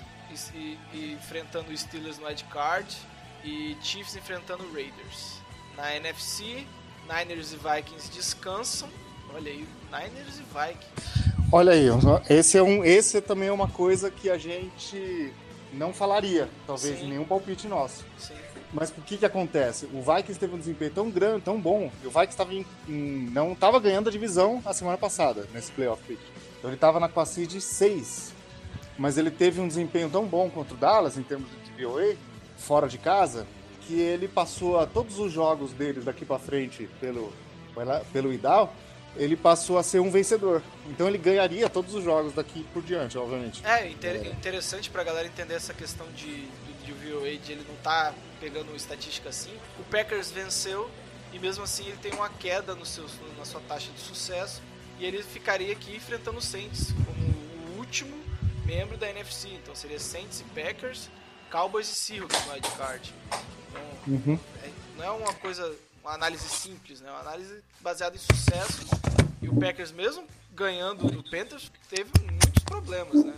e, 0.55 0.79
e- 0.93 1.13
enfrentando 1.13 1.71
os 1.73 1.81
Steelers 1.81 2.19
no 2.19 2.27
Wild 2.27 2.45
Card 2.45 2.97
e 3.45 3.77
Chiefs 3.83 4.17
enfrentando 4.17 4.65
o 4.65 4.73
Raiders. 4.73 5.39
Na 5.77 5.95
NFC, 5.95 6.67
Niners 7.09 7.53
e 7.53 7.57
Vikings 7.57 8.11
descansam. 8.11 8.89
Olha 9.35 9.51
aí, 9.51 9.67
Niners 9.91 10.39
e 10.39 10.43
Vikings. 10.43 11.29
Olha 11.53 11.73
aí, 11.73 11.87
esse 12.29 12.59
é 12.59 12.63
um, 12.63 12.85
esse 12.85 13.21
também 13.23 13.49
é 13.49 13.53
uma 13.53 13.69
coisa 13.69 14.11
que 14.11 14.29
a 14.29 14.37
gente 14.37 15.33
não 15.73 15.93
falaria, 15.93 16.49
talvez, 16.67 16.99
Sim. 16.99 17.07
em 17.07 17.09
nenhum 17.11 17.25
palpite 17.25 17.67
nosso. 17.69 18.05
Sim. 18.17 18.35
Mas 18.73 18.91
o 18.91 19.01
que 19.01 19.17
que 19.17 19.25
acontece? 19.25 19.87
O 19.87 20.03
Vikings 20.03 20.39
teve 20.39 20.55
um 20.55 20.59
desempenho 20.59 20.91
tão 20.91 21.11
grande, 21.11 21.41
tão 21.43 21.59
bom, 21.59 21.91
e 22.03 22.07
o 22.07 22.11
Vikings 22.11 22.37
tava 22.37 22.53
em- 22.55 22.67
em- 22.87 23.31
não 23.33 23.53
estava 23.53 23.81
ganhando 23.81 24.09
a 24.09 24.13
divisão 24.13 24.63
a 24.65 24.75
semana 24.75 24.99
passada, 24.99 25.47
nesse 25.55 25.73
playoff 25.73 26.03
pitch. 26.05 26.21
Então 26.59 26.69
ele 26.71 26.75
estava 26.77 27.01
na 27.01 27.09
classe 27.09 27.47
de 27.47 27.61
6. 27.61 28.35
Mas 28.99 29.17
ele 29.17 29.31
teve 29.31 29.61
um 29.61 29.69
desempenho 29.69 30.11
tão 30.11 30.27
bom 30.27 30.51
contra 30.51 30.75
o 30.75 30.77
Dallas, 30.77 31.17
em 31.17 31.23
termos 31.23 31.49
de 31.65 31.71
DVOA, 31.71 32.17
fora 32.57 32.89
de 32.89 32.99
casa, 32.99 33.47
que 33.83 33.95
ele 33.99 34.27
passou 34.29 34.79
a 34.79 34.87
todos 34.87 35.19
os 35.21 35.33
jogos 35.33 35.73
dele 35.73 36.01
daqui 36.01 36.25
para 36.25 36.39
frente 36.39 36.91
pelo, 37.01 37.33
pelo 38.13 38.33
IDAL, 38.33 38.75
ele 39.17 39.37
passou 39.37 39.79
a 39.79 39.83
ser 39.83 40.01
um 40.01 40.11
vencedor. 40.11 40.63
Então 40.87 41.09
ele 41.09 41.19
ganharia 41.19 41.69
todos 41.69 41.95
os 41.95 42.05
jogos 42.05 42.33
daqui 42.35 42.65
por 42.73 42.83
diante, 42.83 43.17
obviamente. 43.19 43.65
É, 43.67 43.89
inter- 43.89 44.27
interessante 44.27 44.91
pra 44.91 45.03
galera 45.05 45.27
entender 45.27 45.55
essa 45.55 45.75
questão 45.75 46.07
de, 46.13 46.27
do, 46.27 46.85
de 46.87 46.93
VOA, 46.93 47.37
de 47.37 47.53
ele 47.53 47.65
não 47.69 47.77
tá 47.77 48.15
pegando 48.41 48.75
estatística 48.77 49.29
assim. 49.29 49.53
O 49.79 49.83
Packers 49.85 50.31
venceu 50.31 50.89
e 51.33 51.39
mesmo 51.39 51.65
assim 51.65 51.87
ele 51.87 51.97
tem 51.99 52.13
uma 52.13 52.29
queda 52.29 52.75
no 52.75 52.87
seu, 52.87 53.05
na 53.37 53.45
sua 53.45 53.61
taxa 53.63 53.91
de 53.93 54.01
sucesso 54.01 54.63
e 54.99 55.05
ele 55.05 55.23
ficaria 55.23 55.73
aqui 55.73 55.97
enfrentando 55.97 56.39
o 56.39 56.43
Saints 56.43 56.93
como 57.05 57.75
o 57.75 57.79
último 57.79 58.17
membro 58.65 58.97
da 58.97 59.09
NFC. 59.11 59.49
Então 59.49 59.75
seria 59.75 59.99
Saints 59.99 60.41
e 60.41 60.45
Packers, 60.61 61.09
Cowboys 61.51 61.91
e 61.91 61.95
Seahawks 61.95 62.47
no 62.47 62.53
wildcard. 62.53 63.15
Então 63.71 63.83
Uhum. 64.07 64.39
é- 64.63 64.71
não 64.97 65.05
é 65.05 65.11
uma 65.11 65.33
coisa, 65.35 65.75
uma 66.09 66.15
análise 66.15 66.49
simples, 66.49 67.03
né? 67.03 67.11
Uma 67.11 67.21
análise 67.21 67.63
baseada 67.83 68.17
em 68.17 68.19
sucesso. 68.19 68.87
E 69.43 69.49
o 69.49 69.55
Packers 69.55 69.93
mesmo 69.93 70.25
ganhando 70.55 71.07
do 71.11 71.23
Panthers 71.23 71.71
teve 71.89 72.11
muitos 72.19 72.65
problemas, 72.65 73.23
né? 73.23 73.35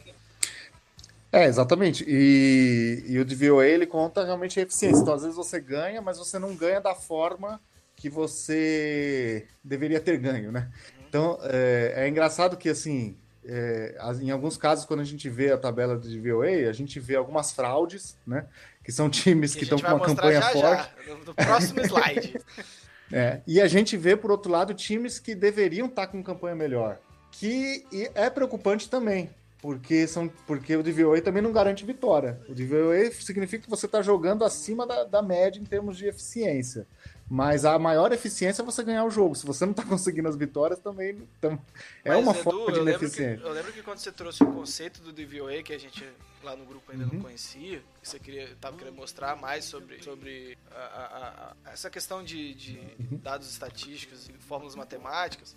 É, 1.33 1.47
exatamente. 1.47 2.05
E, 2.07 3.05
e 3.09 3.18
o 3.18 3.25
DVOA 3.25 3.66
ele 3.66 3.87
conta 3.87 4.25
realmente 4.25 4.61
a 4.61 4.62
eficiência. 4.62 5.03
Então, 5.03 5.14
às 5.14 5.23
vezes 5.23 5.37
você 5.37 5.61
ganha, 5.61 6.01
mas 6.01 6.18
você 6.18 6.39
não 6.39 6.55
ganha 6.55 6.81
da 6.81 6.95
forma 6.95 7.61
que 7.97 8.09
você 8.09 9.49
deveria 9.64 10.01
ter 10.01 10.16
ganho, 10.16 10.53
né? 10.53 10.71
Então, 11.09 11.39
é, 11.43 11.95
é 11.97 12.09
engraçado 12.09 12.57
que, 12.57 12.68
assim, 12.68 13.16
é, 13.45 13.99
em 14.23 14.31
alguns 14.31 14.57
casos, 14.57 14.85
quando 14.85 15.01
a 15.01 15.05
gente 15.05 15.29
vê 15.29 15.51
a 15.51 15.59
tabela 15.59 15.97
do 15.97 16.09
DVOA, 16.09 16.68
a 16.68 16.73
gente 16.73 17.01
vê 17.01 17.16
algumas 17.16 17.51
fraudes, 17.51 18.16
né? 18.25 18.47
Que 18.83 18.93
são 18.93 19.11
times 19.11 19.55
que 19.55 19.64
estão 19.64 19.78
com 19.78 19.87
uma 19.87 20.01
campanha 20.01 20.41
já 20.41 20.51
forte. 20.51 20.91
já, 21.07 21.14
no, 21.14 21.35
próximo 21.35 21.81
slide. 21.81 22.41
É, 23.12 23.41
e 23.45 23.61
a 23.61 23.66
gente 23.66 23.97
vê, 23.97 24.16
por 24.16 24.31
outro 24.31 24.53
lado, 24.53 24.72
times 24.72 25.18
que 25.18 25.35
deveriam 25.35 25.89
estar 25.89 26.07
com 26.07 26.22
campanha 26.22 26.55
melhor. 26.55 26.97
Que 27.33 27.85
é 28.14 28.31
preocupante 28.31 28.89
também, 28.89 29.28
porque, 29.61 30.07
são, 30.07 30.28
porque 30.47 30.76
o 30.76 30.83
DVOA 30.83 31.20
também 31.20 31.43
não 31.43 31.53
garante 31.53 31.85
vitória. 31.85 32.41
O 32.49 32.55
DVOA 32.55 33.11
significa 33.11 33.64
que 33.64 33.70
você 33.70 33.87
está 33.87 34.01
jogando 34.01 34.45
acima 34.45 34.87
da, 34.87 35.03
da 35.03 35.22
média 35.22 35.59
em 35.59 35.64
termos 35.64 35.97
de 35.97 36.07
eficiência. 36.07 36.87
Mas 37.33 37.64
a 37.64 37.78
maior 37.78 38.11
eficiência 38.12 38.61
é 38.61 38.64
você 38.64 38.83
ganhar 38.83 39.05
o 39.05 39.11
jogo. 39.11 39.37
Se 39.37 39.47
você 39.47 39.64
não 39.64 39.70
está 39.70 39.85
conseguindo 39.87 40.28
as 40.28 40.35
vitórias, 40.35 40.81
também 40.81 41.16
tam- 41.41 41.61
é 42.05 42.09
Mas, 42.11 42.18
uma 42.24 42.33
Edu, 42.33 42.43
forma 42.43 42.66
de 42.66 42.72
que, 42.72 42.81
ineficiência. 42.81 43.45
eu 43.47 43.53
lembro 43.53 43.72
que 43.72 43.83
quando 43.85 43.99
você 43.99 44.11
trouxe 44.11 44.43
o 44.43 44.53
conceito 44.53 45.01
do 45.01 45.12
DVOA, 45.12 45.62
que 45.62 45.72
a 45.72 45.78
gente 45.78 46.05
lá 46.43 46.57
no 46.57 46.64
grupo 46.64 46.91
ainda 46.91 47.05
Uhum. 47.05 47.11
não 47.14 47.20
conhecia, 47.20 47.83
que 48.03 48.09
você 48.09 48.18
queria, 48.18 48.49
tava 48.61 48.76
querendo 48.76 48.97
mostrar 48.97 49.37
mais 49.37 49.64
sobre, 49.64 50.03
sobre 50.03 50.59
a- 50.72 50.74
a- 50.76 51.55
a- 51.66 51.70
essa 51.72 51.89
questão 51.89 52.24
de, 52.24 52.53
de 52.55 52.78
Uhum. 52.99 53.18
dados 53.22 53.49
estatísticos 53.49 54.28
e 54.28 54.33
fórmulas 54.33 54.74
matemáticas, 54.74 55.55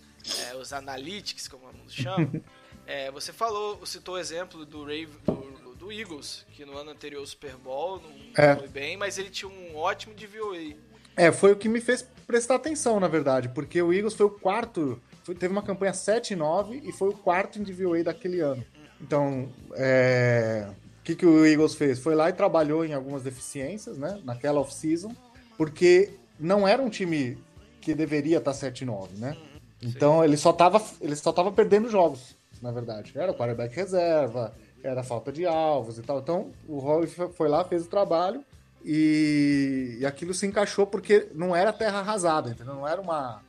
é, 0.48 0.54
os 0.54 0.72
analytics, 0.72 1.48
como 1.48 1.66
mundo 1.72 1.90
chama, 1.90 2.30
é, 2.86 3.10
você 3.10 3.32
falou, 3.32 3.84
citou 3.84 4.14
o 4.14 4.18
exemplo 4.18 4.64
do, 4.64 4.84
Rave, 4.84 5.08
do, 5.24 5.74
do 5.74 5.90
Eagles, 5.90 6.46
que 6.52 6.64
no 6.64 6.78
ano 6.78 6.90
anterior 6.92 7.22
o 7.22 7.26
Super 7.26 7.56
Bowl 7.56 8.00
não 8.00 8.12
É. 8.36 8.54
foi 8.54 8.68
bem, 8.68 8.96
mas 8.96 9.18
ele 9.18 9.30
tinha 9.30 9.48
um 9.50 9.74
ótimo 9.76 10.14
DVOA. 10.14 10.76
É, 11.16 11.30
foi 11.32 11.52
o 11.52 11.56
que 11.56 11.68
me 11.68 11.80
fez 11.80 12.06
prestar 12.26 12.56
atenção, 12.56 12.98
na 12.98 13.08
verdade, 13.08 13.48
porque 13.50 13.80
o 13.80 13.92
Eagles 13.92 14.14
foi 14.14 14.26
o 14.26 14.30
quarto, 14.30 15.00
foi- 15.22 15.34
teve 15.34 15.52
uma 15.52 15.62
campanha 15.62 15.92
7-9 15.92 16.80
e 16.84 16.92
foi 16.92 17.10
o 17.10 17.12
quarto 17.12 17.58
DVOA 17.60 18.02
daquele 18.02 18.40
ano. 18.40 18.64
Então, 19.00 19.48
é, 19.74 20.66
o 21.00 21.04
que, 21.04 21.14
que 21.14 21.26
o 21.26 21.44
Eagles 21.46 21.74
fez? 21.74 21.98
Foi 21.98 22.14
lá 22.14 22.30
e 22.30 22.32
trabalhou 22.32 22.84
em 22.84 22.94
algumas 22.94 23.22
deficiências, 23.22 23.98
né, 23.98 24.20
naquela 24.24 24.60
off-season, 24.60 25.14
porque 25.56 26.10
não 26.40 26.66
era 26.66 26.82
um 26.82 26.88
time 26.88 27.38
que 27.80 27.94
deveria 27.94 28.38
estar 28.38 28.52
7-9, 28.54 29.10
né? 29.18 29.36
Então, 29.82 30.24
ele 30.24 30.36
só 30.38 30.52
tava, 30.52 30.82
ele 31.00 31.14
só 31.14 31.30
tava 31.30 31.52
perdendo 31.52 31.90
jogos, 31.90 32.34
na 32.62 32.70
verdade. 32.72 33.12
Era 33.14 33.30
o 33.30 33.34
quarterback 33.34 33.76
reserva, 33.76 34.54
era 34.82 35.02
falta 35.02 35.30
de 35.30 35.44
alvos 35.44 35.98
e 35.98 36.02
tal. 36.02 36.20
Então, 36.20 36.50
o 36.66 36.78
Roy 36.78 37.06
foi 37.06 37.48
lá, 37.48 37.62
fez 37.64 37.84
o 37.84 37.88
trabalho 37.90 38.42
e, 38.84 39.96
e 40.00 40.06
aquilo 40.06 40.34
se 40.34 40.46
encaixou 40.46 40.86
porque 40.86 41.28
não 41.34 41.56
era 41.56 41.72
terra 41.72 42.00
arrasada, 42.00 42.50
entendeu? 42.50 42.74
Não 42.74 42.86
era 42.86 43.00
uma. 43.00 43.40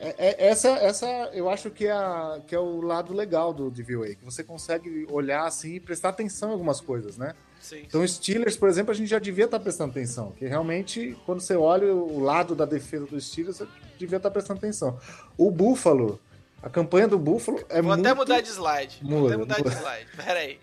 é- 0.00 0.14
é- 0.18 0.46
essa, 0.48 0.70
essa 0.70 1.06
eu 1.32 1.48
acho 1.48 1.70
que 1.70 1.86
é, 1.86 1.92
a- 1.92 2.40
que 2.46 2.54
é 2.54 2.58
o 2.58 2.80
lado 2.80 3.14
legal 3.14 3.52
do 3.54 3.70
DVOA, 3.70 4.08
que 4.14 4.24
você 4.24 4.42
consegue 4.42 5.06
olhar 5.10 5.46
assim 5.46 5.74
e 5.76 5.80
prestar 5.80 6.08
atenção 6.08 6.48
em 6.48 6.52
algumas 6.52 6.80
coisas, 6.80 7.16
né? 7.16 7.34
Sim, 7.60 7.84
Então, 7.86 8.04
Steelers, 8.06 8.56
por 8.56 8.68
exemplo, 8.68 8.90
a 8.90 8.94
gente 8.94 9.08
já 9.08 9.20
devia 9.20 9.44
estar 9.44 9.60
prestando 9.60 9.92
atenção, 9.92 10.32
que 10.32 10.44
realmente, 10.46 11.16
quando 11.24 11.40
você 11.40 11.54
olha 11.54 11.94
o 11.94 12.18
lado 12.18 12.56
da 12.56 12.64
defesa 12.64 13.06
dos 13.06 13.24
Steelers, 13.28 13.58
você 13.58 13.68
devia 13.96 14.16
estar 14.16 14.32
prestando 14.32 14.58
atenção. 14.58 14.98
O 15.38 15.48
Buffalo, 15.48 16.18
a 16.60 16.68
campanha 16.68 17.06
do 17.06 17.16
Buffalo 17.20 17.64
é 17.68 17.80
Vou 17.80 17.92
muito... 17.94 18.04
até 18.04 18.14
mudar 18.18 18.40
de 18.40 18.48
slide. 18.48 18.98
Vou 19.00 19.20
Muda, 19.20 19.34
até 19.34 19.36
mudar 19.36 19.62
de 19.62 19.68
slide. 19.76 20.06
Pera 20.16 20.40
aí. 20.40 20.58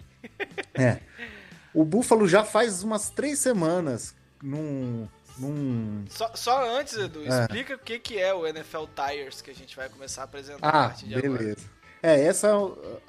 É. 0.74 1.00
O 1.74 1.84
Buffalo 1.86 2.28
já 2.28 2.44
faz 2.44 2.84
umas 2.84 3.10
três 3.10 3.40
semanas 3.40 4.16
num... 4.42 5.08
num... 5.38 6.06
Só, 6.10 6.32
só 6.36 6.80
antes, 6.80 6.96
Edu, 6.98 7.24
É. 7.26 7.42
explica 7.42 7.76
o 7.76 7.80
que, 7.80 8.00
que 8.00 8.18
é 8.20 8.34
o 8.34 8.46
NFL 8.48 8.86
Tires 8.96 9.42
que 9.42 9.52
a 9.52 9.56
gente 9.56 9.76
vai 9.76 9.88
começar 9.90 10.22
a 10.22 10.26
apresentar 10.26 10.68
a 10.68 10.70
Ah, 10.70 10.88
partir 10.90 11.08
de 11.08 11.16
agora. 11.16 11.32
beleza. 11.38 11.80
É, 12.02 12.18
essa. 12.24 12.50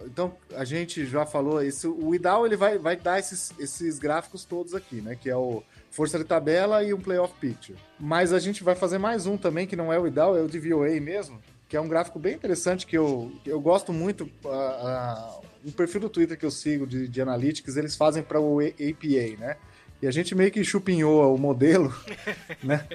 Então, 0.04 0.36
a 0.56 0.64
gente 0.64 1.06
já 1.06 1.24
falou 1.24 1.62
isso. 1.62 1.92
O 2.02 2.12
IDAL 2.12 2.44
ele 2.44 2.56
vai, 2.56 2.76
vai 2.76 2.96
dar 2.96 3.20
esses, 3.20 3.52
esses 3.56 4.00
gráficos 4.00 4.44
todos 4.44 4.74
aqui, 4.74 4.96
né? 5.00 5.14
Que 5.14 5.30
é 5.30 5.36
o 5.36 5.62
força 5.92 6.18
de 6.18 6.24
tabela 6.24 6.82
e 6.82 6.92
um 6.92 7.00
playoff 7.00 7.32
picture. 7.40 7.78
Mas 8.00 8.32
a 8.32 8.40
gente 8.40 8.64
vai 8.64 8.74
fazer 8.74 8.98
mais 8.98 9.26
um 9.26 9.36
também, 9.36 9.64
que 9.64 9.76
não 9.76 9.92
é 9.92 9.98
o 9.98 10.08
IDAL, 10.08 10.36
é 10.36 10.40
o 10.42 10.48
DVOA 10.48 11.00
mesmo, 11.00 11.40
que 11.68 11.76
é 11.76 11.80
um 11.80 11.86
gráfico 11.86 12.18
bem 12.18 12.34
interessante 12.34 12.84
que 12.84 12.98
eu, 12.98 13.30
eu 13.46 13.60
gosto 13.60 13.92
muito. 13.92 14.28
A, 14.44 14.48
a, 14.48 15.39
o 15.64 15.72
perfil 15.72 16.00
do 16.02 16.08
Twitter 16.08 16.38
que 16.38 16.44
eu 16.46 16.50
sigo 16.50 16.86
de, 16.86 17.06
de 17.08 17.20
analytics, 17.22 17.76
eles 17.76 17.96
fazem 17.96 18.22
para 18.22 18.40
o 18.40 18.60
APA, 18.60 19.38
né? 19.38 19.56
E 20.02 20.06
a 20.06 20.10
gente 20.10 20.34
meio 20.34 20.50
que 20.50 20.64
chupinhou 20.64 21.34
o 21.34 21.38
modelo, 21.38 21.94
né? 22.64 22.86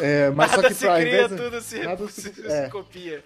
É, 0.00 0.30
mas 0.30 0.50
Nada 0.50 0.62
só 0.62 0.68
que 0.68 0.74
se 0.74 0.86
pra, 0.86 1.00
cria, 1.00 1.28
de- 1.28 1.36
tudo 1.36 1.60
se, 1.60 1.78
nada 1.80 2.08
se, 2.08 2.20
se- 2.22 2.32
se 2.40 2.46
é. 2.50 2.68
copia. 2.70 3.22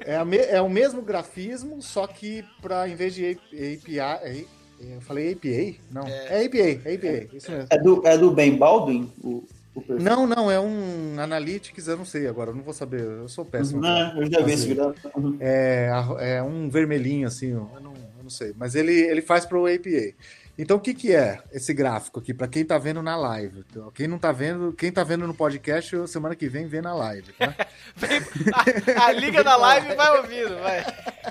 é, 0.00 0.16
a 0.16 0.24
me- 0.24 0.36
é 0.38 0.60
o 0.60 0.68
mesmo 0.68 1.00
grafismo, 1.00 1.80
só 1.80 2.06
que 2.08 2.44
para 2.60 2.88
em 2.88 2.96
vez 2.96 3.14
de 3.14 3.24
API, 3.30 4.00
é- 4.00 4.44
eu 4.80 5.00
falei 5.00 5.32
APA? 5.32 5.78
Não, 5.92 6.08
é, 6.08 6.44
APA, 6.44 6.58
é 6.58 6.94
APA, 6.94 7.36
isso 7.36 7.52
mesmo. 7.52 7.66
É 7.70 7.78
do, 7.78 8.02
é 8.04 8.18
do 8.18 8.32
Ben 8.32 8.56
Baldwin? 8.56 9.12
O? 9.22 9.44
Não, 9.88 10.26
não, 10.26 10.50
é 10.50 10.60
um 10.60 11.14
Analytics, 11.18 11.86
eu 11.88 11.96
não 11.96 12.04
sei 12.04 12.26
agora, 12.26 12.50
eu 12.50 12.54
não 12.54 12.62
vou 12.62 12.74
saber, 12.74 13.00
eu 13.00 13.26
sou 13.28 13.42
péssimo. 13.44 13.80
Não, 13.80 14.20
eu 14.20 14.30
já 14.30 14.42
vi 14.42 14.52
esse 14.52 14.74
gráfico. 14.74 15.36
É, 15.40 15.88
é 16.18 16.42
um 16.42 16.68
vermelhinho 16.68 17.26
assim, 17.26 17.52
eu 17.52 17.70
não, 17.80 17.94
eu 18.22 18.24
não 18.24 18.30
sei, 18.30 18.54
mas 18.56 18.74
ele, 18.74 18.92
ele 18.92 19.20
faz 19.20 19.44
para 19.44 19.58
o 19.58 19.66
APA. 19.66 20.14
Então 20.58 20.76
o 20.76 20.80
que, 20.80 20.92
que 20.92 21.14
é 21.16 21.38
esse 21.50 21.72
gráfico 21.72 22.20
aqui 22.20 22.34
para 22.34 22.46
quem 22.46 22.62
tá 22.62 22.76
vendo 22.76 23.02
na 23.02 23.16
live? 23.16 23.64
Então, 23.70 23.90
quem 23.90 24.06
não 24.06 24.18
tá 24.18 24.30
vendo, 24.32 24.70
quem 24.74 24.92
tá 24.92 25.02
vendo 25.02 25.26
no 25.26 25.32
podcast, 25.34 26.06
semana 26.08 26.36
que 26.36 26.46
vem 26.46 26.66
vê 26.66 26.82
na 26.82 26.92
live, 26.94 27.32
tá? 27.32 27.54
A, 29.00 29.06
a 29.06 29.12
liga 29.12 29.42
da 29.42 29.56
live 29.56 29.94
vai 29.94 30.18
ouvindo, 30.18 30.58
vai. 30.60 30.84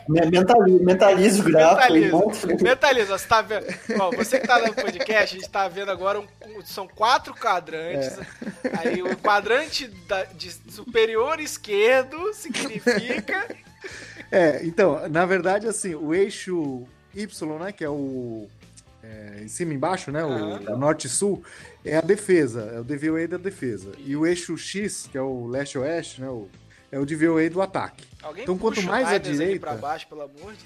Me- 0.10 0.26
Mentaliza, 0.32 0.84
mentaliza 0.84 1.42
o 1.42 1.46
gráfico. 1.46 1.94
Mentaliza. 1.94 2.64
Mentaliza, 2.64 3.18
você 3.20 3.28
tá 3.28 3.42
vendo. 3.44 3.66
Bom, 3.96 4.10
você 4.12 4.40
que 4.40 4.48
tá 4.48 4.60
no 4.60 4.74
podcast, 4.74 5.36
a 5.38 5.40
gente 5.40 5.50
tá 5.50 5.68
vendo 5.68 5.92
agora 5.92 6.20
um- 6.20 6.28
são 6.66 6.88
quatro 6.88 7.34
quadrantes. 7.36 8.18
Aí 8.80 9.04
o 9.04 9.16
quadrante 9.18 9.88
da- 10.08 10.24
de 10.26 10.52
superior 10.52 11.40
esquerdo 11.40 12.34
significa. 12.34 13.48
É, 14.34 14.66
então, 14.66 15.10
na 15.10 15.26
verdade, 15.26 15.68
assim, 15.68 15.94
o 15.94 16.14
eixo 16.14 16.84
Y, 17.14 17.60
né, 17.60 17.74
que 17.74 17.84
é 17.84 17.90
o 17.90 18.48
é, 19.04 19.42
em 19.44 19.48
cima 19.50 19.74
e 19.74 19.76
embaixo, 19.76 20.10
né, 20.10 20.24
o, 20.24 20.30
Aham. 20.32 20.74
o 20.74 20.78
norte 20.78 21.08
e 21.08 21.10
sul, 21.10 21.44
é 21.84 21.98
a 21.98 22.02
defesa, 22.02 22.72
é 22.76 22.80
o 22.80 22.84
DVOA 22.84 23.28
da 23.28 23.36
defesa. 23.38 23.92
E 23.98 24.16
o 24.16 24.26
eixo 24.26 24.58
X, 24.58 25.10
que 25.12 25.18
é 25.18 25.22
o 25.22 25.48
leste-oeste, 25.48 26.22
né, 26.22 26.30
o, 26.30 26.48
é 26.90 26.98
o 26.98 27.06
DVOA 27.06 27.50
do 27.50 27.62
ataque. 27.62 28.06
Alguém 28.24 28.44
Então, 28.44 28.56
quanto 28.60 28.82
mais 28.84 29.08
à 29.10 29.18
direita- 29.18 29.74
baixo, 29.76 30.08
de. 30.08 30.58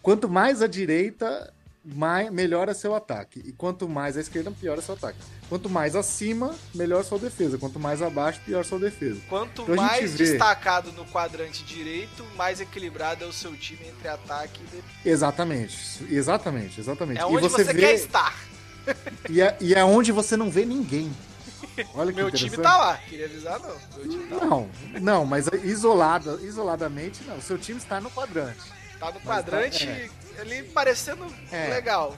Quanto 0.00 0.28
mais 0.28 0.62
à 0.62 0.68
direita, 0.68 1.52
mais, 1.84 2.30
melhora 2.30 2.74
seu 2.74 2.94
ataque. 2.94 3.42
E 3.44 3.52
quanto 3.52 3.88
mais 3.88 4.16
à 4.16 4.20
esquerda, 4.20 4.50
piora 4.50 4.80
seu 4.80 4.94
ataque. 4.94 5.18
Quanto 5.48 5.68
mais 5.68 5.94
acima, 5.96 6.54
melhor 6.74 7.04
sua 7.04 7.18
defesa. 7.18 7.58
Quanto 7.58 7.78
mais 7.80 8.00
abaixo, 8.00 8.40
pior 8.44 8.64
sua 8.64 8.78
defesa. 8.78 9.20
Quanto 9.28 9.62
Então 9.62 9.74
mais 9.76 10.12
vê- 10.14 10.24
destacado 10.24 10.92
no 10.92 11.04
quadrante 11.06 11.62
direito, 11.64 12.24
mais 12.36 12.60
equilibrado 12.60 13.24
é 13.24 13.26
o 13.26 13.32
seu 13.32 13.54
time 13.56 13.86
entre 13.88 14.08
ataque 14.08 14.60
e 14.62 14.64
defesa. 14.76 14.84
Exatamente, 15.04 16.06
exatamente, 16.10 16.80
exatamente. 16.80 17.18
É 17.20 17.22
e 17.22 17.24
onde 17.26 17.48
você, 17.48 17.64
vê, 17.64 17.74
quer 17.80 17.94
estar. 17.94 18.34
E 19.28 19.40
é, 19.40 19.56
e 19.60 19.74
é 19.74 19.84
onde 19.84 20.10
você 20.12 20.36
não 20.36 20.50
vê 20.50 20.64
ninguém. 20.64 21.12
Olha 21.94 22.12
Meu 22.12 22.30
time 22.30 22.56
tá 22.56 22.76
lá. 22.76 22.96
Queria 23.08 23.26
avisar, 23.26 23.58
não. 23.60 23.76
Meu 23.96 24.08
time 24.08 24.26
tá 24.26 24.36
lá. 24.36 24.44
Não, 24.46 24.70
não, 25.00 25.24
mas 25.24 25.46
isolada, 25.62 26.38
isoladamente 26.42 27.22
não. 27.24 27.36
O 27.36 27.42
seu 27.42 27.56
time 27.56 27.78
está 27.78 28.00
no 28.00 28.10
quadrante. 28.10 28.58
Tá 28.98 29.06
no 29.06 29.14
Mas 29.14 29.24
quadrante 29.24 29.86
tá- 29.86 29.92
é. 29.92 30.10
Ali 30.40 30.62
parecendo 30.64 31.26
É. 31.50 31.68
legal. 31.68 32.16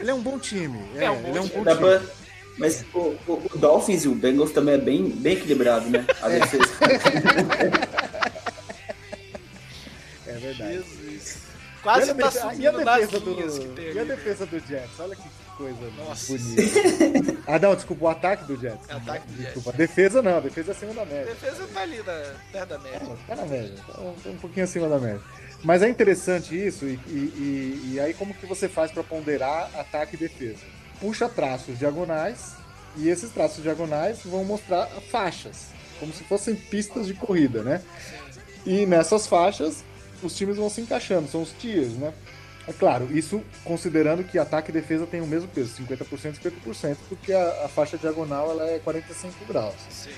Ele 0.00 0.10
é 0.10 0.14
um 0.14 0.20
bom 0.22 0.38
time. 0.38 0.78
É, 0.96 1.04
É 1.04 1.10
um 1.10 1.20
bom 1.22 1.28
ele 1.28 1.38
é 1.38 1.40
um 1.40 1.48
time. 1.48 1.64
bom 1.64 1.70
time. 1.74 1.78
pra- 1.80 2.02
Mas 2.58 2.84
o, 2.94 2.98
o- 3.26 3.50
o 3.52 3.58
Dolphins 3.58 4.04
e 4.04 4.08
o 4.08 4.14
Bengals 4.14 4.52
também 4.52 4.74
é 4.74 4.78
bem, 4.78 5.08
bem 5.10 5.34
equilibrado, 5.36 5.88
né? 5.90 6.06
A 6.22 6.28
defesa. 6.28 6.64
É 10.26 10.32
verdade. 10.32 10.72
Jesus. 10.74 11.36
Quase 11.82 12.10
E 12.10 12.14
tá 12.14 12.24
defe- 12.28 12.38
subindo 12.40 12.60
e 12.62 12.66
a 12.66 12.72
nas 12.72 13.00
defesa 13.00 13.20
do, 13.20 13.34
linhas 13.34 13.58
que 13.58 13.68
tem 13.68 13.84
E 13.84 13.98
a 13.98 14.00
ali. 14.00 14.08
defesa 14.10 14.46
do 14.46 14.58
Jets? 14.58 14.98
Olha 15.00 15.14
que 15.16 15.28
coisa 15.56 15.90
Nossa. 15.98 16.32
bonita. 16.32 16.62
ah, 17.46 17.58
não, 17.58 17.74
desculpa, 17.74 18.04
o 18.04 18.08
ataque 18.08 18.44
do 18.44 18.56
Jets. 18.58 18.88
É 18.88 18.92
ataque 18.94 19.26
do 19.28 19.42
Desculpa, 19.42 19.70
a 19.70 19.72
defesa 19.74 20.22
não, 20.22 20.36
a 20.38 20.40
defesa 20.40 20.70
é 20.72 20.74
acima 20.74 20.94
da 20.94 21.02
A 21.02 21.04
média. 21.04 21.26
defesa 21.26 21.66
tá 21.74 21.80
ali 21.82 21.98
na, 21.98 22.34
perto 22.52 22.68
da 22.70 22.78
média. 22.78 23.16
Tá 23.26 23.36
na 23.36 23.44
média, 23.44 23.74
tá 23.86 24.00
um- 24.00 24.14
tá 24.14 24.28
um 24.30 24.36
pouquinho 24.38 24.64
acima 24.64 24.88
da 24.88 24.98
média. 24.98 25.20
Mas 25.64 25.82
é 25.82 25.88
interessante 25.88 26.54
isso, 26.54 26.84
e, 26.84 27.00
e- 27.08 27.92
e- 27.94 28.00
aí 28.00 28.12
como 28.12 28.34
que 28.34 28.44
você 28.46 28.68
faz 28.68 28.92
para 28.92 29.02
ponderar 29.02 29.70
ataque 29.74 30.14
e 30.14 30.18
defesa? 30.18 30.60
Puxa 31.00 31.28
traços 31.28 31.78
diagonais, 31.78 32.52
e 32.96 33.08
esses 33.08 33.30
traços 33.30 33.62
diagonais 33.62 34.18
vão 34.24 34.44
mostrar 34.44 34.86
faixas, 35.10 35.68
como 35.98 36.12
se 36.12 36.22
fossem 36.24 36.54
pistas 36.54 37.06
de 37.06 37.14
corrida, 37.14 37.62
né? 37.62 37.82
E 38.66 38.84
nessas 38.86 39.26
faixas, 39.26 39.82
os 40.22 40.36
times 40.36 40.56
vão 40.58 40.68
se 40.68 40.80
encaixando, 40.82 41.28
são 41.28 41.42
os 41.42 41.52
tiers, 41.52 41.92
né? 41.94 42.12
É 42.68 42.72
claro, 42.72 43.08
isso 43.16 43.42
considerando 43.64 44.22
que 44.24 44.38
ataque 44.38 44.70
e 44.70 44.72
defesa 44.72 45.06
têm 45.06 45.20
o 45.20 45.26
mesmo 45.26 45.48
peso, 45.48 45.74
50% 45.82 46.36
e 46.36 46.40
50%, 46.50 46.96
porque 47.08 47.32
a, 47.32 47.64
a 47.64 47.68
faixa 47.68 47.98
diagonal 47.98 48.50
ela 48.50 48.70
é 48.70 48.78
45 48.78 49.44
graus. 49.46 49.74
Sim. 49.90 50.10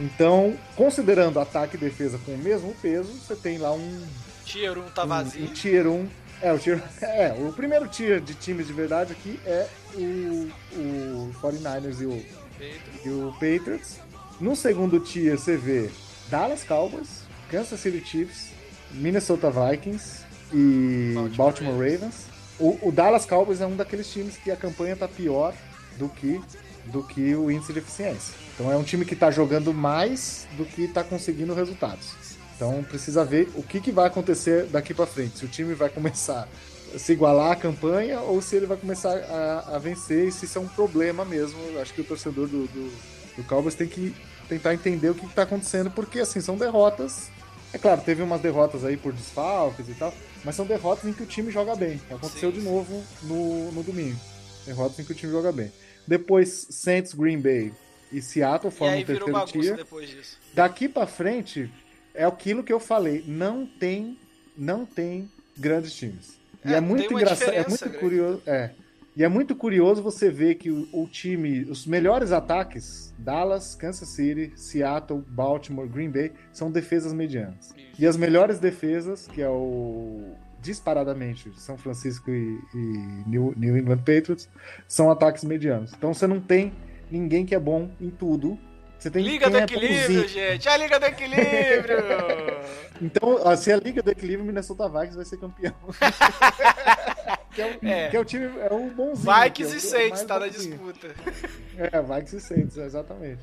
Então, 0.00 0.56
considerando 0.74 1.38
ataque 1.38 1.76
e 1.76 1.78
defesa 1.78 2.18
com 2.24 2.32
o 2.32 2.38
mesmo 2.38 2.74
peso, 2.80 3.12
você 3.12 3.36
tem 3.36 3.58
lá 3.58 3.72
um, 3.72 4.06
Tier 4.52 4.76
1 4.76 4.82
tá 4.90 5.06
vazio. 5.06 5.44
um 5.44 5.46
tier 5.46 5.86
1. 5.86 6.08
É 6.42 6.52
o, 6.52 6.58
tier, 6.58 6.82
é, 7.00 7.32
o 7.38 7.52
primeiro 7.54 7.88
tier 7.88 8.20
de 8.20 8.34
times 8.34 8.66
de 8.66 8.72
verdade 8.74 9.12
aqui 9.12 9.40
é 9.46 9.66
o, 9.94 10.50
o 10.74 11.34
49ers 11.40 12.00
e 12.00 12.04
o, 12.04 12.22
Feito. 12.58 13.06
e 13.06 13.08
o 13.08 13.32
Patriots. 13.32 13.98
No 14.38 14.54
segundo 14.54 15.00
tier 15.00 15.38
você 15.38 15.56
vê 15.56 15.88
Dallas 16.28 16.64
Cowboys, 16.64 17.22
Kansas 17.48 17.80
City 17.80 18.04
Chiefs, 18.04 18.50
Minnesota 18.90 19.50
Vikings 19.50 20.22
e 20.52 21.12
Baltimore 21.14 21.36
Baltimore, 21.36 21.72
Ravens. 21.72 22.00
Ravens. 22.00 22.14
O, 22.58 22.88
o 22.88 22.92
Dallas 22.92 23.24
Cowboys 23.24 23.62
é 23.62 23.66
um 23.66 23.74
daqueles 23.74 24.12
times 24.12 24.36
que 24.36 24.50
a 24.50 24.56
campanha 24.56 24.94
tá 24.94 25.08
pior 25.08 25.54
do 25.96 26.10
que, 26.10 26.38
do 26.86 27.02
que 27.02 27.34
o 27.34 27.50
índice 27.50 27.72
de 27.72 27.78
eficiência. 27.78 28.34
Então 28.54 28.70
é 28.70 28.76
um 28.76 28.82
time 28.82 29.06
que 29.06 29.16
tá 29.16 29.30
jogando 29.30 29.72
mais 29.72 30.46
do 30.58 30.66
que 30.66 30.88
tá 30.88 31.02
conseguindo 31.02 31.54
resultados. 31.54 32.31
Então 32.62 32.84
precisa 32.84 33.24
ver 33.24 33.50
o 33.56 33.62
que, 33.62 33.80
que 33.80 33.90
vai 33.90 34.06
acontecer 34.06 34.66
daqui 34.66 34.94
para 34.94 35.04
frente. 35.04 35.38
Se 35.38 35.44
o 35.44 35.48
time 35.48 35.74
vai 35.74 35.88
começar 35.88 36.48
a 36.94 36.98
se 36.98 37.12
igualar 37.12 37.50
à 37.50 37.56
campanha 37.56 38.20
ou 38.20 38.40
se 38.40 38.54
ele 38.54 38.66
vai 38.66 38.76
começar 38.76 39.18
a, 39.18 39.74
a 39.74 39.78
vencer 39.80 40.28
e 40.28 40.32
se 40.32 40.44
isso 40.44 40.58
é 40.58 40.60
um 40.60 40.68
problema 40.68 41.24
mesmo. 41.24 41.58
Acho 41.80 41.92
que 41.92 42.02
o 42.02 42.04
torcedor 42.04 42.46
do, 42.46 42.68
do, 42.68 42.92
do 43.36 43.44
Cowboys 43.48 43.74
tem 43.74 43.88
que 43.88 44.14
tentar 44.48 44.74
entender 44.74 45.10
o 45.10 45.14
que 45.14 45.26
está 45.26 45.42
acontecendo, 45.42 45.90
porque 45.90 46.20
assim, 46.20 46.40
são 46.40 46.56
derrotas. 46.56 47.30
É 47.72 47.78
claro, 47.78 48.00
teve 48.02 48.22
umas 48.22 48.40
derrotas 48.40 48.84
aí 48.84 48.96
por 48.96 49.12
desfalques 49.12 49.88
e 49.88 49.94
tal, 49.94 50.14
mas 50.44 50.54
são 50.54 50.64
derrotas 50.64 51.04
em 51.10 51.12
que 51.12 51.24
o 51.24 51.26
time 51.26 51.50
joga 51.50 51.74
bem. 51.74 52.00
Aconteceu 52.10 52.52
Sim. 52.52 52.60
de 52.60 52.64
novo 52.64 53.02
no, 53.24 53.72
no 53.72 53.82
domingo. 53.82 54.20
Derrotas 54.64 55.00
em 55.00 55.04
que 55.04 55.10
o 55.10 55.16
time 55.16 55.32
joga 55.32 55.50
bem. 55.50 55.72
Depois, 56.06 56.68
Saints, 56.70 57.12
Green 57.12 57.40
Bay 57.40 57.72
e 58.12 58.22
Seattle 58.22 58.72
E 58.72 58.76
formam 58.76 58.94
aí 58.94 59.02
o 59.02 59.06
terceiro 59.06 59.46
tier. 59.46 59.76
depois 59.76 60.08
disso. 60.08 60.38
Daqui 60.54 60.88
pra 60.88 61.06
frente 61.06 61.68
é 62.14 62.24
aquilo 62.24 62.62
que 62.62 62.72
eu 62.72 62.80
falei, 62.80 63.24
não 63.26 63.66
tem, 63.66 64.18
não 64.56 64.84
tem 64.84 65.30
grandes 65.56 65.94
times. 65.94 66.38
E 66.64 66.72
É, 66.72 66.76
é, 66.76 66.80
muito 66.80 67.12
engraçado, 67.12 67.50
é 67.50 67.66
muito 67.66 67.84
grande. 67.84 67.98
curioso, 67.98 68.42
é. 68.46 68.70
E 69.14 69.22
é 69.22 69.28
muito 69.28 69.54
curioso 69.54 70.02
você 70.02 70.30
ver 70.30 70.54
que 70.54 70.70
o, 70.70 70.88
o 70.92 71.06
time, 71.06 71.64
os 71.64 71.86
melhores 71.86 72.32
ataques, 72.32 73.12
Dallas, 73.18 73.74
Kansas 73.74 74.08
City, 74.08 74.52
Seattle, 74.56 75.22
Baltimore, 75.28 75.86
Green 75.86 76.10
Bay, 76.10 76.32
são 76.50 76.70
defesas 76.70 77.12
medianas. 77.12 77.74
Isso. 77.76 78.02
E 78.02 78.06
as 78.06 78.16
melhores 78.16 78.58
defesas, 78.58 79.26
que 79.26 79.42
é 79.42 79.48
o 79.50 80.34
disparadamente 80.62 81.52
São 81.56 81.76
Francisco 81.76 82.30
e, 82.30 82.58
e 82.72 82.78
New, 83.26 83.52
New 83.56 83.76
England 83.76 83.98
Patriots, 83.98 84.48
são 84.88 85.10
ataques 85.10 85.44
medianos. 85.44 85.92
Então 85.92 86.14
você 86.14 86.26
não 86.26 86.40
tem 86.40 86.72
ninguém 87.10 87.44
que 87.44 87.54
é 87.54 87.58
bom 87.58 87.90
em 88.00 88.08
tudo. 88.08 88.58
Você 89.02 89.10
tem 89.10 89.24
Liga 89.24 89.50
do 89.50 89.56
é 89.56 89.64
equilíbrio, 89.64 90.28
gente! 90.28 90.68
A 90.68 90.76
Liga 90.76 91.00
do 91.00 91.06
Equilíbrio! 91.06 91.96
Então, 93.02 93.36
ó, 93.44 93.56
se 93.56 93.72
a 93.72 93.76
Liga 93.76 94.00
do 94.00 94.12
Equilíbrio, 94.12 94.44
Minnesota 94.46 94.88
Vikings 94.88 95.16
vai 95.16 95.24
ser 95.24 95.36
campeão. 95.36 95.74
que, 97.52 97.60
é 97.60 97.66
o, 97.66 97.88
É. 97.88 98.08
que 98.10 98.16
é 98.16 98.20
o 98.20 98.24
time, 98.24 98.44
é 98.60 98.72
o 98.72 98.90
bonzinho. 98.90 99.34
Vikings 99.42 99.72
é 99.72 99.74
e 99.74 99.76
é 99.76 99.80
Saints 99.80 100.22
tá 100.22 100.38
na 100.38 100.46
bonzinho. 100.46 100.76
disputa. 100.76 101.08
É, 101.78 102.00
Vikings 102.00 102.36
e 102.36 102.40
Saints, 102.40 102.76
exatamente. 102.76 103.42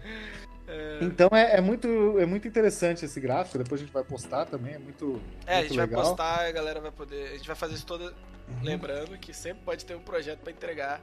Então 1.02 1.30
é, 1.34 1.58
é 1.58 1.62
muito, 1.62 2.18
é 2.20 2.26
muito 2.26 2.48
interessante 2.48 3.04
esse 3.04 3.20
gráfico, 3.20 3.58
depois 3.58 3.82
a 3.82 3.84
gente 3.84 3.92
vai 3.94 4.04
postar 4.04 4.46
também, 4.46 4.76
é 4.76 4.80
muito, 4.80 5.20
É, 5.46 5.56
a 5.56 5.58
muito 5.58 5.68
gente 5.70 5.78
vai 5.78 5.88
legal. 5.88 6.04
postar, 6.04 6.46
a 6.48 6.52
galera 6.52 6.80
vai 6.80 6.92
poder. 6.92 7.32
A 7.34 7.38
gente 7.38 7.48
vai 7.48 7.56
fazer 7.56 7.74
isso 7.74 7.86
toda. 7.86 8.14
Lembrando 8.64 9.18
que 9.18 9.34
sempre 9.34 9.62
pode 9.66 9.84
ter 9.84 9.96
um 9.96 10.00
projeto 10.00 10.40
pra 10.40 10.52
entregar. 10.54 11.02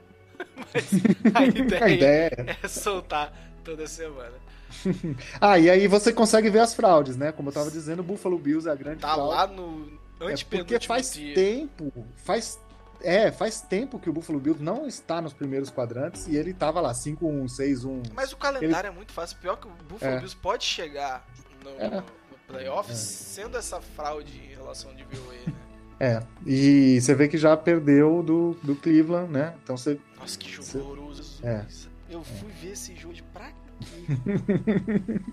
Mas 0.73 0.89
a 1.35 1.39
A 1.39 1.45
ideia 1.45 1.89
ideia 1.93 2.31
é- 2.37 2.55
é 2.63 2.67
soltar 2.67 3.31
toda 3.63 3.85
semana. 3.87 4.33
Ah, 5.41 5.57
e 5.59 5.69
aí 5.69 5.87
você 5.87 6.11
consegue 6.13 6.49
ver 6.49 6.59
as 6.59 6.73
fraudes, 6.73 7.15
né? 7.17 7.31
Como 7.31 7.49
eu 7.49 7.53
tava 7.53 7.69
dizendo, 7.71 7.99
o 7.99 8.03
Buffalo 8.03 8.37
Bills 8.37 8.67
é 8.67 8.71
a 8.71 8.75
grande 8.75 8.99
Tá 9.01 9.13
fraude. 9.13 9.29
lá 9.35 9.47
no 9.47 9.87
É 10.21 10.35
porque 10.49 10.79
faz 10.79 11.13
dia. 11.13 11.33
tempo, 11.35 11.91
faz 12.17 12.59
é, 13.01 13.31
faz 13.31 13.61
tempo 13.61 13.99
que 13.99 14.09
o 14.09 14.13
Buffalo 14.13 14.39
Bills 14.39 14.61
não 14.63 14.87
está 14.87 15.21
nos 15.21 15.31
primeiros 15.31 15.69
quadrantes 15.69 16.27
e 16.27 16.35
ele 16.35 16.51
tava 16.53 16.81
lá 16.81 16.93
5-1, 16.93 17.45
6-1. 17.47 18.01
Mas 18.15 18.33
o 18.33 18.37
calendário 18.37 18.87
é 18.87 18.91
muito 18.91 19.11
fácil. 19.11 19.37
Pior 19.39 19.55
que 19.57 19.67
o 19.67 19.71
Buffalo 19.87 20.13
É. 20.13 20.17
Bills 20.17 20.35
pode 20.35 20.63
chegar 20.65 21.23
no, 21.63 21.69
É. 21.79 21.89
no 21.91 22.03
playoffs 22.47 22.97
sendo 22.97 23.55
essa 23.55 23.79
fraude 23.79 24.31
em 24.39 24.55
relação 24.55 24.93
de 24.95 25.03
VOA, 25.03 25.33
né? 25.47 25.53
É, 25.99 26.21
e 26.45 27.01
você 27.01 27.15
vê 27.15 27.27
que 27.27 27.39
já 27.39 27.57
perdeu 27.57 28.21
do, 28.21 28.55
do 28.61 28.75
Cleveland, 28.75 29.31
né? 29.31 29.55
Então 29.63 29.75
você 29.75 29.99
Nossa, 30.19 30.37
que 30.37 30.47
jogo 30.47 30.77
horroroso. 30.79 31.39
é. 31.43 31.65
Eu 32.07 32.23
fui 32.23 32.49
ver 32.61 32.73
esse 32.73 32.95
jogo 32.95 33.15
de 33.15 33.23
pra? 33.23 33.51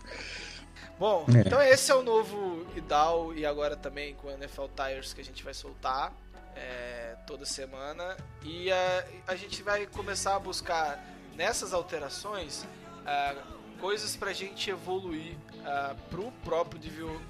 Bom, 0.99 1.27
É. 1.35 1.41
então 1.41 1.61
esse 1.61 1.91
é 1.91 1.95
o 1.95 2.03
novo 2.03 2.67
IDAL 2.77 3.35
e 3.35 3.45
agora 3.45 3.77
também 3.77 4.15
com 4.15 4.29
o 4.29 4.31
NFL 4.31 4.67
Tires 4.77 5.13
que 5.13 5.21
a 5.21 5.25
gente 5.25 5.43
vai 5.43 5.53
soltar 5.53 6.13
é, 6.55 7.17
toda 7.27 7.45
semana. 7.45 8.17
E 8.43 8.71
a, 8.71 9.05
a 9.27 9.37
gente 9.37 9.63
vai 9.63 9.87
começar 9.87 10.37
a 10.37 10.39
buscar 10.39 11.03
nessas 11.35 11.73
alterações 11.73 12.67
ah, 13.05 13.35
coisas 13.81 14.17
pra 14.17 14.33
gente 14.33 14.71
evoluir 14.71 15.37
ah, 15.65 15.95
pro 16.11 16.31
próprio 16.45 16.81
DVO, 16.81 17.21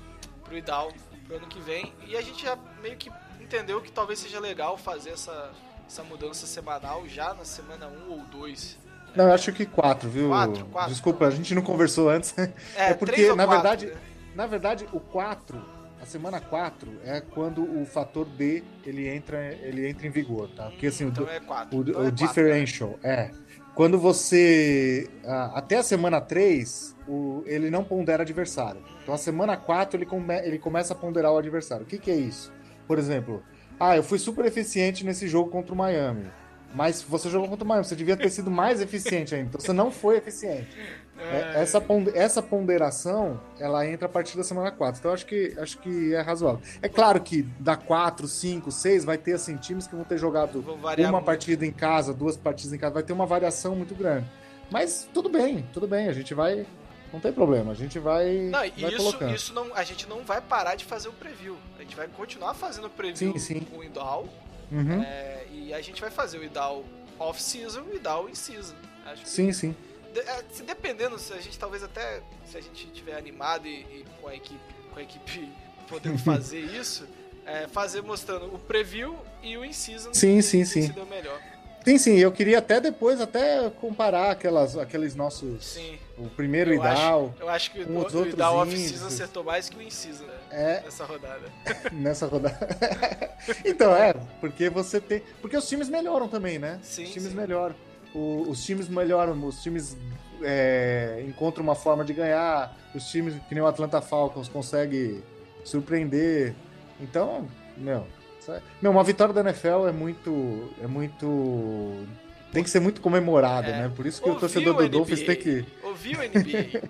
pro 0.44 0.56
IDAL 0.56 0.92
pro 1.26 1.36
ano 1.36 1.46
que 1.46 1.60
vem. 1.60 1.92
E 2.06 2.16
a 2.16 2.20
gente 2.20 2.42
já 2.42 2.56
meio 2.82 2.96
que 2.96 3.10
entendeu 3.40 3.80
que 3.80 3.90
talvez 3.90 4.18
seja 4.18 4.38
legal 4.38 4.76
fazer 4.76 5.10
essa, 5.10 5.50
essa 5.86 6.02
mudança 6.02 6.46
semanal 6.46 7.08
já 7.08 7.32
na 7.34 7.44
semana 7.44 7.86
1 7.86 8.10
ou 8.10 8.18
2. 8.26 8.83
Não, 9.16 9.26
eu 9.26 9.32
acho 9.32 9.52
que 9.52 9.64
quatro, 9.64 10.08
viu? 10.08 10.28
Quatro, 10.28 10.64
quatro. 10.66 10.90
Desculpa, 10.90 11.26
a 11.26 11.30
gente 11.30 11.54
não 11.54 11.62
conversou 11.62 12.08
antes. 12.08 12.36
É, 12.38 12.52
É 12.76 12.94
porque, 12.94 13.14
três 13.16 13.28
na 13.36 13.46
quatro, 13.46 13.62
verdade, 13.62 13.86
né? 13.86 13.94
Na 14.34 14.46
verdade, 14.46 14.86
o 14.92 14.98
4 14.98 15.74
a 16.04 16.06
semana 16.06 16.38
4 16.38 17.00
é 17.02 17.22
quando 17.22 17.62
o 17.62 17.86
fator 17.86 18.26
D 18.26 18.62
ele 18.84 19.08
entra, 19.08 19.56
ele 19.62 19.88
entra 19.88 20.06
em 20.06 20.10
vigor, 20.10 20.50
tá? 20.50 20.64
Porque 20.64 20.88
assim, 20.88 21.06
o, 21.06 21.08
Então 21.08 21.26
é 21.26 21.40
4. 21.40 21.78
o, 21.78 21.80
então 21.80 21.94
o 21.94 21.94
é 21.94 21.94
quatro, 21.94 22.04
né? 22.04 22.10
differential 22.10 22.98
é 23.02 23.30
quando 23.74 23.98
você 23.98 25.08
até 25.54 25.78
a 25.78 25.82
semana 25.82 26.20
3 26.20 26.94
o, 27.08 27.42
ele 27.46 27.70
não 27.70 27.82
pondera 27.82 28.22
adversário. 28.22 28.82
Então 29.02 29.14
a 29.14 29.18
semana 29.18 29.56
4 29.56 29.96
ele, 29.96 30.04
come, 30.04 30.34
ele 30.46 30.58
começa 30.58 30.92
a 30.92 30.96
ponderar 30.96 31.32
o 31.32 31.38
adversário. 31.38 31.84
O 31.84 31.88
que, 31.88 31.96
que 31.96 32.10
é 32.10 32.16
isso? 32.16 32.52
Por 32.86 32.98
exemplo, 32.98 33.42
ah, 33.80 33.96
eu 33.96 34.02
fui 34.02 34.18
super 34.18 34.44
eficiente 34.44 35.06
nesse 35.06 35.26
jogo 35.26 35.50
contra 35.50 35.72
o 35.72 35.76
Miami. 35.76 36.26
Mas 36.74 37.02
você 37.02 37.30
jogou 37.30 37.48
contra 37.48 37.64
o 37.64 37.68
Miami, 37.68 37.84
você 37.86 37.94
devia 37.94 38.16
ter 38.16 38.28
sido 38.30 38.50
mais 38.50 38.80
eficiente 38.80 39.34
ainda. 39.34 39.48
Então 39.48 39.60
você 39.60 39.72
não 39.72 39.90
foi 39.90 40.16
eficiente. 40.18 40.68
É, 41.16 41.62
essa, 41.62 41.80
pon- 41.80 42.10
essa 42.12 42.42
ponderação, 42.42 43.40
ela 43.60 43.86
entra 43.88 44.06
a 44.06 44.08
partir 44.08 44.36
da 44.36 44.42
semana 44.42 44.72
4. 44.72 44.98
Então 44.98 45.12
acho 45.12 45.24
que, 45.24 45.54
acho 45.58 45.78
que 45.78 46.12
é 46.12 46.20
razoável. 46.20 46.60
É 46.82 46.88
claro 46.88 47.20
que 47.20 47.42
da 47.60 47.76
4, 47.76 48.26
5, 48.26 48.72
6 48.72 49.04
vai 49.04 49.16
ter 49.16 49.34
assim, 49.34 49.56
times 49.56 49.86
que 49.86 49.94
vão 49.94 50.04
ter 50.04 50.18
jogado 50.18 50.58
uma 50.58 51.12
muito. 51.12 51.24
partida 51.24 51.64
em 51.64 51.70
casa, 51.70 52.12
duas 52.12 52.36
partidas 52.36 52.72
em 52.72 52.78
casa, 52.78 52.94
vai 52.94 53.02
ter 53.04 53.12
uma 53.12 53.26
variação 53.26 53.76
muito 53.76 53.94
grande. 53.94 54.26
Mas 54.72 55.08
tudo 55.14 55.28
bem, 55.28 55.64
tudo 55.72 55.86
bem, 55.86 56.08
a 56.08 56.12
gente 56.12 56.34
vai. 56.34 56.66
Não 57.12 57.20
tem 57.20 57.32
problema, 57.32 57.70
a 57.70 57.76
gente 57.76 57.96
vai, 58.00 58.48
Não, 58.50 58.64
e 58.64 58.70
vai 58.70 58.90
isso, 58.90 58.96
colocando. 58.96 59.34
isso 59.36 59.54
não, 59.54 59.72
a 59.72 59.84
gente 59.84 60.08
não 60.08 60.24
vai 60.24 60.40
parar 60.40 60.74
de 60.74 60.84
fazer 60.84 61.08
o 61.08 61.12
preview. 61.12 61.56
A 61.78 61.82
gente 61.82 61.94
vai 61.94 62.08
continuar 62.08 62.54
fazendo 62.54 62.88
o 62.88 62.90
preview 62.90 63.32
Sim, 63.34 63.38
sim. 63.38 63.60
com 63.60 63.78
o 63.78 63.84
IDAL. 63.84 64.26
Uhum. 64.70 65.02
é, 65.02 65.46
e 65.52 65.72
a 65.74 65.80
gente 65.80 66.00
vai 66.00 66.10
fazer 66.10 66.38
o 66.38 66.44
IDAL 66.44 66.84
off-season 67.18 67.84
e 67.88 67.92
o 67.92 67.96
IDAL 67.96 68.28
in-season. 68.28 68.74
Acho 69.06 69.22
que 69.22 69.28
Sim, 69.28 69.52
sim. 69.52 69.76
De- 70.12 70.20
é, 70.20 70.44
se 70.50 70.62
dependendo, 70.62 71.18
se 71.18 71.32
a 71.32 71.40
gente 71.40 71.58
talvez 71.58 71.82
até, 71.82 72.22
se 72.46 72.56
a 72.56 72.60
gente 72.60 72.86
tiver 72.88 73.16
animado 73.16 73.66
e, 73.66 73.80
e 73.80 74.06
com 74.20 74.28
a 74.28 74.34
equipe, 74.34 74.60
com 74.92 74.98
a 74.98 75.02
equipe 75.02 75.48
podendo 75.88 76.18
fazer 76.18 76.60
isso, 76.74 77.06
é, 77.46 77.66
fazer 77.68 78.00
mostrando 78.02 78.46
o 78.54 78.58
preview 78.58 79.16
e 79.42 79.56
o 79.56 79.64
in-season. 79.64 80.12
Sim, 80.14 80.36
que- 80.36 80.42
sim, 80.42 80.60
que 80.60 80.66
sim. 80.66 80.82
Se 80.82 80.92
deu 80.92 81.06
melhor. 81.06 81.40
Sim, 81.84 81.98
sim, 81.98 82.16
eu 82.16 82.32
queria 82.32 82.58
até 82.60 82.80
depois 82.80 83.20
até 83.20 83.68
comparar 83.78 84.30
aquelas, 84.30 84.74
aqueles 84.78 85.14
nossos. 85.14 85.62
Sim. 85.66 85.98
O 86.16 86.28
primeiro 86.28 86.70
Eu 86.70 86.76
IDAL 86.76 87.26
acho, 87.34 87.42
eu 87.42 87.48
acho 87.48 87.70
que 87.72 87.84
com 87.84 87.92
o, 87.92 88.06
o 88.06 88.28
IDAL 88.28 88.56
off-season 88.56 89.06
acertou 89.06 89.42
mais 89.42 89.68
que 89.68 89.76
o 89.76 89.82
in-season 89.82 90.24
né, 90.24 90.34
é 90.50 90.80
nessa 90.84 91.04
rodada. 91.04 91.52
nessa 91.92 92.26
rodada. 92.26 92.68
então, 93.64 93.94
é, 93.94 94.14
porque 94.40 94.70
você 94.70 95.00
tem. 95.00 95.22
Porque 95.40 95.56
os 95.56 95.68
times 95.68 95.88
melhoram 95.88 96.28
também, 96.28 96.58
né? 96.58 96.78
Sim, 96.82 97.04
os 97.04 97.10
times 97.10 97.30
sim. 97.30 97.36
melhoram. 97.36 97.74
O- 98.14 98.48
os 98.48 98.64
times 98.64 98.88
melhoram, 98.88 99.44
os 99.44 99.60
times 99.60 99.96
é, 100.40 101.24
encontram 101.26 101.64
uma 101.64 101.74
forma 101.74 102.04
de 102.04 102.12
ganhar, 102.12 102.76
os 102.94 103.10
times 103.10 103.34
que 103.48 103.54
nem 103.54 103.62
o 103.62 103.66
Atlanta 103.66 104.00
Falcons 104.00 104.48
consegue 104.48 105.20
surpreender. 105.64 106.54
Então, 107.00 107.48
meu, 107.76 108.06
é- 108.48 108.60
meu, 108.80 108.92
uma 108.92 109.02
vitória 109.02 109.34
da 109.34 109.40
NFL 109.40 109.88
é 109.88 109.92
muito. 109.92 110.70
É 110.80 110.86
muito. 110.86 112.06
Tem 112.54 112.62
que 112.64 112.70
ser 112.70 112.80
muito 112.80 113.00
comemorada, 113.00 113.68
É. 113.68 113.82
né? 113.82 113.92
Por 113.94 114.06
isso 114.06 114.22
que 114.22 114.28
o 114.28 114.32
Ouviu, 114.32 114.40
torcedor 114.48 114.74
do? 114.76 114.88
Dolphins 114.88 115.22
tem 115.22 115.36
que. 115.36 115.66
Ouviu, 115.82 116.20
NBA? 116.22 116.80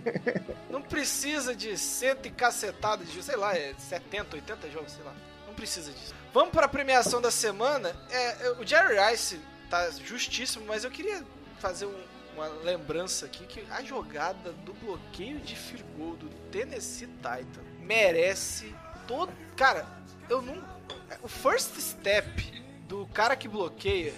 Não 0.70 0.80
precisa 0.82 1.54
de 1.56 1.76
cento 1.78 2.26
e 2.26 2.30
cacetada 2.30 3.04
de 3.04 3.22
sei 3.22 3.36
lá, 3.36 3.56
é 3.56 3.74
70, 3.78 4.36
80 4.36 4.70
jogos, 4.70 4.92
sei 4.92 5.02
lá. 5.04 5.12
Não 5.46 5.54
precisa 5.54 5.90
disso. 5.90 6.14
Vamos 6.32 6.50
pra 6.50 6.68
premiação 6.68 7.20
da 7.20 7.30
semana. 7.30 7.94
É, 8.10 8.46
é, 8.46 8.50
o 8.60 8.66
Jerry 8.66 8.96
Rice 9.10 9.40
tá 9.70 9.90
justíssimo, 10.04 10.64
mas 10.66 10.84
eu 10.84 10.90
queria 10.90 11.22
fazer 11.58 11.86
um- 11.86 12.04
uma 12.36 12.48
lembrança 12.64 13.26
aqui 13.26 13.46
que 13.46 13.64
a 13.70 13.80
jogada 13.82 14.52
do 14.64 14.74
bloqueio 14.74 15.38
de 15.38 15.54
field 15.54 15.84
goal 15.96 16.16
do 16.16 16.28
Tennessee 16.50 17.06
Titan 17.06 17.62
merece 17.80 18.74
todo. 19.06 19.32
Cara, 19.56 19.86
eu 20.28 20.42
não. 20.42 20.60
O 21.22 21.28
first 21.28 21.78
step 21.78 22.62
do 22.88 23.06
cara 23.14 23.36
que 23.36 23.46
bloqueia, 23.46 24.12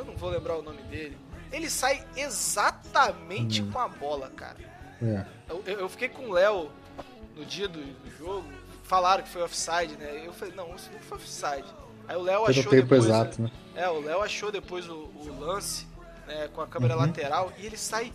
eu 0.00 0.04
não 0.04 0.16
vou 0.16 0.30
lembrar 0.30 0.56
o 0.56 0.62
nome 0.62 0.82
dele. 0.84 1.16
Ele 1.52 1.68
sai 1.68 2.04
exatamente 2.16 3.62
com 3.62 3.78
a 3.78 3.88
bola, 3.88 4.30
cara. 4.30 4.56
É. 5.02 5.24
Eu, 5.48 5.62
eu- 5.66 5.88
fiquei 5.88 6.08
com 6.08 6.26
o 6.28 6.32
Léo 6.32 6.70
no 7.36 7.44
dia 7.44 7.68
do, 7.68 7.80
do 7.80 8.10
jogo. 8.18 8.44
Falaram 8.84 9.22
que 9.22 9.28
foi 9.28 9.42
offside, 9.42 9.96
né? 9.98 10.22
Eu 10.24 10.32
falei, 10.32 10.54
não, 10.54 10.74
isso 10.74 10.90
não 10.92 11.00
foi 11.00 11.18
offside. 11.18 11.64
Aí 12.08 12.16
o 12.16 12.22
Léo 12.22 12.44
achou 12.46 12.64
tempo 12.64 12.82
depois. 12.82 13.04
exato, 13.04 13.42
né? 13.42 13.50
É, 13.74 13.88
o 13.88 14.00
Léo 14.00 14.20
achou 14.22 14.50
depois 14.50 14.88
o, 14.88 14.94
o 15.14 15.36
lance 15.40 15.86
né, 16.26 16.48
com 16.52 16.60
a 16.60 16.66
câmera 16.66 16.94
Uhum. 16.94 17.00
lateral 17.02 17.52
e 17.58 17.66
ele 17.66 17.76
sai 17.76 18.12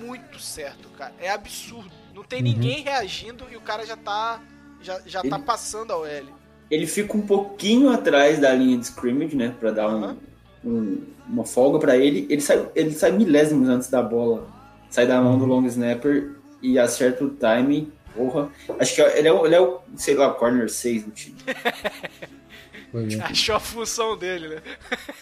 muito 0.00 0.40
certo, 0.40 0.88
cara. 0.90 1.12
É 1.20 1.30
absurdo. 1.30 1.90
Não 2.14 2.24
tem 2.24 2.40
Uhum. 2.40 2.44
ninguém 2.48 2.82
reagindo 2.82 3.46
e 3.50 3.56
o 3.56 3.60
cara 3.60 3.86
já 3.86 3.96
tá. 3.96 4.40
Já, 4.80 5.00
já 5.06 5.22
tá 5.22 5.36
Ele- 5.36 5.44
passando 5.44 5.92
ao 5.92 6.04
L. 6.04 6.32
Ele 6.68 6.86
fica 6.86 7.16
um 7.16 7.24
pouquinho 7.24 7.90
atrás 7.90 8.40
da 8.40 8.52
linha 8.52 8.76
de 8.78 8.86
scrimmage, 8.86 9.36
né? 9.36 9.54
Pra 9.60 9.70
dar 9.70 9.88
um, 9.88 10.02
Aham. 10.04 10.16
Um- 10.64 11.02
uma 11.28 11.44
folga 11.44 11.78
pra 11.78 11.96
ele. 11.96 12.26
Ele 12.30 12.40
sai, 12.40 12.68
ele 12.74 12.92
sai 12.92 13.12
milésimos 13.12 13.68
antes 13.68 13.88
da 13.90 14.02
bola. 14.02 14.46
Sai 14.90 15.06
da 15.06 15.20
mão 15.20 15.38
do 15.38 15.44
long 15.46 15.64
snapper 15.66 16.32
e 16.60 16.78
acerta 16.78 17.24
o 17.24 17.30
time. 17.30 17.92
Porra. 18.14 18.50
Acho 18.78 18.94
que 18.94 19.00
ele 19.00 19.28
é, 19.28 19.32
o- 19.32 19.46
ele 19.46 19.54
é 19.54 19.60
o, 19.60 19.78
sei 19.96 20.14
lá, 20.14 20.30
corner 20.34 20.68
6 20.70 21.04
do 21.04 21.10
time. 21.10 21.36
Achou 23.24 23.54
a 23.56 23.60
função 23.60 24.16
dele, 24.16 24.48
né? 24.48 24.62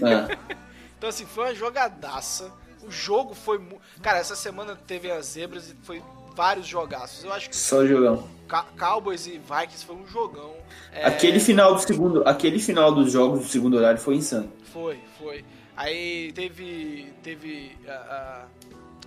Ah, 0.02 0.36
Então, 0.98 1.08
assim, 1.08 1.24
foi 1.24 1.44
uma 1.44 1.54
jogadaça. 1.54 2.52
O 2.86 2.90
jogo 2.90 3.34
foi. 3.34 3.58
mu- 3.58 3.80
Cara, 4.02 4.18
essa 4.18 4.36
semana 4.36 4.76
teve 4.86 5.10
as 5.10 5.26
zebras 5.26 5.70
e 5.70 5.74
foi 5.82 6.02
vários 6.36 6.66
jogaços. 6.66 7.24
Eu 7.24 7.32
acho 7.32 7.48
que 7.48 7.56
só 7.56 7.86
jogão. 7.86 8.28
Cowboys 8.78 9.26
e 9.26 9.38
Vikings 9.38 9.84
foi 9.86 9.96
um 9.96 10.06
jogão. 10.06 10.52
É, 10.92 11.06
Aquele 11.06 11.40
final 11.40 11.74
do 11.74 11.80
segundo, 11.80 12.22
aquele 12.28 12.58
final 12.58 12.92
dos 12.94 13.12
jogos 13.12 13.40
do 13.40 13.46
segundo 13.46 13.76
horário 13.78 13.98
foi 13.98 14.16
insano. 14.16 14.52
Foi, 14.72 14.98
foi. 15.18 15.44
Aí 15.76 16.32
teve. 16.32 17.12
Teve. 17.22 17.72
A, 17.86 18.46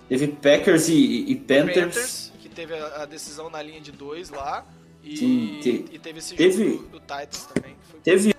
Teve 0.08 0.28
Packers 0.28 0.88
e, 0.88 1.24
e 1.30 1.32
a 1.32 1.36
Panthers. 1.38 1.74
Panthers, 1.94 2.32
que 2.40 2.48
teve 2.50 2.74
a, 2.74 3.02
a 3.02 3.06
decisão 3.06 3.48
na 3.48 3.62
linha 3.62 3.80
de 3.80 3.90
dois 3.90 4.28
lá. 4.30 4.66
E, 5.02 5.16
Sim, 5.16 5.58
te- 5.62 5.84
e 5.92 5.98
teve 5.98 6.18
esse 6.18 6.34
teve- 6.34 6.72
jogo 6.72 6.82
do, 6.84 6.88
do 6.90 7.00
Titans 7.00 7.46
também. 7.46 7.74
que 7.74 7.86
Foi, 7.90 8.00
Teve, 8.00 8.34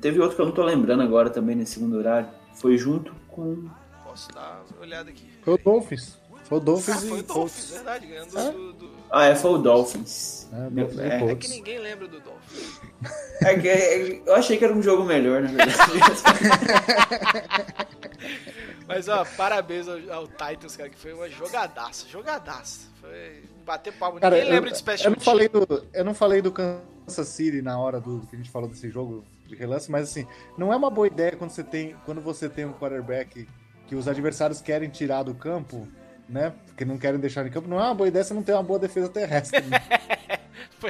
teve 0.00 0.20
outro 0.20 0.36
que 0.36 0.42
eu 0.42 0.46
não 0.46 0.52
tô 0.52 0.64
lembrando 0.64 1.02
agora 1.02 1.28
também 1.30 1.56
nesse 1.56 1.74
segundo 1.74 1.96
horário. 1.96 2.28
Foi 2.54 2.76
junto 2.78 3.12
com. 3.28 3.68
posso 4.04 4.30
dar 4.32 4.64
uma 4.70 4.80
olhada 4.82 5.10
aqui. 5.10 5.28
Foi 5.42 5.54
o 5.54 5.58
Dolphins. 5.58 6.18
Foi 6.52 6.58
o 6.58 6.60
Ah, 6.60 6.64
Dolphins 6.64 7.04
foi 7.08 7.18
o 7.18 7.22
Dolphins, 7.22 7.70
verdade, 7.70 8.06
ganhando 8.06 8.38
É? 8.38 8.52
do, 8.52 8.72
do- 8.74 8.90
Ah, 9.10 9.24
é, 9.26 9.34
foi 9.34 9.50
o 9.52 9.58
Dolphins. 9.58 10.48
É, 10.52 11.26
é, 11.28 11.32
É 11.32 11.34
que 11.34 11.48
ninguém 11.48 11.78
lembra 11.78 12.06
do 12.06 12.20
Dolphins. 12.20 12.80
É 13.42 13.58
que- 13.58 13.68
é- 13.68 14.22
eu 14.26 14.34
achei 14.34 14.56
que 14.58 14.64
era 14.64 14.74
um 14.74 14.82
jogo 14.82 15.02
melhor, 15.04 15.40
na 15.42 15.48
verdade. 15.48 15.78
Mas, 18.86 19.08
ó, 19.08 19.24
parabéns 19.36 19.88
ao, 19.88 19.96
ao 20.12 20.26
Titans, 20.28 20.76
cara, 20.76 20.88
que 20.90 20.98
foi 20.98 21.12
uma 21.12 21.28
jogadaça, 21.28 22.06
jogadaça. 22.08 22.88
Foi 23.00 23.42
bater 23.64 23.92
palma. 23.94 24.20
Cara, 24.20 24.36
Ninguém 24.36 24.48
eu, 24.50 24.54
lembra 24.54 24.70
de 24.70 24.78
special 24.78 25.10
eu 25.10 25.16
não 25.16 25.24
falei 25.24 25.48
do, 25.48 25.86
eu 25.94 26.04
não 26.04 26.14
falei 26.14 26.42
do 26.42 26.52
Kansas 26.52 27.28
City 27.28 27.62
na 27.62 27.78
hora 27.78 28.00
do 28.00 28.20
que 28.28 28.36
a 28.36 28.38
gente 28.38 28.50
falou 28.50 28.68
desse 28.68 28.88
jogo 28.90 29.24
de 29.46 29.54
relance, 29.56 29.90
mas 29.90 30.10
assim, 30.10 30.26
não 30.58 30.72
é 30.72 30.76
uma 30.76 30.90
boa 30.90 31.06
ideia 31.06 31.32
quando 31.32 31.50
você 31.50 31.64
tem, 31.64 31.96
quando 32.04 32.20
você 32.20 32.48
tem 32.48 32.64
um 32.66 32.72
quarterback 32.74 33.48
que 33.86 33.94
os 33.94 34.06
adversários 34.08 34.60
querem 34.60 34.88
tirar 34.88 35.22
do 35.22 35.34
campo, 35.34 35.86
né? 36.32 36.52
Porque 36.66 36.84
não 36.84 36.96
querem 36.98 37.20
deixar 37.20 37.46
em 37.46 37.50
campo, 37.50 37.68
não 37.68 37.78
é 37.78 37.84
uma 37.84 37.94
boa 37.94 38.08
ideia 38.08 38.24
você 38.24 38.32
não 38.34 38.42
ter 38.42 38.52
uma 38.54 38.62
boa 38.62 38.78
defesa 38.78 39.08
terrestre. 39.08 39.60
né? 39.62 39.78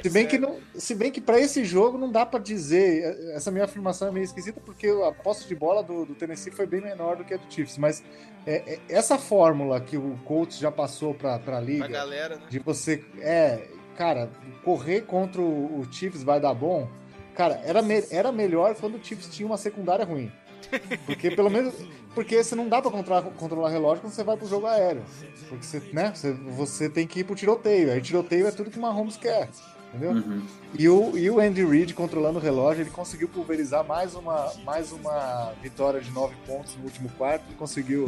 Se 0.02 0.08
bem 0.08 0.24
é. 0.24 0.26
que 0.26 0.38
não, 0.38 0.56
se 0.74 0.94
bem 0.94 1.10
que 1.12 1.20
para 1.20 1.38
esse 1.38 1.64
jogo 1.66 1.98
não 1.98 2.10
dá 2.10 2.24
pra 2.24 2.40
dizer, 2.40 3.14
essa 3.34 3.50
minha 3.50 3.64
afirmação 3.66 4.08
é 4.08 4.10
meio 4.10 4.24
esquisita 4.24 4.58
porque 4.64 4.86
a 4.88 5.12
posse 5.12 5.46
de 5.46 5.54
bola 5.54 5.82
do, 5.82 6.06
do 6.06 6.14
Tennessee 6.14 6.50
foi 6.50 6.66
bem 6.66 6.80
menor 6.80 7.16
do 7.16 7.24
que 7.24 7.34
a 7.34 7.36
do 7.36 7.42
Chiefs, 7.52 7.76
mas 7.76 8.02
é, 8.46 8.74
é, 8.74 8.78
essa 8.88 9.18
fórmula 9.18 9.78
que 9.82 9.98
o 9.98 10.18
Colts 10.24 10.56
já 10.58 10.72
passou 10.72 11.12
pra, 11.12 11.38
pra 11.38 11.56
Pra 11.56 11.60
liga, 11.60 11.86
galera, 11.88 12.36
né? 12.36 12.42
de 12.48 12.58
você, 12.58 13.04
é, 13.20 13.66
cara, 13.94 14.30
correr 14.64 15.02
contra 15.02 15.42
o, 15.42 15.80
o 15.80 15.92
Chiefs 15.92 16.22
vai 16.22 16.40
dar 16.40 16.54
bom, 16.54 16.88
cara, 17.34 17.60
era, 17.62 17.82
me- 17.82 18.04
era 18.10 18.32
melhor 18.32 18.74
quando 18.74 18.94
o 18.96 19.04
Chiefs 19.04 19.28
tinha 19.28 19.46
uma 19.46 19.58
secundária 19.58 20.06
ruim. 20.06 20.32
Porque 21.04 21.30
pelo 21.32 21.50
menos. 21.50 21.74
Porque 22.14 22.42
você 22.42 22.54
não 22.54 22.68
dá 22.68 22.80
pra 22.82 22.90
controlar, 22.90 23.22
controlar 23.22 23.70
relógio 23.70 24.02
quando 24.02 24.12
você 24.12 24.22
vai 24.22 24.36
pro 24.36 24.48
jogo 24.48 24.66
aéreo. 24.66 25.02
Porque 25.48 25.64
você, 25.64 25.82
né, 25.92 26.12
você, 26.14 26.32
você 26.32 26.88
tem 26.88 27.06
que 27.06 27.20
ir 27.20 27.24
pro 27.24 27.34
tiroteio. 27.34 27.92
Aí 27.92 28.00
tiroteio 28.00 28.46
é 28.46 28.50
tudo 28.50 28.70
que 28.70 28.78
o 28.78 28.82
Mahomes 28.82 29.16
quer. 29.16 29.48
Entendeu? 29.92 30.12
Uhum. 30.12 30.42
E 30.78 30.88
o, 30.88 31.18
e 31.18 31.30
o 31.30 31.38
Andy 31.38 31.64
Reid 31.64 31.92
controlando 31.92 32.38
o 32.38 32.42
relógio, 32.42 32.82
ele 32.82 32.90
conseguiu 32.90 33.28
pulverizar 33.28 33.84
mais 33.84 34.14
uma, 34.14 34.50
mais 34.64 34.90
uma 34.90 35.52
vitória 35.62 36.00
de 36.00 36.10
nove 36.10 36.34
pontos 36.46 36.74
no 36.76 36.84
último 36.84 37.10
quarto 37.10 37.44
e 37.50 37.54
conseguiu. 37.54 38.06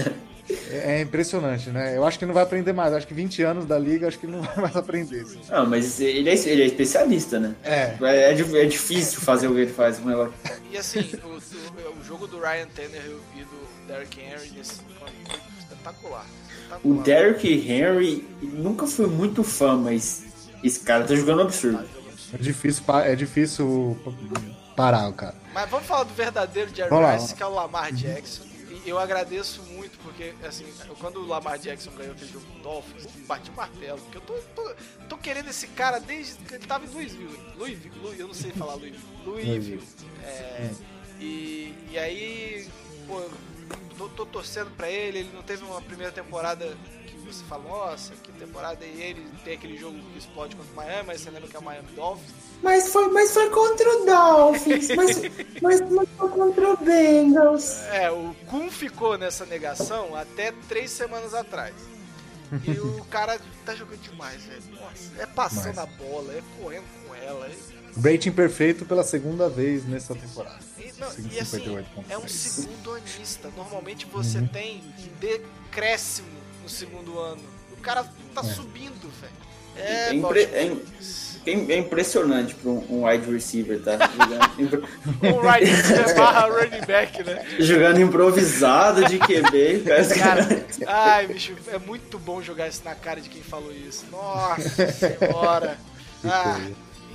é, 0.70 0.98
é 0.98 1.02
impressionante, 1.02 1.68
né? 1.68 1.94
Eu 1.94 2.06
acho 2.06 2.18
que 2.18 2.24
não 2.24 2.32
vai 2.32 2.42
aprender 2.42 2.72
mais. 2.72 2.94
Acho 2.94 3.06
que 3.06 3.12
20 3.12 3.42
anos 3.42 3.66
da 3.66 3.78
liga, 3.78 4.08
acho 4.08 4.18
que 4.18 4.26
não 4.26 4.40
vai 4.40 4.56
mais 4.56 4.76
aprender. 4.76 5.20
assim. 5.20 5.38
Ah, 5.50 5.64
mas 5.64 6.00
ele 6.00 6.30
é, 6.30 6.34
ele 6.34 6.62
é 6.62 6.66
especialista, 6.66 7.38
né? 7.38 7.54
É. 7.62 7.94
É, 8.00 8.32
é 8.32 8.32
é 8.32 8.64
difícil 8.64 9.20
fazer 9.20 9.48
o 9.48 9.54
que 9.54 9.60
ele 9.60 9.72
faz 9.72 9.98
com 9.98 10.06
o 10.06 10.08
relógio. 10.08 10.32
E 10.72 10.78
assim, 10.78 11.10
o, 11.84 12.04
jogo 12.04 12.26
do 12.26 12.38
Ryan 12.40 12.66
Tannehill 12.68 13.20
e 13.36 13.40
do 13.44 13.86
Derrick 13.86 14.20
Henry 14.20 14.50
nesse 14.50 14.74
foi 14.98 15.08
espetacular. 15.58 16.26
espetacular. 16.50 16.82
O 16.84 17.02
Derrick 17.02 17.48
Henry 17.48 18.28
nunca 18.42 18.86
foi 18.86 19.06
muito 19.06 19.42
fã, 19.42 19.76
mas 19.76 20.24
esse 20.62 20.80
cara 20.80 21.04
tá 21.04 21.14
jogando 21.14 21.42
absurdo. 21.42 21.88
É 22.32 22.36
difícil, 22.36 22.84
é 23.04 23.16
difícil 23.16 23.98
parar 24.76 25.08
o 25.08 25.12
cara. 25.12 25.34
Mas 25.54 25.68
vamos 25.70 25.86
falar 25.86 26.04
do 26.04 26.14
verdadeiro 26.14 26.74
Jerry. 26.74 26.90
Rice, 27.12 27.34
que 27.34 27.42
é 27.42 27.46
o 27.46 27.54
Lamar 27.54 27.92
Jackson. 27.92 28.48
E 28.84 28.88
eu 28.88 28.98
agradeço 28.98 29.62
muito, 29.62 29.98
porque, 29.98 30.34
assim, 30.46 30.64
quando 31.00 31.20
o 31.20 31.26
Lamar 31.26 31.58
Jackson 31.58 31.90
ganhou 31.96 32.12
aquele 32.12 32.30
jogo 32.30 32.44
com 32.46 32.58
o 32.58 32.62
Dolphins, 32.62 33.04
eu 33.04 33.10
bati 33.26 33.50
o 33.50 33.54
martelo. 33.54 33.98
Porque 33.98 34.18
eu 34.18 34.22
tô, 34.22 34.34
tô, 34.54 34.74
tô 35.08 35.16
querendo 35.16 35.48
esse 35.48 35.66
cara 35.68 35.98
desde 35.98 36.34
que 36.44 36.54
ele 36.54 36.66
tava 36.66 36.84
em 36.84 36.88
Louisville. 36.90 37.40
Louisville, 37.56 37.98
Louis- 38.02 38.20
eu 38.20 38.28
não 38.28 38.34
sei 38.34 38.52
falar 38.52 38.74
Louisville. 38.74 39.02
Louisville. 39.24 39.82
É, 40.22 40.70
e, 41.20 41.74
e 41.90 41.98
aí, 41.98 42.66
pô, 43.06 43.20
eu 43.20 43.30
tô, 43.96 44.08
tô 44.08 44.26
torcendo 44.26 44.70
pra 44.76 44.88
ele. 44.88 45.20
Ele 45.20 45.30
não 45.34 45.42
teve 45.42 45.64
uma 45.64 45.80
primeira 45.82 46.12
temporada 46.12 46.76
que 47.06 47.16
você 47.18 47.44
fala, 47.44 47.64
nossa, 47.64 48.14
que 48.22 48.32
temporada. 48.32 48.84
E 48.84 49.02
ele 49.02 49.26
tem 49.44 49.54
aquele 49.54 49.76
jogo 49.76 49.98
que 50.12 50.18
explode 50.18 50.56
contra 50.56 50.72
o 50.72 50.76
Miami, 50.76 51.06
mas 51.08 51.20
você 51.20 51.30
lembra 51.30 51.48
que 51.48 51.56
é 51.56 51.58
o 51.58 51.62
Miami 51.62 51.88
Dolphins. 51.94 52.32
Mas 52.62 52.88
foi, 52.92 53.08
mas 53.08 53.32
foi 53.32 53.50
contra 53.50 53.88
o 53.88 54.06
Dolphins, 54.06 54.88
mas, 54.96 55.20
mas, 55.62 55.90
mas 55.90 56.08
foi 56.16 56.28
contra 56.30 56.72
o 56.72 56.76
Bengals. 56.76 57.82
É, 57.92 58.10
o 58.10 58.34
Kun 58.46 58.70
ficou 58.70 59.18
nessa 59.18 59.44
negação 59.44 60.14
até 60.14 60.52
três 60.68 60.90
semanas 60.90 61.34
atrás. 61.34 61.74
E 62.64 62.70
o 62.78 63.04
cara 63.10 63.38
tá 63.64 63.74
jogando 63.74 64.00
demais, 64.00 64.42
velho. 64.44 64.62
Nossa, 64.72 65.22
é 65.22 65.26
passando 65.26 65.72
Demais. 65.72 65.88
a 65.88 66.02
bola, 66.02 66.32
é 66.32 66.42
correndo 66.60 66.86
com 67.06 67.14
ela. 67.14 67.46
É... 67.46 68.10
Rating 68.10 68.32
perfeito 68.32 68.84
pela 68.84 69.02
segunda 69.02 69.48
vez 69.48 69.86
nessa 69.86 70.14
temporada. 70.14 70.67
E, 71.30 71.36
e 71.36 71.40
assim, 71.40 71.58
58,6. 71.60 71.84
é 72.10 72.18
um 72.18 72.28
segundo 72.28 72.92
anista. 72.94 73.50
Normalmente 73.56 74.06
você 74.06 74.38
Uhum. 74.38 74.48
tem 74.48 74.82
decréscimo 75.20 76.28
no 76.62 76.68
segundo 76.68 77.18
ano. 77.18 77.42
O 77.72 77.76
cara 77.80 78.04
tá 78.34 78.42
subindo, 78.42 79.08
velho. 79.20 79.32
É, 79.76 80.08
É 80.08 80.14
impre- 80.14 80.48
é- 80.52 80.68
Ravens. 80.68 81.28
É 81.46 81.78
impressionante 81.78 82.54
pra 82.56 82.68
um, 82.70 82.84
um 82.90 83.06
wide 83.06 83.30
receiver, 83.32 83.80
tá? 83.80 83.92
Jogando, 84.58 84.84
Um 85.22 85.40
right 85.40 85.64
receiver 85.64 86.14
barra 86.14 86.46
running 86.46 86.84
back, 86.84 87.22
né? 87.24 87.46
jogando 87.60 88.00
improvisado 88.00 89.04
de 89.06 89.18
QB. 89.18 89.84
Cara, 90.18 90.46
ai, 90.86 91.26
bicho, 91.28 91.54
é 91.68 91.78
muito 91.78 92.18
bom 92.18 92.42
jogar 92.42 92.68
isso 92.68 92.82
na 92.84 92.94
cara 92.94 93.20
de 93.20 93.30
quem 93.30 93.40
falou 93.42 93.72
isso. 93.72 94.04
Nossa 94.10 94.90
senhora. 94.92 95.78
Ah, 96.24 96.58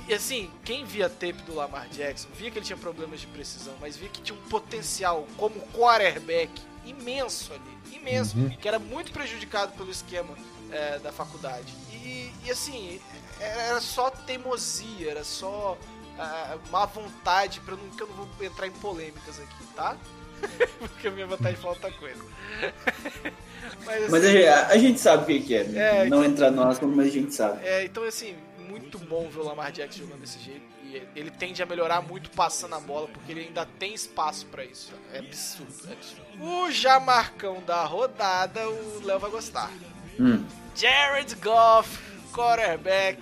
e 0.08 0.14
assim, 0.14 0.50
quem 0.64 0.84
via 0.84 1.08
tape 1.08 1.42
do 1.46 1.54
Lamar 1.54 1.88
Jackson, 1.88 2.28
via 2.36 2.50
que 2.50 2.58
ele 2.58 2.66
tinha 2.66 2.76
problemas 2.76 3.20
de 3.20 3.26
precisão, 3.26 3.74
mas 3.80 3.96
via 3.96 4.08
que 4.08 4.20
tinha 4.20 4.38
um 4.38 4.42
potencial 4.48 5.26
como 5.36 5.60
quarterback 5.72 6.50
imenso 6.84 7.52
ali, 7.52 7.96
imenso, 7.96 8.36
que 8.60 8.68
era 8.68 8.78
muito 8.78 9.12
prejudicado 9.12 9.72
pelo 9.72 9.90
esquema 9.90 10.34
é, 10.70 10.98
da 10.98 11.12
faculdade. 11.12 11.72
E, 11.92 12.30
e, 12.44 12.50
assim, 12.50 13.00
era 13.40 13.80
só 13.80 14.10
teimosia, 14.10 15.10
era 15.10 15.24
só 15.24 15.78
ah, 16.18 16.56
má 16.70 16.84
vontade, 16.84 17.60
pra 17.60 17.74
não, 17.76 17.88
que 17.90 18.02
eu 18.02 18.06
não 18.06 18.14
vou 18.14 18.28
entrar 18.40 18.66
em 18.66 18.72
polêmicas 18.72 19.40
aqui, 19.40 19.64
tá? 19.74 19.96
Porque 20.78 21.08
a 21.08 21.10
minha 21.10 21.26
vontade 21.26 21.56
de 21.56 21.62
falar 21.62 21.74
outra 21.74 21.90
coisa. 21.92 22.22
mas, 23.84 24.02
assim, 24.02 24.10
Mas 24.10 24.24
a, 24.24 24.78
gente- 24.78 25.00
sabe 25.00 25.22
o 25.22 25.26
que 25.26 25.46
que 25.46 25.54
é. 25.54 25.60
É, 25.74 26.04
Não 26.06 26.24
entrar 26.24 26.50
no 26.50 26.62
assunto, 26.62 26.88
mas 26.88 27.06
a 27.06 27.10
gente 27.10 27.34
sabe. 27.34 27.66
É, 27.66 27.84
então 27.84 28.04
assim, 28.04 28.36
muito 28.80 28.98
bom 28.98 29.28
ver 29.30 29.40
o 29.40 29.44
Lamar 29.44 29.70
Jackson 29.72 30.00
jogando 30.00 30.20
desse 30.20 30.38
jeito. 30.38 30.62
E 30.84 31.02
ele 31.16 31.30
tende 31.30 31.62
a 31.62 31.66
melhorar 31.66 32.02
muito 32.02 32.30
passando 32.30 32.74
a 32.74 32.80
bola, 32.80 33.08
porque 33.08 33.32
ele 33.32 33.40
ainda 33.42 33.66
tem 33.78 33.94
espaço 33.94 34.46
pra 34.46 34.64
isso. 34.64 34.92
É 35.12 35.18
absurdo, 35.18 35.72
é 35.88 35.92
absurdo. 35.92 36.24
O 36.40 36.70
Jamarcão 36.70 37.62
da 37.66 37.84
rodada, 37.84 38.68
o 38.68 39.02
Léo 39.04 39.18
vai 39.18 39.30
gostar. 39.30 39.70
Hum. 40.18 40.44
Jared 40.76 41.34
Goff, 41.36 41.98
quarterback 42.32 43.20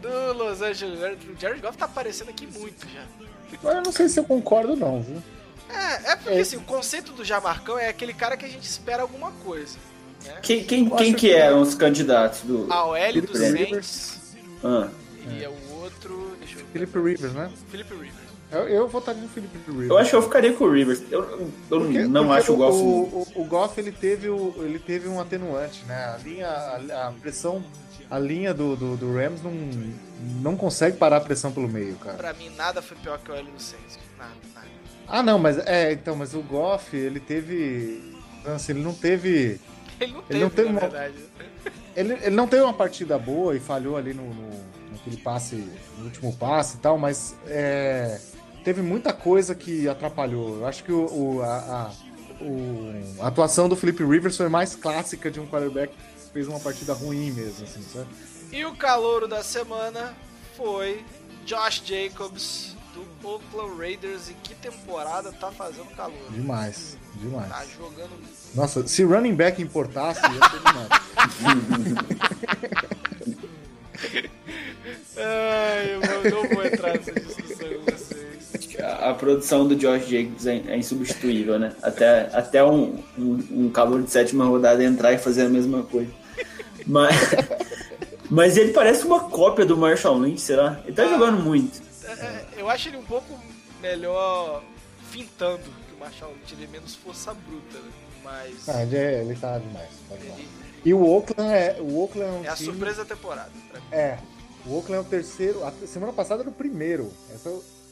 do 0.00 0.32
Los 0.32 0.62
Angeles. 0.62 1.00
O 1.28 1.40
Jared 1.40 1.60
Goff 1.60 1.76
tá 1.76 1.86
aparecendo 1.86 2.28
aqui 2.30 2.46
muito 2.46 2.86
já. 2.88 3.04
Mas 3.62 3.74
eu 3.74 3.82
não 3.82 3.92
sei 3.92 4.08
se 4.08 4.20
eu 4.20 4.24
concordo, 4.24 4.76
não, 4.76 5.02
viu? 5.02 5.22
É, 5.68 6.12
é 6.12 6.16
porque 6.16 6.38
assim, 6.38 6.56
o 6.56 6.62
conceito 6.62 7.12
do 7.12 7.24
Jamarcão 7.24 7.78
é 7.78 7.88
aquele 7.88 8.12
cara 8.12 8.36
que 8.36 8.44
a 8.44 8.48
gente 8.48 8.64
espera 8.64 9.02
alguma 9.02 9.30
coisa. 9.44 9.78
Né? 10.24 10.38
Quem, 10.42 10.64
quem, 10.64 10.88
quem 10.90 11.14
que 11.14 11.20
que- 11.20 11.32
eram 11.32 11.60
os 11.62 11.74
candidatos 11.74 12.40
do. 12.42 12.66
A 12.72 12.84
OL 12.84 12.96
do 12.98 13.28
Felipe 13.28 13.38
Saints 13.38 14.19
Ah, 14.64 14.88
e 15.28 15.44
é 15.44 15.48
o 15.48 15.74
outro. 15.80 16.36
Deixa 16.38 16.54
eu 16.58 16.64
ver. 16.66 16.72
Felipe 16.72 16.98
Rivers, 16.98 17.32
né? 17.34 17.50
Felipe 17.70 17.94
Rivers. 17.94 18.30
Eu, 18.52 18.68
eu 18.68 18.88
votaria 18.88 19.22
no 19.22 19.28
Felipe 19.28 19.56
Rivers. 19.70 19.90
eu 19.90 19.98
acho 19.98 20.10
que 20.10 20.16
eu 20.16 20.22
ficaria 20.22 20.52
com 20.54 20.64
o 20.64 20.70
Rivers. 20.72 21.02
Eu, 21.10 21.22
eu 21.22 21.52
Porque- 21.68 22.02
não 22.02 22.26
porque 22.26 22.40
acho 22.40 22.52
o 22.52 22.56
Goff. 22.56 22.78
O, 22.78 22.84
o, 22.84 23.42
o 23.42 23.44
Goff 23.44 23.78
ele 23.80 23.92
teve, 23.92 24.28
o, 24.28 24.54
ele 24.58 24.78
teve 24.78 25.08
um 25.08 25.20
atenuante, 25.20 25.84
né? 25.84 25.94
A 26.14 26.16
linha, 26.18 26.48
a, 26.48 27.08
a 27.08 27.12
pressão, 27.12 27.62
a 28.10 28.18
linha 28.18 28.52
do, 28.52 28.74
do, 28.74 28.96
do 28.96 29.14
Rams 29.14 29.40
não, 29.42 29.52
não 30.42 30.56
consegue 30.56 30.96
parar 30.96 31.18
a 31.18 31.20
pressão 31.20 31.52
pelo 31.52 31.68
meio, 31.68 31.94
cara. 31.96 32.16
Pra 32.16 32.32
mim, 32.32 32.50
nada 32.56 32.82
foi 32.82 32.96
pior 32.96 33.18
que 33.20 33.30
o 33.30 33.34
L 33.34 33.48
do 33.50 33.62
Saints. 33.62 33.98
Nada, 34.18 34.32
nada. 34.52 34.66
Ah, 35.06 35.22
não, 35.22 35.38
mas 35.38 35.58
é, 35.58 35.92
então, 35.92 36.16
mas 36.16 36.34
o 36.34 36.40
Goff 36.42 36.96
ele 36.96 37.20
teve, 37.20 38.16
assim, 38.46 38.72
ele 38.72 38.82
não 38.82 38.94
teve, 38.94 39.60
Ele 40.00 40.12
não 40.12 40.22
teve, 40.22 40.34
Ele 40.34 40.42
não 40.42 40.50
teve 40.50 40.68
na 40.70 40.72
uma- 40.72 40.80
verdade. 40.80 41.14
Ele, 41.96 42.12
ele 42.14 42.30
não 42.36 42.46
teve 42.46 42.62
uma 42.62 42.72
partida 42.74 43.18
boa 43.18 43.56
e 43.56 43.60
falhou 43.60 43.96
ali 43.96 44.12
no, 44.14 44.22
no 44.34 44.50
naquele 44.92 45.16
passe, 45.18 45.54
no 45.98 46.04
último 46.04 46.36
passe 46.36 46.76
e 46.76 46.80
tal, 46.80 46.98
mas 46.98 47.34
é, 47.46 48.20
teve 48.64 48.82
muita 48.82 49.12
coisa 49.12 49.54
que 49.54 49.88
atrapalhou. 49.88 50.56
Eu 50.58 50.66
acho 50.66 50.82
que 50.84 50.92
o, 50.92 51.06
o- 51.36 51.42
a, 51.42 51.56
a- 51.56 51.92
o- 52.42 53.22
a 53.22 53.26
atuação 53.28 53.68
do 53.68 53.76
Felipe 53.76 54.04
Rivers 54.04 54.36
foi 54.36 54.48
mais 54.48 54.74
clássica 54.74 55.30
de 55.30 55.38
um 55.40 55.46
quarterback 55.46 55.92
que 55.94 56.32
fez 56.32 56.48
uma 56.48 56.58
partida 56.60 56.92
ruim 56.92 57.30
mesmo, 57.32 57.64
assim? 57.64 57.84
E 58.52 58.64
o 58.64 58.74
calouro 58.74 59.28
da 59.28 59.42
semana 59.42 60.14
foi 60.56 61.04
Josh 61.46 61.82
Jacobs 61.84 62.76
do 63.20 63.28
Oakland 63.28 63.78
Raiders. 63.78 64.30
E 64.30 64.34
que 64.34 64.54
temporada 64.54 65.32
tá 65.32 65.50
fazendo 65.50 65.88
calor? 65.96 66.16
Demais, 66.30 66.96
Tá 67.12 67.18
demais. 67.20 67.68
jogando. 67.76 68.10
Nossa, 68.54 68.86
se 68.86 69.02
running 69.04 69.34
back 69.34 69.60
importasse, 69.62 70.20
ia 70.20 70.48
ser 70.48 70.58
demais. 70.58 70.88
Ai, 75.16 75.94
eu 75.94 76.30
não 76.30 76.48
vou 76.48 76.64
entrar 76.64 76.94
nessa 76.94 77.12
discussão 77.12 77.68
com 77.68 77.90
vocês. 77.92 78.80
A, 78.80 79.10
a 79.10 79.14
produção 79.14 79.68
do 79.68 79.76
Josh 79.76 80.06
Jacobs 80.08 80.46
é, 80.46 80.62
é 80.68 80.78
insubstituível, 80.78 81.58
né? 81.58 81.72
Até, 81.82 82.30
até 82.32 82.64
um, 82.64 83.02
um, 83.18 83.46
um 83.50 83.70
calor 83.70 84.02
de 84.02 84.10
sétima 84.10 84.44
rodada 84.46 84.82
entrar 84.82 85.12
e 85.12 85.18
fazer 85.18 85.42
a 85.42 85.48
mesma 85.48 85.82
coisa. 85.82 86.10
Mas, 86.86 87.14
mas 88.30 88.56
ele 88.56 88.72
parece 88.72 89.04
uma 89.06 89.20
cópia 89.28 89.66
do 89.66 89.76
Marshall 89.76 90.18
Lynch, 90.18 90.40
será? 90.40 90.80
Ele 90.86 90.94
tá 90.96 91.06
jogando 91.06 91.42
muito. 91.42 91.82
É, 92.18 92.24
é, 92.24 92.48
eu 92.56 92.68
acho 92.70 92.88
ele 92.88 92.96
um 92.96 93.04
pouco 93.04 93.38
melhor 93.80 94.62
fintando 95.10 95.62
que 95.88 95.94
o 95.94 95.98
Marshall 95.98 96.32
Lynch. 96.32 96.54
Ele 96.54 96.64
é 96.64 96.68
menos 96.68 96.94
força 96.94 97.34
bruta, 97.34 97.78
né? 97.78 97.90
Mas. 98.22 98.68
Ah, 98.68 98.82
ele, 98.82 98.96
é- 98.96 99.20
ele 99.22 99.34
tá 99.36 99.58
demais. 99.58 99.88
Tá 100.08 100.16
demais. 100.16 100.38
ele 100.40 100.48
E 100.84 100.94
o 100.94 101.02
Oakland 101.06 101.52
é, 101.52 101.76
o 101.80 101.98
Oakland 102.02 102.28
é 102.28 102.32
um 102.40 102.44
é 102.44 102.48
a 102.48 102.54
time- 102.54 102.70
surpresa 102.70 103.04
da 103.04 103.14
temporada. 103.14 103.50
Pra 103.70 103.80
mim. 103.80 103.86
É, 103.92 104.18
o 104.66 104.74
Oakland 104.76 105.04
é 105.04 105.06
o 105.06 105.10
terceiro. 105.10 105.64
A 105.64 105.72
semana 105.86 106.12
passada 106.12 106.42
era 106.42 106.50
o 106.50 106.52
primeiro. 106.52 107.10
Essa, 107.34 107.50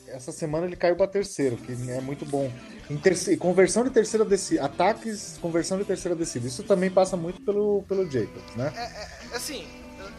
essa 0.09 0.33
semana 0.33 0.67
ele 0.67 0.77
caiu 0.77 0.97
para 0.97 1.07
terceiro, 1.07 1.57
que 1.57 1.73
é 1.91 2.01
muito 2.01 2.25
bom. 2.27 2.51
Terce- 3.03 3.37
conversão 3.37 3.85
de 3.85 3.91
terceira 3.91 4.25
descida, 4.25 4.65
ataques, 4.65 5.37
conversão 5.43 5.77
de 5.79 5.85
terceira 5.85 6.17
descida. 6.17 6.47
Isso 6.47 6.63
também 6.63 6.91
passa 6.91 7.17
muito 7.19 7.41
pelo, 7.43 7.83
pelo 7.83 8.11
Jacobs, 8.11 8.55
né? 8.57 8.73
É, 8.75 9.37
assim, 9.37 9.67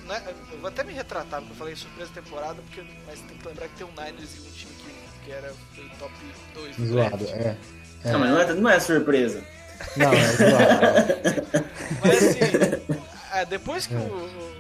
né, 0.10 0.22
eu 0.52 0.60
vou 0.60 0.68
até 0.68 0.84
me 0.84 0.94
retratar 0.94 1.40
porque 1.40 1.54
eu 1.54 1.58
falei 1.58 1.76
surpresa 1.76 2.12
da 2.14 2.22
temporada, 2.22 2.62
porque, 2.64 2.84
mas 3.08 3.20
tem 3.22 3.38
que 3.38 3.48
lembrar 3.48 3.68
que 3.70 3.76
tem 3.76 3.88
um 3.88 3.92
Niners 3.92 4.36
e 4.36 4.40
um 4.42 4.52
time 4.52 4.74
que, 4.74 5.26
que 5.26 5.32
era 5.32 5.54
foi 5.76 5.90
top 6.00 6.14
2 6.56 6.76
do 6.76 6.88
Zoado, 6.88 7.26
é. 7.30 7.56
É. 8.04 8.12
Não, 8.12 8.20
mas 8.20 8.30
não 8.32 8.40
é, 8.40 8.54
não 8.54 8.70
é 8.70 8.80
surpresa. 8.80 9.44
Não, 9.96 10.12
é 10.14 10.28
zoado. 10.28 11.60
Mas 12.02 12.24
assim, 12.24 12.40
é, 13.34 13.46
depois 13.46 13.88
que 13.88 13.94
o, 13.94 13.98
o- 13.98 14.60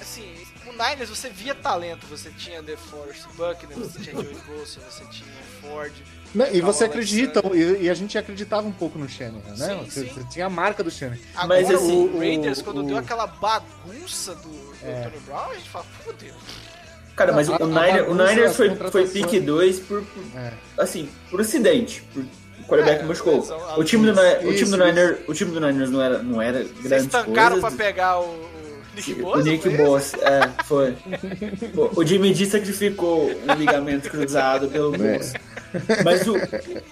Assim, 0.00 0.34
o 0.39 0.39
Niners 0.88 1.08
você 1.10 1.28
via 1.28 1.54
talento, 1.54 2.06
você 2.08 2.30
tinha 2.30 2.62
The 2.62 2.76
Forest 2.76 3.24
Buckner, 3.36 3.76
você 3.78 3.98
tinha 4.00 4.14
Joey 4.14 4.36
Bosa, 4.46 4.80
você 4.88 5.04
tinha 5.10 5.28
Ford. 5.60 5.92
Não, 6.34 6.46
e 6.52 6.60
você 6.60 6.84
acredita, 6.84 7.42
e, 7.54 7.82
e 7.84 7.90
a 7.90 7.94
gente 7.94 8.16
acreditava 8.16 8.66
um 8.66 8.72
pouco 8.72 8.98
no 8.98 9.08
Shanahan, 9.08 9.40
né? 9.56 9.68
Sim, 9.68 9.84
você, 9.84 10.00
sim. 10.04 10.14
você 10.14 10.24
tinha 10.30 10.46
a 10.46 10.50
marca 10.50 10.82
do 10.84 10.90
Shanahan. 10.90 11.18
Agora 11.34 11.60
Mas, 11.62 11.70
assim, 11.74 12.08
o 12.08 12.18
Raiders, 12.18 12.62
quando 12.62 12.78
o- 12.80 12.86
deu 12.86 12.96
aquela 12.98 13.26
bagunça 13.26 14.34
do, 14.36 14.48
do 14.48 14.76
É. 14.84 15.02
Tony 15.02 15.18
Brown, 15.26 15.50
a 15.50 15.54
gente 15.54 15.68
fala, 15.68 15.84
fudeu. 16.04 16.34
Cara, 17.16 17.32
mas 17.32 17.48
o, 17.48 17.54
A- 17.54 17.58
o 17.60 17.66
Niner- 17.66 18.08
o 18.08 18.14
Niners 18.14 18.56
foi, 18.56 18.74
foi 18.76 19.06
pick 19.08 19.40
2 19.44 19.80
por, 19.80 20.02
por- 20.04 20.24
É. 20.38 20.52
assim, 20.78 21.10
por 21.28 21.40
acidente. 21.40 22.02
Por, 22.14 22.22
o 22.22 22.64
quarterback 22.70 23.02
É, 23.02 23.06
machucou. 23.06 23.40
O 23.76 23.82
time 23.84 24.06
do, 24.10 24.12
Ni- 24.14 24.28
o 24.36 24.38
time 24.40 24.52
Isso, 24.54 24.70
do 24.76 24.84
Niners, 24.84 25.18
o 25.26 25.34
time 25.34 25.50
do 25.50 25.60
Niners 25.60 25.90
não 25.90 26.00
era, 26.00 26.22
não 26.22 26.40
era 26.40 26.60
Vocês 26.62 26.80
grande 26.82 27.08
tancaram 27.08 27.60
coisa. 27.60 27.76
pra 27.76 27.84
pegar 27.84 28.20
o, 28.20 28.24
o 28.92 28.96
Nick 28.96 29.22
O? 29.22 29.36
Nick? 29.36 29.68
Boss, 29.70 30.14
é, 30.14 30.64
foi. 30.64 30.96
Pô, 31.74 31.90
o 31.96 32.04
Jimmy 32.04 32.32
D 32.34 32.46
sacrificou 32.46 33.30
um 33.30 33.54
ligamento 33.54 34.10
cruzado 34.10 34.68
pelo 34.68 34.92
Boss. 34.92 35.32
Mas 36.04 36.26
o, 36.26 36.36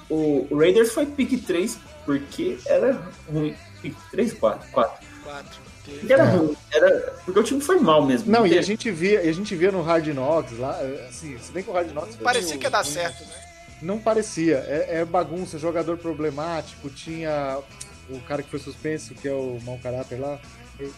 o 0.08 0.56
Raiders 0.56 0.92
foi 0.92 1.06
pick 1.06 1.44
3 1.44 1.78
porque 2.04 2.58
era 2.66 3.00
ruim. 3.30 3.54
Pick 3.82 3.94
3, 4.10 4.32
4, 4.34 4.70
4. 4.70 5.06
4. 5.24 5.68
Porque 5.84 6.12
era 6.12 6.24
ruim, 6.24 6.56
era, 6.70 7.14
porque 7.24 7.40
o 7.40 7.42
time 7.42 7.60
foi 7.60 7.78
mal 7.80 8.04
mesmo. 8.04 8.30
Não, 8.30 8.46
e 8.46 8.58
a 8.58 8.62
gente 8.62 8.90
via, 8.90 9.20
a 9.20 9.32
gente 9.32 9.56
via 9.56 9.72
no 9.72 9.82
Hard 9.82 10.06
Knocks 10.08 10.58
lá, 10.58 10.78
é, 10.82 11.06
assim, 11.08 11.38
se 11.38 11.50
bem 11.50 11.62
que 11.62 11.70
o 11.70 11.72
Hard 11.72 11.90
Knocks 11.92 12.16
Parecia 12.16 12.48
tinha 12.48 12.58
que 12.58 12.66
ia 12.66 12.70
dar 12.70 12.84
certo, 12.84 13.24
né? 13.24 13.34
Não 13.80 13.98
parecia, 13.98 14.56
é, 14.66 14.98
é 15.00 15.04
bagunça, 15.04 15.58
jogador 15.58 15.96
problemático, 15.96 16.90
tinha 16.90 17.58
o 18.10 18.20
cara 18.20 18.42
que 18.42 18.50
foi 18.50 18.58
suspenso, 18.58 19.14
que 19.14 19.28
é 19.28 19.32
o 19.32 19.58
mau 19.64 19.78
caráter 19.78 20.20
lá, 20.20 20.38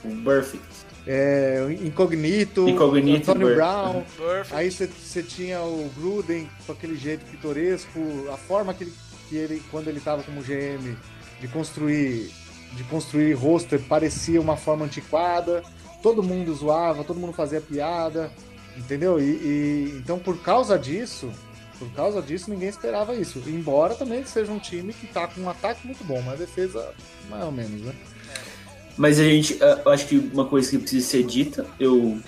O 0.04 0.08
Burfict. 0.08 0.64
É, 1.06 1.66
Incognito, 1.82 2.68
Incognito, 2.68 3.30
Antônio 3.30 3.54
Brown, 3.54 4.02
Perfect. 4.16 4.54
aí 4.54 4.70
você 4.70 5.22
tinha 5.22 5.60
o 5.62 5.90
Gruden 5.96 6.48
com 6.66 6.72
aquele 6.72 6.96
jeito 6.96 7.24
pitoresco, 7.26 7.98
a 8.32 8.36
forma 8.36 8.74
que 8.74 8.84
ele, 8.84 8.92
que 9.28 9.36
ele 9.36 9.62
quando 9.70 9.88
ele 9.88 10.00
tava 10.00 10.22
como 10.22 10.42
GM, 10.42 10.96
de 11.40 11.48
construir, 11.48 12.30
de 12.74 12.84
construir 12.84 13.32
roster, 13.32 13.80
parecia 13.80 14.40
uma 14.40 14.56
forma 14.56 14.84
antiquada, 14.84 15.62
todo 16.02 16.22
mundo 16.22 16.54
zoava, 16.54 17.02
todo 17.02 17.18
mundo 17.18 17.32
fazia 17.32 17.60
piada, 17.60 18.30
entendeu? 18.76 19.18
E, 19.18 19.24
e- 19.24 19.94
então 19.96 20.18
por 20.18 20.38
causa 20.42 20.78
disso, 20.78 21.30
por 21.78 21.90
causa 21.92 22.20
disso 22.20 22.50
ninguém 22.50 22.68
esperava 22.68 23.14
isso. 23.14 23.42
Embora 23.46 23.94
também 23.94 24.22
seja 24.26 24.52
um 24.52 24.58
time 24.58 24.92
que 24.92 25.06
tá 25.06 25.26
com 25.26 25.40
um 25.40 25.48
ataque 25.50 25.86
muito 25.86 26.04
bom, 26.04 26.20
mas 26.20 26.34
a 26.34 26.44
defesa 26.44 26.92
mais 27.30 27.42
ou 27.44 27.52
menos, 27.52 27.80
né? 27.80 27.94
Mas 28.96 29.18
a 29.18 29.24
gente, 29.24 29.58
ah, 29.62 29.80
eu 29.84 29.90
acho 29.92 30.06
que 30.06 30.16
uma 30.32 30.44
coisa 30.44 30.70
que 30.70 30.78
precisa 30.78 31.06
ser 31.06 31.22
dita, 31.24 31.66
eu, 31.78 32.18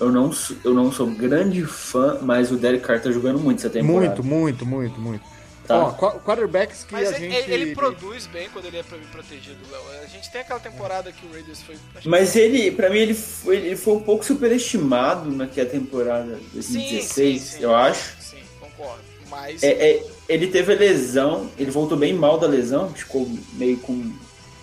eu, 0.00 0.10
não, 0.10 0.32
sou- 0.32 0.56
eu 0.64 0.72
não 0.74 0.90
sou 0.90 1.06
grande 1.06 1.64
fã, 1.64 2.18
mas 2.22 2.50
o 2.50 2.56
Derek 2.56 2.84
Carr 2.84 3.00
tá 3.02 3.10
jogando 3.10 3.38
muito 3.38 3.58
essa 3.58 3.70
temporada. 3.70 4.22
Muito, 4.22 4.24
muito, 4.24 4.66
muito, 4.66 5.00
muito. 5.00 5.32
Tá? 5.66 5.78
Ó, 5.78 5.90
qua- 5.92 6.18
quarterbacks 6.18 6.82
que 6.82 6.92
Mas 6.92 7.12
a 7.12 7.16
ele, 7.20 7.30
gente 7.30 7.50
ele 7.50 7.74
produz 7.74 8.26
bem 8.26 8.48
quando 8.52 8.64
ele 8.64 8.78
é 8.78 8.82
pro- 8.82 8.98
protegido, 9.12 9.58
Léo. 9.70 9.80
A 10.02 10.06
gente 10.06 10.30
tem 10.32 10.40
aquela 10.40 10.58
temporada 10.58 11.12
que 11.12 11.24
o 11.24 11.30
Raiders 11.32 11.62
foi. 11.62 11.76
Mas 12.04 12.34
ele, 12.34 12.72
pra 12.72 12.90
mim, 12.90 12.98
ele 12.98 13.14
foi, 13.14 13.56
ele 13.58 13.76
foi 13.76 13.94
um 13.94 14.00
pouco 14.00 14.24
superestimado 14.24 15.30
naquela 15.30 15.68
temporada 15.68 16.34
de 16.34 16.44
2016, 16.54 17.60
eu 17.60 17.72
acho. 17.74 18.16
Sim, 18.20 18.38
concordo. 18.58 19.02
Mas. 19.30 19.62
É, 19.62 19.68
é, 19.70 20.06
ele 20.28 20.48
teve 20.48 20.72
a 20.74 20.76
lesão, 20.76 21.48
ele 21.56 21.70
voltou 21.70 21.96
bem 21.96 22.12
mal 22.12 22.38
da 22.40 22.46
lesão, 22.48 22.88
ficou 22.92 23.30
meio 23.52 23.76
com. 23.78 23.92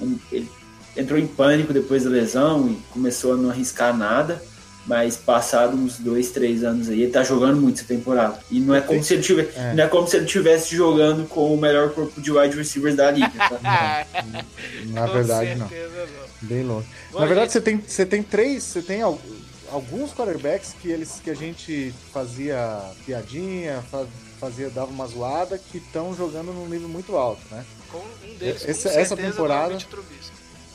um- 0.02 0.20
ele 0.32 0.50
entrou 1.00 1.20
em 1.20 1.28
pânico 1.28 1.72
depois 1.74 2.04
da 2.04 2.10
lesão 2.10 2.68
e 2.70 2.76
começou 2.92 3.34
a 3.34 3.38
não 3.38 3.50
arriscar 3.50 3.96
nada. 3.96 4.42
Mas 4.88 5.16
passado 5.18 5.76
uns 5.78 6.00
dois, 6.00 6.32
três 6.32 6.64
anos 6.64 6.90
aí, 6.90 7.04
ele 7.04 7.12
tá 7.12 7.22
jogando 7.24 7.62
muito 7.62 7.78
essa 7.78 7.88
temporada. 7.88 8.40
E 8.50 8.60
não 8.60 8.74
é 8.74 8.82
como 8.82 9.04
se 9.04 9.14
ele 9.14 9.22
tivesse, 9.22 9.52
É. 9.56 9.74
não 9.76 9.84
é 9.84 9.88
como 9.88 10.08
se 10.08 10.18
ele 10.18 10.26
tivesse 10.26 10.76
jogando 10.76 11.28
com 11.28 11.54
o 11.54 11.58
melhor 11.58 11.92
corpo 11.92 12.20
de 12.20 12.32
wide 12.32 12.58
receivers 12.58 12.96
da 12.96 13.12
liga. 13.12 13.30
Tá? 13.38 13.60
Ah, 13.64 14.06
Na 14.88 15.06
verdade, 15.06 15.52
não. 15.56 15.68
não. 15.68 16.28
Bem 16.42 16.64
longe. 16.64 16.88
Bom, 17.12 17.20
Na 17.20 17.26
verdade, 17.28 17.52
gente- 17.52 17.54
você 17.54 17.62
tem, 17.62 17.84
você 17.86 18.06
tem 18.06 18.24
três, 18.24 18.64
você 18.64 18.82
tem 18.82 19.02
al- 19.04 19.22
alguns 19.72 20.12
quarterbacks 20.12 20.74
que 20.82 20.90
eles 20.90 21.22
que 21.24 21.30
a 21.30 21.36
gente 21.36 21.94
fazia 22.12 22.82
piadinha, 23.06 23.84
fa- 23.92 24.08
fazia 24.40 24.72
dava 24.72 24.90
uma 24.90 25.06
zoada, 25.06 25.60
que 25.60 25.78
estão 25.78 26.16
jogando 26.16 26.52
num 26.52 26.68
nível 26.68 26.90
muito 26.90 27.16
alto, 27.16 27.42
né? 27.52 27.64
Com 27.92 28.00
um 28.00 28.38
deles, 28.40 28.64
Esse- 28.68 28.84
com 28.84 28.90
essa 28.90 29.16
certeza, 29.16 29.32
temporada- 29.34 29.78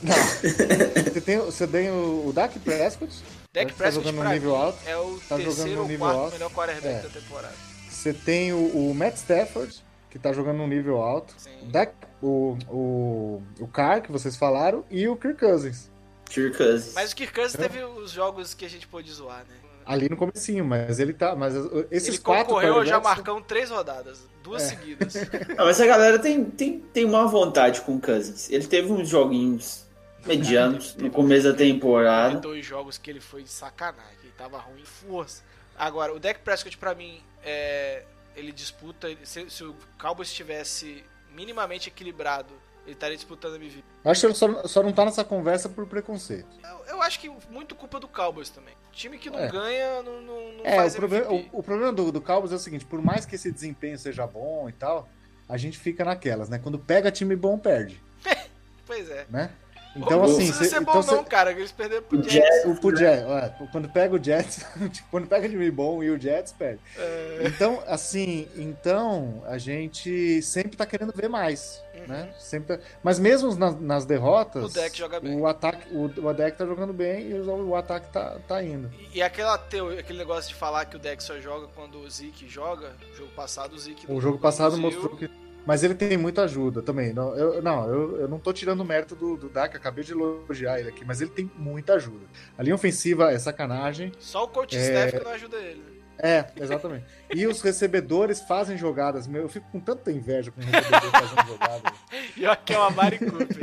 não. 0.05 1.03
Você 1.13 1.21
tem, 1.21 1.37
você 1.39 1.67
tem 1.67 1.89
o, 1.91 2.27
o 2.27 2.33
Dak 2.33 2.57
Prescott, 2.59 3.13
Dak 3.53 3.71
tá 3.71 3.77
Prescott, 3.77 4.07
jogando 4.07 4.29
nível 4.33 4.51
mim, 4.51 4.61
alto. 4.61 4.77
é 4.85 4.97
o 4.97 5.19
Tá 5.27 5.35
terceiro 5.37 5.81
ou 5.81 5.87
quarto 5.97 6.17
alto. 6.19 6.33
melhor 6.33 6.51
quarterback 6.51 6.95
É. 6.95 7.01
da 7.01 7.09
temporada. 7.09 7.53
Você 7.89 8.13
tem 8.13 8.53
o, 8.53 8.57
o 8.89 8.93
Matt 8.95 9.15
Stafford, 9.15 9.83
que 10.09 10.19
tá 10.19 10.31
jogando 10.33 10.57
num 10.57 10.67
nível 10.67 10.97
alto. 11.01 11.33
Sim. 11.37 11.49
O, 11.63 11.65
Dak, 11.71 11.93
o, 12.21 12.57
o, 12.69 13.43
o 13.61 13.67
Carr, 13.67 14.01
que 14.01 14.11
vocês 14.11 14.35
falaram, 14.35 14.83
e 14.91 15.07
o 15.07 15.15
Kirk 15.15 15.39
Cousins. 15.39 15.89
Kirk 16.29 16.57
Cousins. 16.57 16.93
Mas 16.93 17.11
o 17.11 17.15
Kirk 17.15 17.33
Cousins 17.33 17.55
teve 17.55 17.83
os 17.83 18.11
jogos 18.11 18.53
que 18.53 18.65
a 18.65 18.69
gente 18.69 18.87
pôde 18.87 19.11
zoar, 19.11 19.39
né? 19.39 19.55
Ali 19.85 20.09
no 20.09 20.17
comecinho, 20.17 20.65
mas 20.65 20.97
ele 20.99 21.13
tá. 21.13 21.35
Mas 21.35 21.53
esses 21.91 22.09
Ele 22.09 22.17
quatro 22.17 22.45
concorreu 22.47 22.75
ao 22.77 22.85
já 22.85 22.99
marcão 22.99 23.39
três 23.39 23.69
rodadas, 23.69 24.17
duas 24.43 24.63
É. 24.63 24.69
seguidas. 24.69 25.13
Ah, 25.57 25.63
mas 25.65 25.79
a 25.79 25.85
galera 25.85 26.17
tem, 26.17 26.43
tem, 26.43 26.79
tem 26.91 27.05
uma 27.05 27.27
vontade 27.27 27.81
com 27.81 27.95
o 27.95 28.01
Cousins. 28.01 28.49
Ele 28.49 28.65
teve 28.65 28.91
uns 28.91 29.07
joguinhos 29.07 29.84
medianos 30.25 30.95
no 30.95 31.09
começo 31.11 31.51
da 31.51 31.53
temporada. 31.57 32.39
dois 32.39 32.65
jogos 32.65 32.97
que 32.97 33.09
ele 33.09 33.19
foi 33.21 33.43
de 33.43 33.49
sacanagem, 33.49 34.17
ele 34.23 34.33
tava 34.37 34.57
ruim 34.59 34.81
em 34.81 34.85
força. 34.85 35.43
Agora, 35.77 36.13
o 36.13 36.19
Dak 36.19 36.39
Prescott, 36.39 36.77
pra 36.77 36.95
mim, 36.95 37.21
é, 37.43 38.03
ele 38.35 38.51
disputa. 38.51 39.07
Se, 39.23 39.49
se 39.49 39.63
o 39.63 39.75
Cowboys 39.99 40.29
estivesse 40.29 41.03
minimamente 41.33 41.89
equilibrado, 41.89 42.53
ele 42.85 42.93
estaria 42.93 43.15
disputando 43.17 43.55
MVP. 43.55 43.83
Acho 44.05 44.21
que 44.21 44.27
ele 44.27 44.33
só, 44.35 44.67
só 44.67 44.81
não 44.83 44.93
tá 44.93 45.03
nessa 45.05 45.23
conversa 45.23 45.67
por 45.67 45.85
preconceito. 45.87 46.47
Eu, 46.63 46.95
eu 46.95 47.01
acho 47.01 47.19
que 47.19 47.29
muito 47.49 47.75
culpa 47.75 47.99
do 47.99 48.07
Cowboys 48.07 48.49
também. 48.49 48.73
Time 48.93 49.17
que 49.17 49.29
não 49.29 49.39
É. 49.39 49.47
ganha 49.49 50.01
não, 50.03 50.21
não, 50.21 50.53
não 50.53 50.65
É, 50.65 50.77
faz 50.77 50.93
o 50.93 50.97
problema, 50.97 51.29
o, 51.31 51.49
o 51.59 51.63
problema 51.63 51.91
do, 51.91 52.11
do 52.11 52.21
Cowboys 52.21 52.53
é 52.53 52.55
o 52.55 52.59
seguinte: 52.59 52.85
por 52.85 53.01
mais 53.01 53.25
que 53.25 53.35
esse 53.35 53.51
desempenho 53.51 53.97
seja 53.99 54.25
bom 54.25 54.69
e 54.69 54.71
tal, 54.71 55.09
a 55.49 55.57
gente 55.57 55.77
fica 55.77 56.05
naquelas, 56.05 56.47
né? 56.47 56.57
Quando 56.59 56.79
pega 56.79 57.11
time 57.11 57.35
bom, 57.35 57.57
perde, 57.57 58.01
Pois 58.85 59.09
é. 59.09 59.25
né? 59.29 59.51
Então, 59.95 60.17
não 60.19 60.23
assim. 60.25 60.35
precisa 60.37 60.63
cê- 60.63 60.69
ser 60.69 60.81
então 60.81 60.93
bom, 60.95 61.01
cê- 61.01 61.15
não, 61.15 61.23
cara. 61.23 61.51
Eles 61.51 61.71
perderam 61.71 62.03
pro 62.03 62.19
O 62.19 62.23
Jets. 62.23 62.33
Jets- 62.33 62.65
o, 62.65 62.75
pro 62.81 62.95
Jets, 62.95 63.23
é, 63.23 63.53
quando 63.71 63.89
pega 63.89 64.15
o 64.15 64.23
Jets, 64.23 64.65
tipo, 64.91 65.07
quando 65.09 65.27
pega 65.27 65.47
time 65.47 65.71
bom 65.71 66.03
e 66.03 66.09
o 66.09 66.19
Jets 66.19 66.51
perde. 66.51 66.79
É, 66.97 67.43
Então, 67.45 67.81
assim, 67.87 68.47
então 68.55 69.41
a 69.47 69.57
gente 69.57 70.41
sempre 70.41 70.75
tá 70.75 70.85
querendo 70.85 71.13
ver 71.15 71.29
mais, 71.29 71.81
né? 72.07 72.33
Sempre 72.37 72.77
tá- 72.77 72.83
Mas 73.01 73.19
mesmo 73.19 73.55
nas, 73.55 73.79
nas 73.79 74.05
derrotas, 74.05 74.63
Uhum. 74.63 74.69
O 74.69 74.73
Dak 74.73 74.97
joga 74.97 75.19
bem. 75.19 75.39
O 75.39 75.47
ataque, 75.47 75.87
o, 75.93 76.03
o 76.05 76.33
Dak 76.33 76.57
tá 76.57 76.65
jogando 76.65 76.91
bem 76.93 77.29
e 77.29 77.33
o, 77.33 77.67
o 77.69 77.75
ataque 77.75 78.07
tá, 78.11 78.37
tá 78.47 78.61
indo. 78.63 78.91
E, 79.13 79.19
e 79.19 79.21
aquela 79.21 79.57
teo, 79.57 79.97
aquele 79.97 80.19
negócio 80.19 80.49
de 80.49 80.55
falar 80.55 80.85
que 80.85 80.95
o 80.95 80.99
Dak 80.99 81.23
só 81.23 81.39
joga 81.39 81.67
quando 81.73 81.99
o 81.99 82.09
Zeke 82.09 82.47
joga, 82.49 82.93
o 83.13 83.15
jogo 83.15 83.31
passado 83.31 83.73
o 83.73 83.79
Zeke 83.79 84.05
O 84.07 84.13
não 84.15 84.21
jogo 84.21 84.37
passado 84.39 84.77
mostrou 84.77 85.15
que. 85.15 85.29
Mas 85.65 85.83
ele 85.83 85.95
tem 85.95 86.15
muita 86.17 86.43
ajuda 86.43 86.81
também. 86.81 87.11
Não, 87.13 87.35
eu, 87.35 87.61
não, 87.61 87.89
eu, 87.89 88.21
eu 88.21 88.27
não 88.27 88.37
tô 88.39 88.53
tirando 88.53 88.81
o 88.81 88.85
mérito 88.85 89.15
do, 89.15 89.35
do 89.35 89.49
Dak, 89.49 89.75
acabei 89.75 90.03
de 90.03 90.11
elogiar 90.11 90.79
ele 90.79 90.89
aqui, 90.89 91.03
mas 91.03 91.21
ele 91.21 91.31
tem 91.31 91.49
muita 91.57 91.93
ajuda. 91.95 92.25
A 92.57 92.61
linha 92.61 92.75
ofensiva 92.75 93.31
é 93.31 93.39
sacanagem. 93.39 94.11
Só 94.19 94.43
o 94.43 94.47
coach 94.47 94.77
É. 94.77 94.81
staff 94.81 95.17
que 95.17 95.23
não 95.23 95.31
ajuda 95.31 95.57
ele. 95.57 95.95
É, 96.17 96.45
exatamente. 96.61 97.03
E 97.33 97.45
os 97.45 97.61
recebedores 97.61 98.39
fazem 98.41 98.77
jogadas. 98.77 99.27
Meu, 99.27 99.41
eu 99.41 99.49
fico 99.49 99.65
com 99.71 99.79
tanta 99.79 100.11
inveja 100.11 100.49
com 100.51 100.61
o 100.61 100.63
recebedor 100.63 101.11
fazendo 101.11 101.47
jogadas. 101.49 101.93
E 102.37 102.45
ó, 102.45 102.55
que 102.55 102.73
é 102.73 102.77
uma 102.77 102.89
Mari 102.91 103.19
Cooper. 103.19 103.57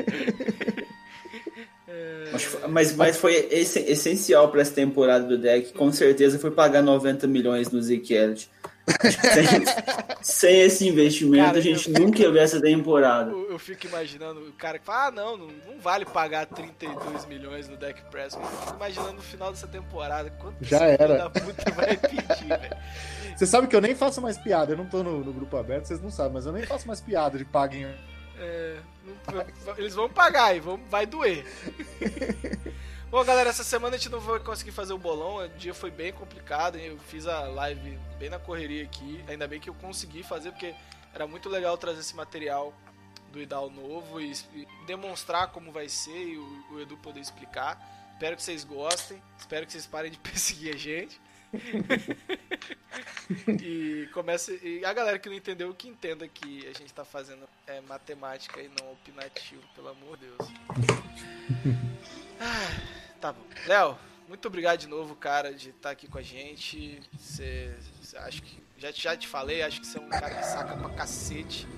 Mas, 2.32 2.44
foi- 2.44 2.68
mas, 2.68 2.96
mas 2.96 3.16
foi 3.16 3.34
esse- 3.50 3.80
essencial 3.80 4.50
para 4.50 4.62
essa 4.62 4.72
temporada 4.74 5.24
do 5.26 5.38
deck. 5.38 5.72
Com 5.72 5.92
certeza 5.92 6.38
foi 6.38 6.50
pagar 6.50 6.82
90 6.82 7.26
milhões 7.26 7.70
no 7.70 7.80
Zeke 7.82 8.14
Elliott. 8.14 8.50
Sem, 9.00 9.64
sem 10.22 10.60
esse 10.62 10.88
investimento, 10.88 11.44
Cara, 11.46 11.58
a 11.58 11.60
gente 11.60 11.92
eu- 11.92 12.00
nunca 12.00 12.20
ia 12.20 12.30
ver 12.30 12.40
essa 12.40 12.60
temporada. 12.60 13.30
Eu, 13.30 13.52
eu 13.52 13.58
fico 13.58 13.86
imaginando 13.86 14.40
o 14.40 14.52
cara 14.52 14.78
que 14.78 14.84
fala, 14.84 15.06
ah, 15.06 15.10
não, 15.10 15.36
não, 15.36 15.46
não 15.46 15.78
vale 15.80 16.04
pagar 16.04 16.46
32 16.46 17.26
milhões 17.26 17.68
no 17.68 17.76
Dak 17.76 18.02
Prescott. 18.10 18.44
Eu 18.44 18.58
fico 18.60 18.74
imaginando 18.76 19.12
no 19.14 19.22
final 19.22 19.50
dessa 19.50 19.66
temporada 19.68 20.30
quanto 20.30 20.56
Já 20.64 20.84
era. 20.84 21.18
da 21.18 21.30
puta 21.30 21.70
vai 21.72 21.96
pedir, 21.96 22.48
velho. 22.48 22.76
Você 23.36 23.46
sabe 23.46 23.66
que 23.66 23.74
eu 23.76 23.80
nem 23.80 23.94
faço 23.94 24.20
mais 24.20 24.36
piada. 24.36 24.72
Eu 24.72 24.76
não 24.76 24.86
tô 24.86 25.02
no, 25.02 25.24
no 25.24 25.32
grupo 25.32 25.56
aberto, 25.56 25.86
vocês 25.86 26.00
não 26.00 26.10
sabem, 26.10 26.32
mas 26.34 26.46
eu 26.46 26.52
nem 26.52 26.64
faço 26.66 26.86
mais 26.86 27.00
piada 27.00 27.38
de 27.38 27.44
paguem. 27.44 27.86
É, 28.38 28.76
não- 29.64 29.78
eles 29.78 29.94
vão 29.94 30.08
pagar 30.08 30.54
e 30.56 30.60
vão, 30.60 30.78
vai 30.90 31.06
doer. 31.06 31.44
Bom, 33.12 33.22
galera, 33.22 33.50
essa 33.50 33.62
semana 33.62 33.94
a 33.94 33.98
gente 33.98 34.08
não 34.08 34.20
vai 34.20 34.40
conseguir 34.40 34.70
fazer 34.70 34.94
o 34.94 34.98
bolão. 34.98 35.36
O 35.36 35.46
dia 35.46 35.74
foi 35.74 35.90
bem 35.90 36.14
complicado. 36.14 36.78
hein? 36.78 36.86
Eu 36.86 36.98
fiz 36.98 37.26
a 37.26 37.40
live 37.40 37.98
bem 38.18 38.30
na 38.30 38.38
correria 38.38 38.84
aqui. 38.84 39.22
Ainda 39.28 39.46
bem 39.46 39.60
que 39.60 39.68
eu 39.68 39.74
consegui 39.74 40.22
fazer, 40.22 40.50
porque 40.50 40.74
era 41.12 41.26
muito 41.26 41.50
legal 41.50 41.76
trazer 41.76 42.00
esse 42.00 42.16
material 42.16 42.72
do 43.30 43.38
Idal 43.38 43.68
novo 43.68 44.18
e, 44.18 44.32
e 44.54 44.66
demonstrar 44.86 45.48
como 45.48 45.70
vai 45.70 45.90
ser 45.90 46.26
e 46.26 46.38
o, 46.38 46.64
o 46.70 46.80
Edu 46.80 46.96
poder 46.96 47.20
explicar. 47.20 47.78
Espero 48.14 48.34
que 48.34 48.42
vocês 48.42 48.64
gostem. 48.64 49.22
Espero 49.38 49.66
que 49.66 49.72
vocês 49.72 49.86
parem 49.86 50.10
de 50.10 50.16
perseguir 50.18 50.74
a 50.74 50.78
gente. 50.78 51.20
e 53.62 54.08
comece 54.14 54.58
e 54.62 54.86
a 54.86 54.92
galera 54.94 55.18
que 55.18 55.28
não 55.28 55.36
entendeu 55.36 55.74
que 55.74 55.86
entenda 55.86 56.26
que 56.26 56.66
a 56.66 56.72
gente 56.72 56.94
tá 56.94 57.04
fazendo 57.04 57.46
é, 57.66 57.78
matemática 57.82 58.58
e 58.58 58.70
não 58.80 58.92
opinativo, 58.92 59.60
pelo 59.74 59.90
amor 59.90 60.16
de 60.16 60.28
Deus. 60.28 60.48
Ah, 62.40 62.92
tá 63.22 63.32
bom. 63.32 63.44
Léo, 63.68 63.96
muito 64.28 64.48
obrigado 64.48 64.80
de 64.80 64.88
novo, 64.88 65.14
cara, 65.14 65.54
de 65.54 65.70
estar 65.70 65.90
aqui 65.90 66.08
com 66.08 66.18
a 66.18 66.22
gente. 66.22 67.00
Você 67.16 67.72
acho 68.16 68.42
que 68.42 68.60
já, 68.76 68.90
já 68.90 69.16
te 69.16 69.28
falei, 69.28 69.62
acho 69.62 69.80
que 69.80 69.86
você 69.86 69.98
é 69.98 70.00
um 70.00 70.08
cara 70.08 70.28
que 70.28 70.44
saca 70.44 70.76
pra 70.76 70.90
cacete 70.90 71.68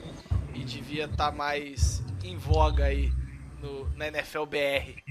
e 0.55 0.61
devia 0.61 1.05
estar 1.05 1.31
mais 1.33 2.03
em 2.25 2.39
voga 2.39 2.85
aí 2.87 3.13
no, 3.61 3.87
na 3.95 4.09
NFL 4.09 4.47
BR. 4.47 5.03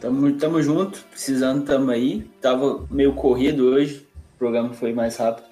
Tamo, 0.00 0.32
tamo 0.38 0.62
junto, 0.62 1.02
precisando, 1.06 1.64
tamo 1.64 1.90
aí. 1.90 2.22
Tava 2.40 2.86
meio 2.88 3.14
corrido 3.14 3.66
hoje, 3.66 4.06
o 4.34 4.38
programa 4.38 4.72
foi 4.72 4.92
mais 4.92 5.16
rápido. 5.16 5.50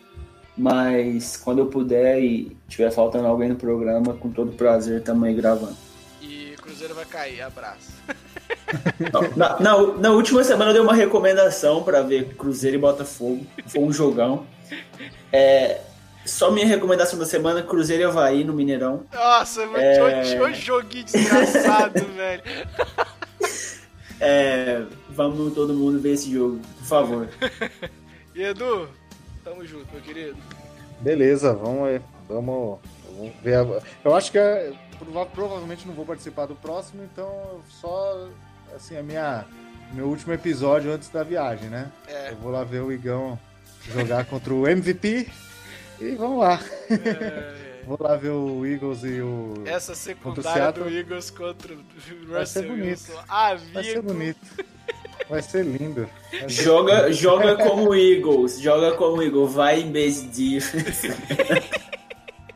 Mas 0.56 1.36
quando 1.36 1.58
eu 1.58 1.66
puder 1.66 2.22
e 2.22 2.56
tiver 2.68 2.92
faltando 2.92 3.26
alguém 3.26 3.48
no 3.48 3.56
programa, 3.56 4.14
com 4.14 4.30
todo 4.30 4.52
prazer, 4.52 5.02
tamo 5.02 5.24
aí 5.24 5.34
gravando. 5.34 5.76
E 6.20 6.54
Cruzeiro 6.60 6.94
vai 6.94 7.06
cair, 7.06 7.40
abraço. 7.40 7.99
Na, 9.36 9.58
na, 9.60 9.86
na 9.98 10.10
última 10.10 10.42
semana 10.44 10.70
eu 10.70 10.74
dei 10.74 10.82
uma 10.82 10.94
recomendação 10.94 11.82
pra 11.82 12.02
ver 12.02 12.34
Cruzeiro 12.34 12.76
e 12.76 12.80
Botafogo. 12.80 13.44
Foi 13.66 13.82
um 13.82 13.92
jogão. 13.92 14.46
É, 15.32 15.80
só 16.24 16.50
minha 16.50 16.66
recomendação 16.66 17.18
da 17.18 17.26
semana: 17.26 17.62
Cruzeiro 17.62 18.02
e 18.02 18.06
Havaí 18.06 18.44
no 18.44 18.52
Mineirão. 18.52 19.04
Nossa, 19.12 19.62
É. 19.74 20.22
que 20.22 20.52
que 20.52 20.60
joguinho 20.60 21.04
desgraçado, 21.04 22.04
velho. 22.16 22.42
É, 24.20 24.82
vamos 25.08 25.54
todo 25.54 25.72
mundo 25.72 25.98
ver 25.98 26.12
esse 26.12 26.30
jogo, 26.32 26.60
por 26.78 26.84
favor. 26.86 27.28
E 28.34 28.42
Edu, 28.42 28.88
tamo 29.42 29.64
junto, 29.64 29.86
meu 29.92 30.02
querido. 30.02 30.36
Beleza, 31.00 31.54
vamos, 31.54 31.88
aí, 31.88 32.00
vamos, 32.28 32.78
vamos 33.16 33.32
ver. 33.42 33.54
a- 33.56 33.80
Eu 34.04 34.14
acho 34.14 34.30
que 34.30 34.38
é, 34.38 34.72
prova- 34.98 35.24
provavelmente 35.26 35.86
não 35.86 35.94
vou 35.94 36.04
participar 36.04 36.44
do 36.46 36.54
próximo, 36.54 37.02
então 37.10 37.60
só 37.80 38.28
assim 38.74 38.96
a 38.96 39.02
minha 39.02 39.44
meu 39.92 40.06
último 40.06 40.32
episódio 40.32 40.92
antes 40.92 41.08
da 41.08 41.22
viagem, 41.22 41.68
né? 41.68 41.90
É. 42.06 42.30
Eu 42.30 42.36
vou 42.36 42.52
lá 42.52 42.62
ver 42.64 42.80
o 42.80 42.92
Igão 42.92 43.38
jogar 43.92 44.24
contra 44.24 44.54
o 44.54 44.68
MVP 44.68 45.28
e 46.00 46.14
vamos 46.14 46.40
lá. 46.40 46.60
É, 46.90 47.70
Vou 47.86 47.98
lá 48.00 48.14
ver 48.14 48.28
o 48.30 48.64
Eagles 48.64 49.02
e 49.02 49.20
o 49.20 49.54
Essa 49.64 49.92
Contra 50.16 50.40
o 50.40 50.44
secundária 50.44 50.72
do. 50.72 50.88
Eagles 50.88 51.30
contra 51.30 51.72
o 51.72 51.78
Vai 52.28 52.46
ser 52.46 52.60
Russell 52.60 52.76
bonito. 52.76 52.86
Wilson. 52.88 53.24
Ah, 53.28 53.56
vai 53.72 53.84
ser 53.84 53.98
Amigo. 53.98 54.14
bonito. 54.14 54.64
Vai 55.28 55.42
ser 55.42 55.64
lindo. 55.64 56.08
Vai 56.30 56.40
ser 56.40 56.62
Joga, 56.62 57.12
joga 57.12 57.56
como 57.64 57.94
Eagles, 57.94 58.60
joga 58.60 58.92
como 58.96 59.22
Eagles, 59.22 59.52
vai 59.54 59.80
em 59.80 59.90
base 59.92 60.26
defense. 60.26 61.08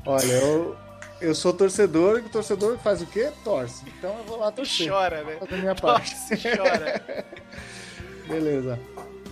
Olha, 0.07 0.25
eu, 0.25 0.77
eu 1.21 1.35
sou 1.35 1.53
torcedor 1.53 2.19
e 2.19 2.23
o 2.23 2.29
torcedor 2.29 2.79
faz 2.79 3.01
o 3.03 3.07
quê? 3.07 3.31
Torce. 3.43 3.85
Então 3.99 4.17
eu 4.19 4.25
vou 4.25 4.39
lá 4.39 4.51
torcer. 4.51 4.89
Chora, 4.89 5.23
né? 5.25 5.37
Fazer 5.39 5.57
minha 5.57 5.75
parte. 5.75 6.15
Nossa, 6.15 6.57
chora. 6.57 7.25
Beleza. 8.27 8.79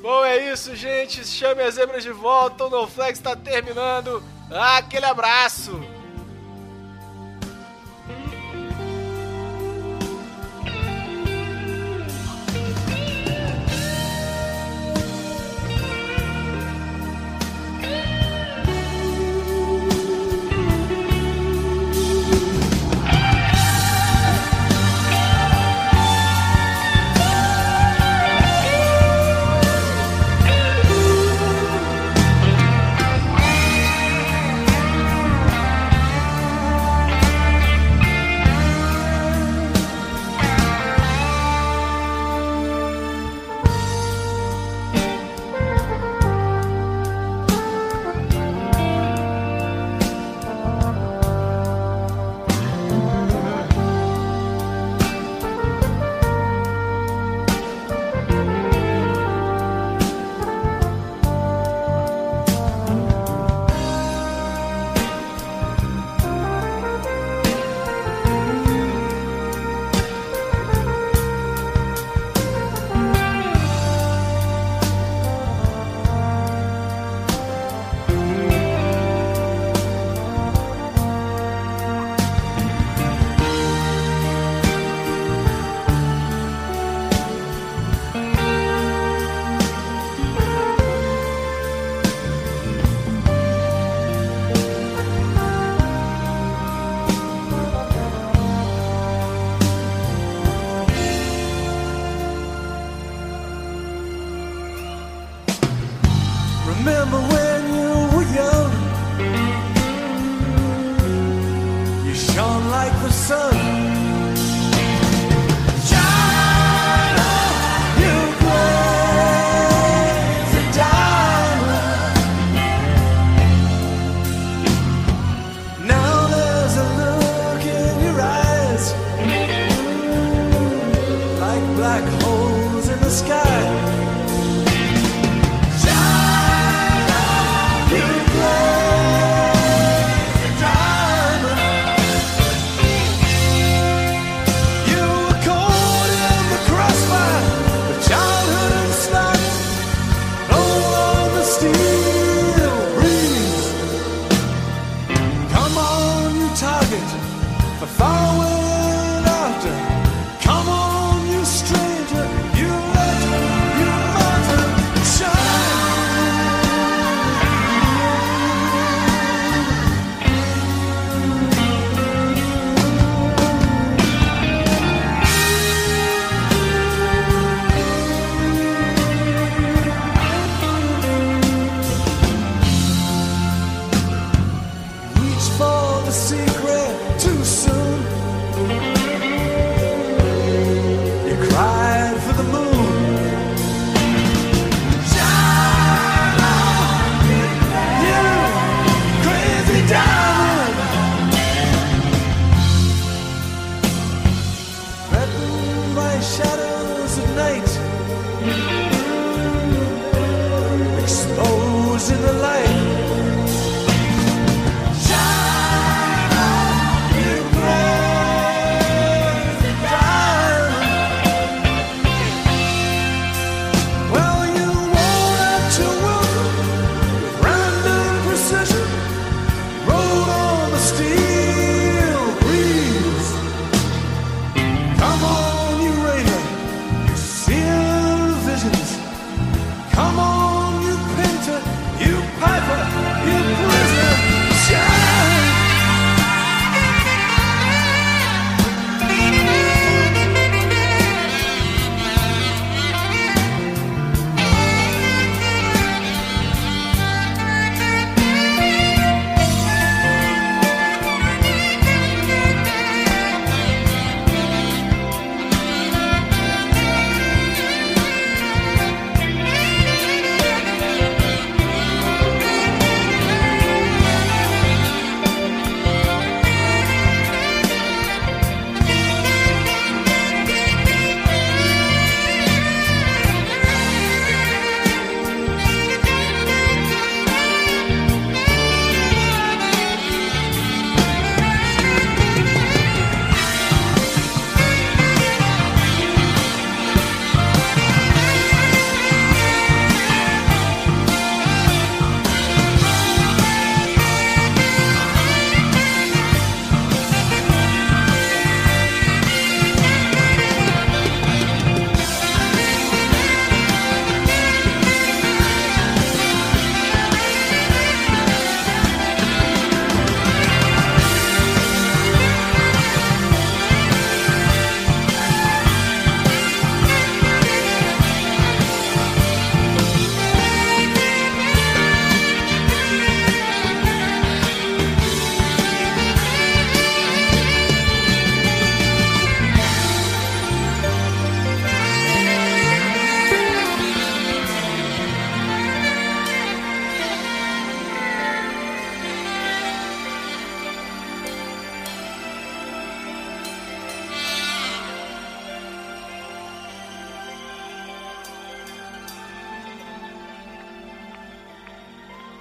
Bom, 0.01 0.25
é 0.25 0.53
isso, 0.53 0.75
gente. 0.75 1.25
Chame 1.27 1.63
as 1.63 1.75
zebras 1.75 2.03
de 2.03 2.11
volta. 2.11 2.65
O 2.65 2.71
No 2.71 2.87
Flex 2.87 3.19
tá 3.21 3.37
terminando. 3.37 4.23
Aquele 4.51 5.07
abraço. 5.07 5.81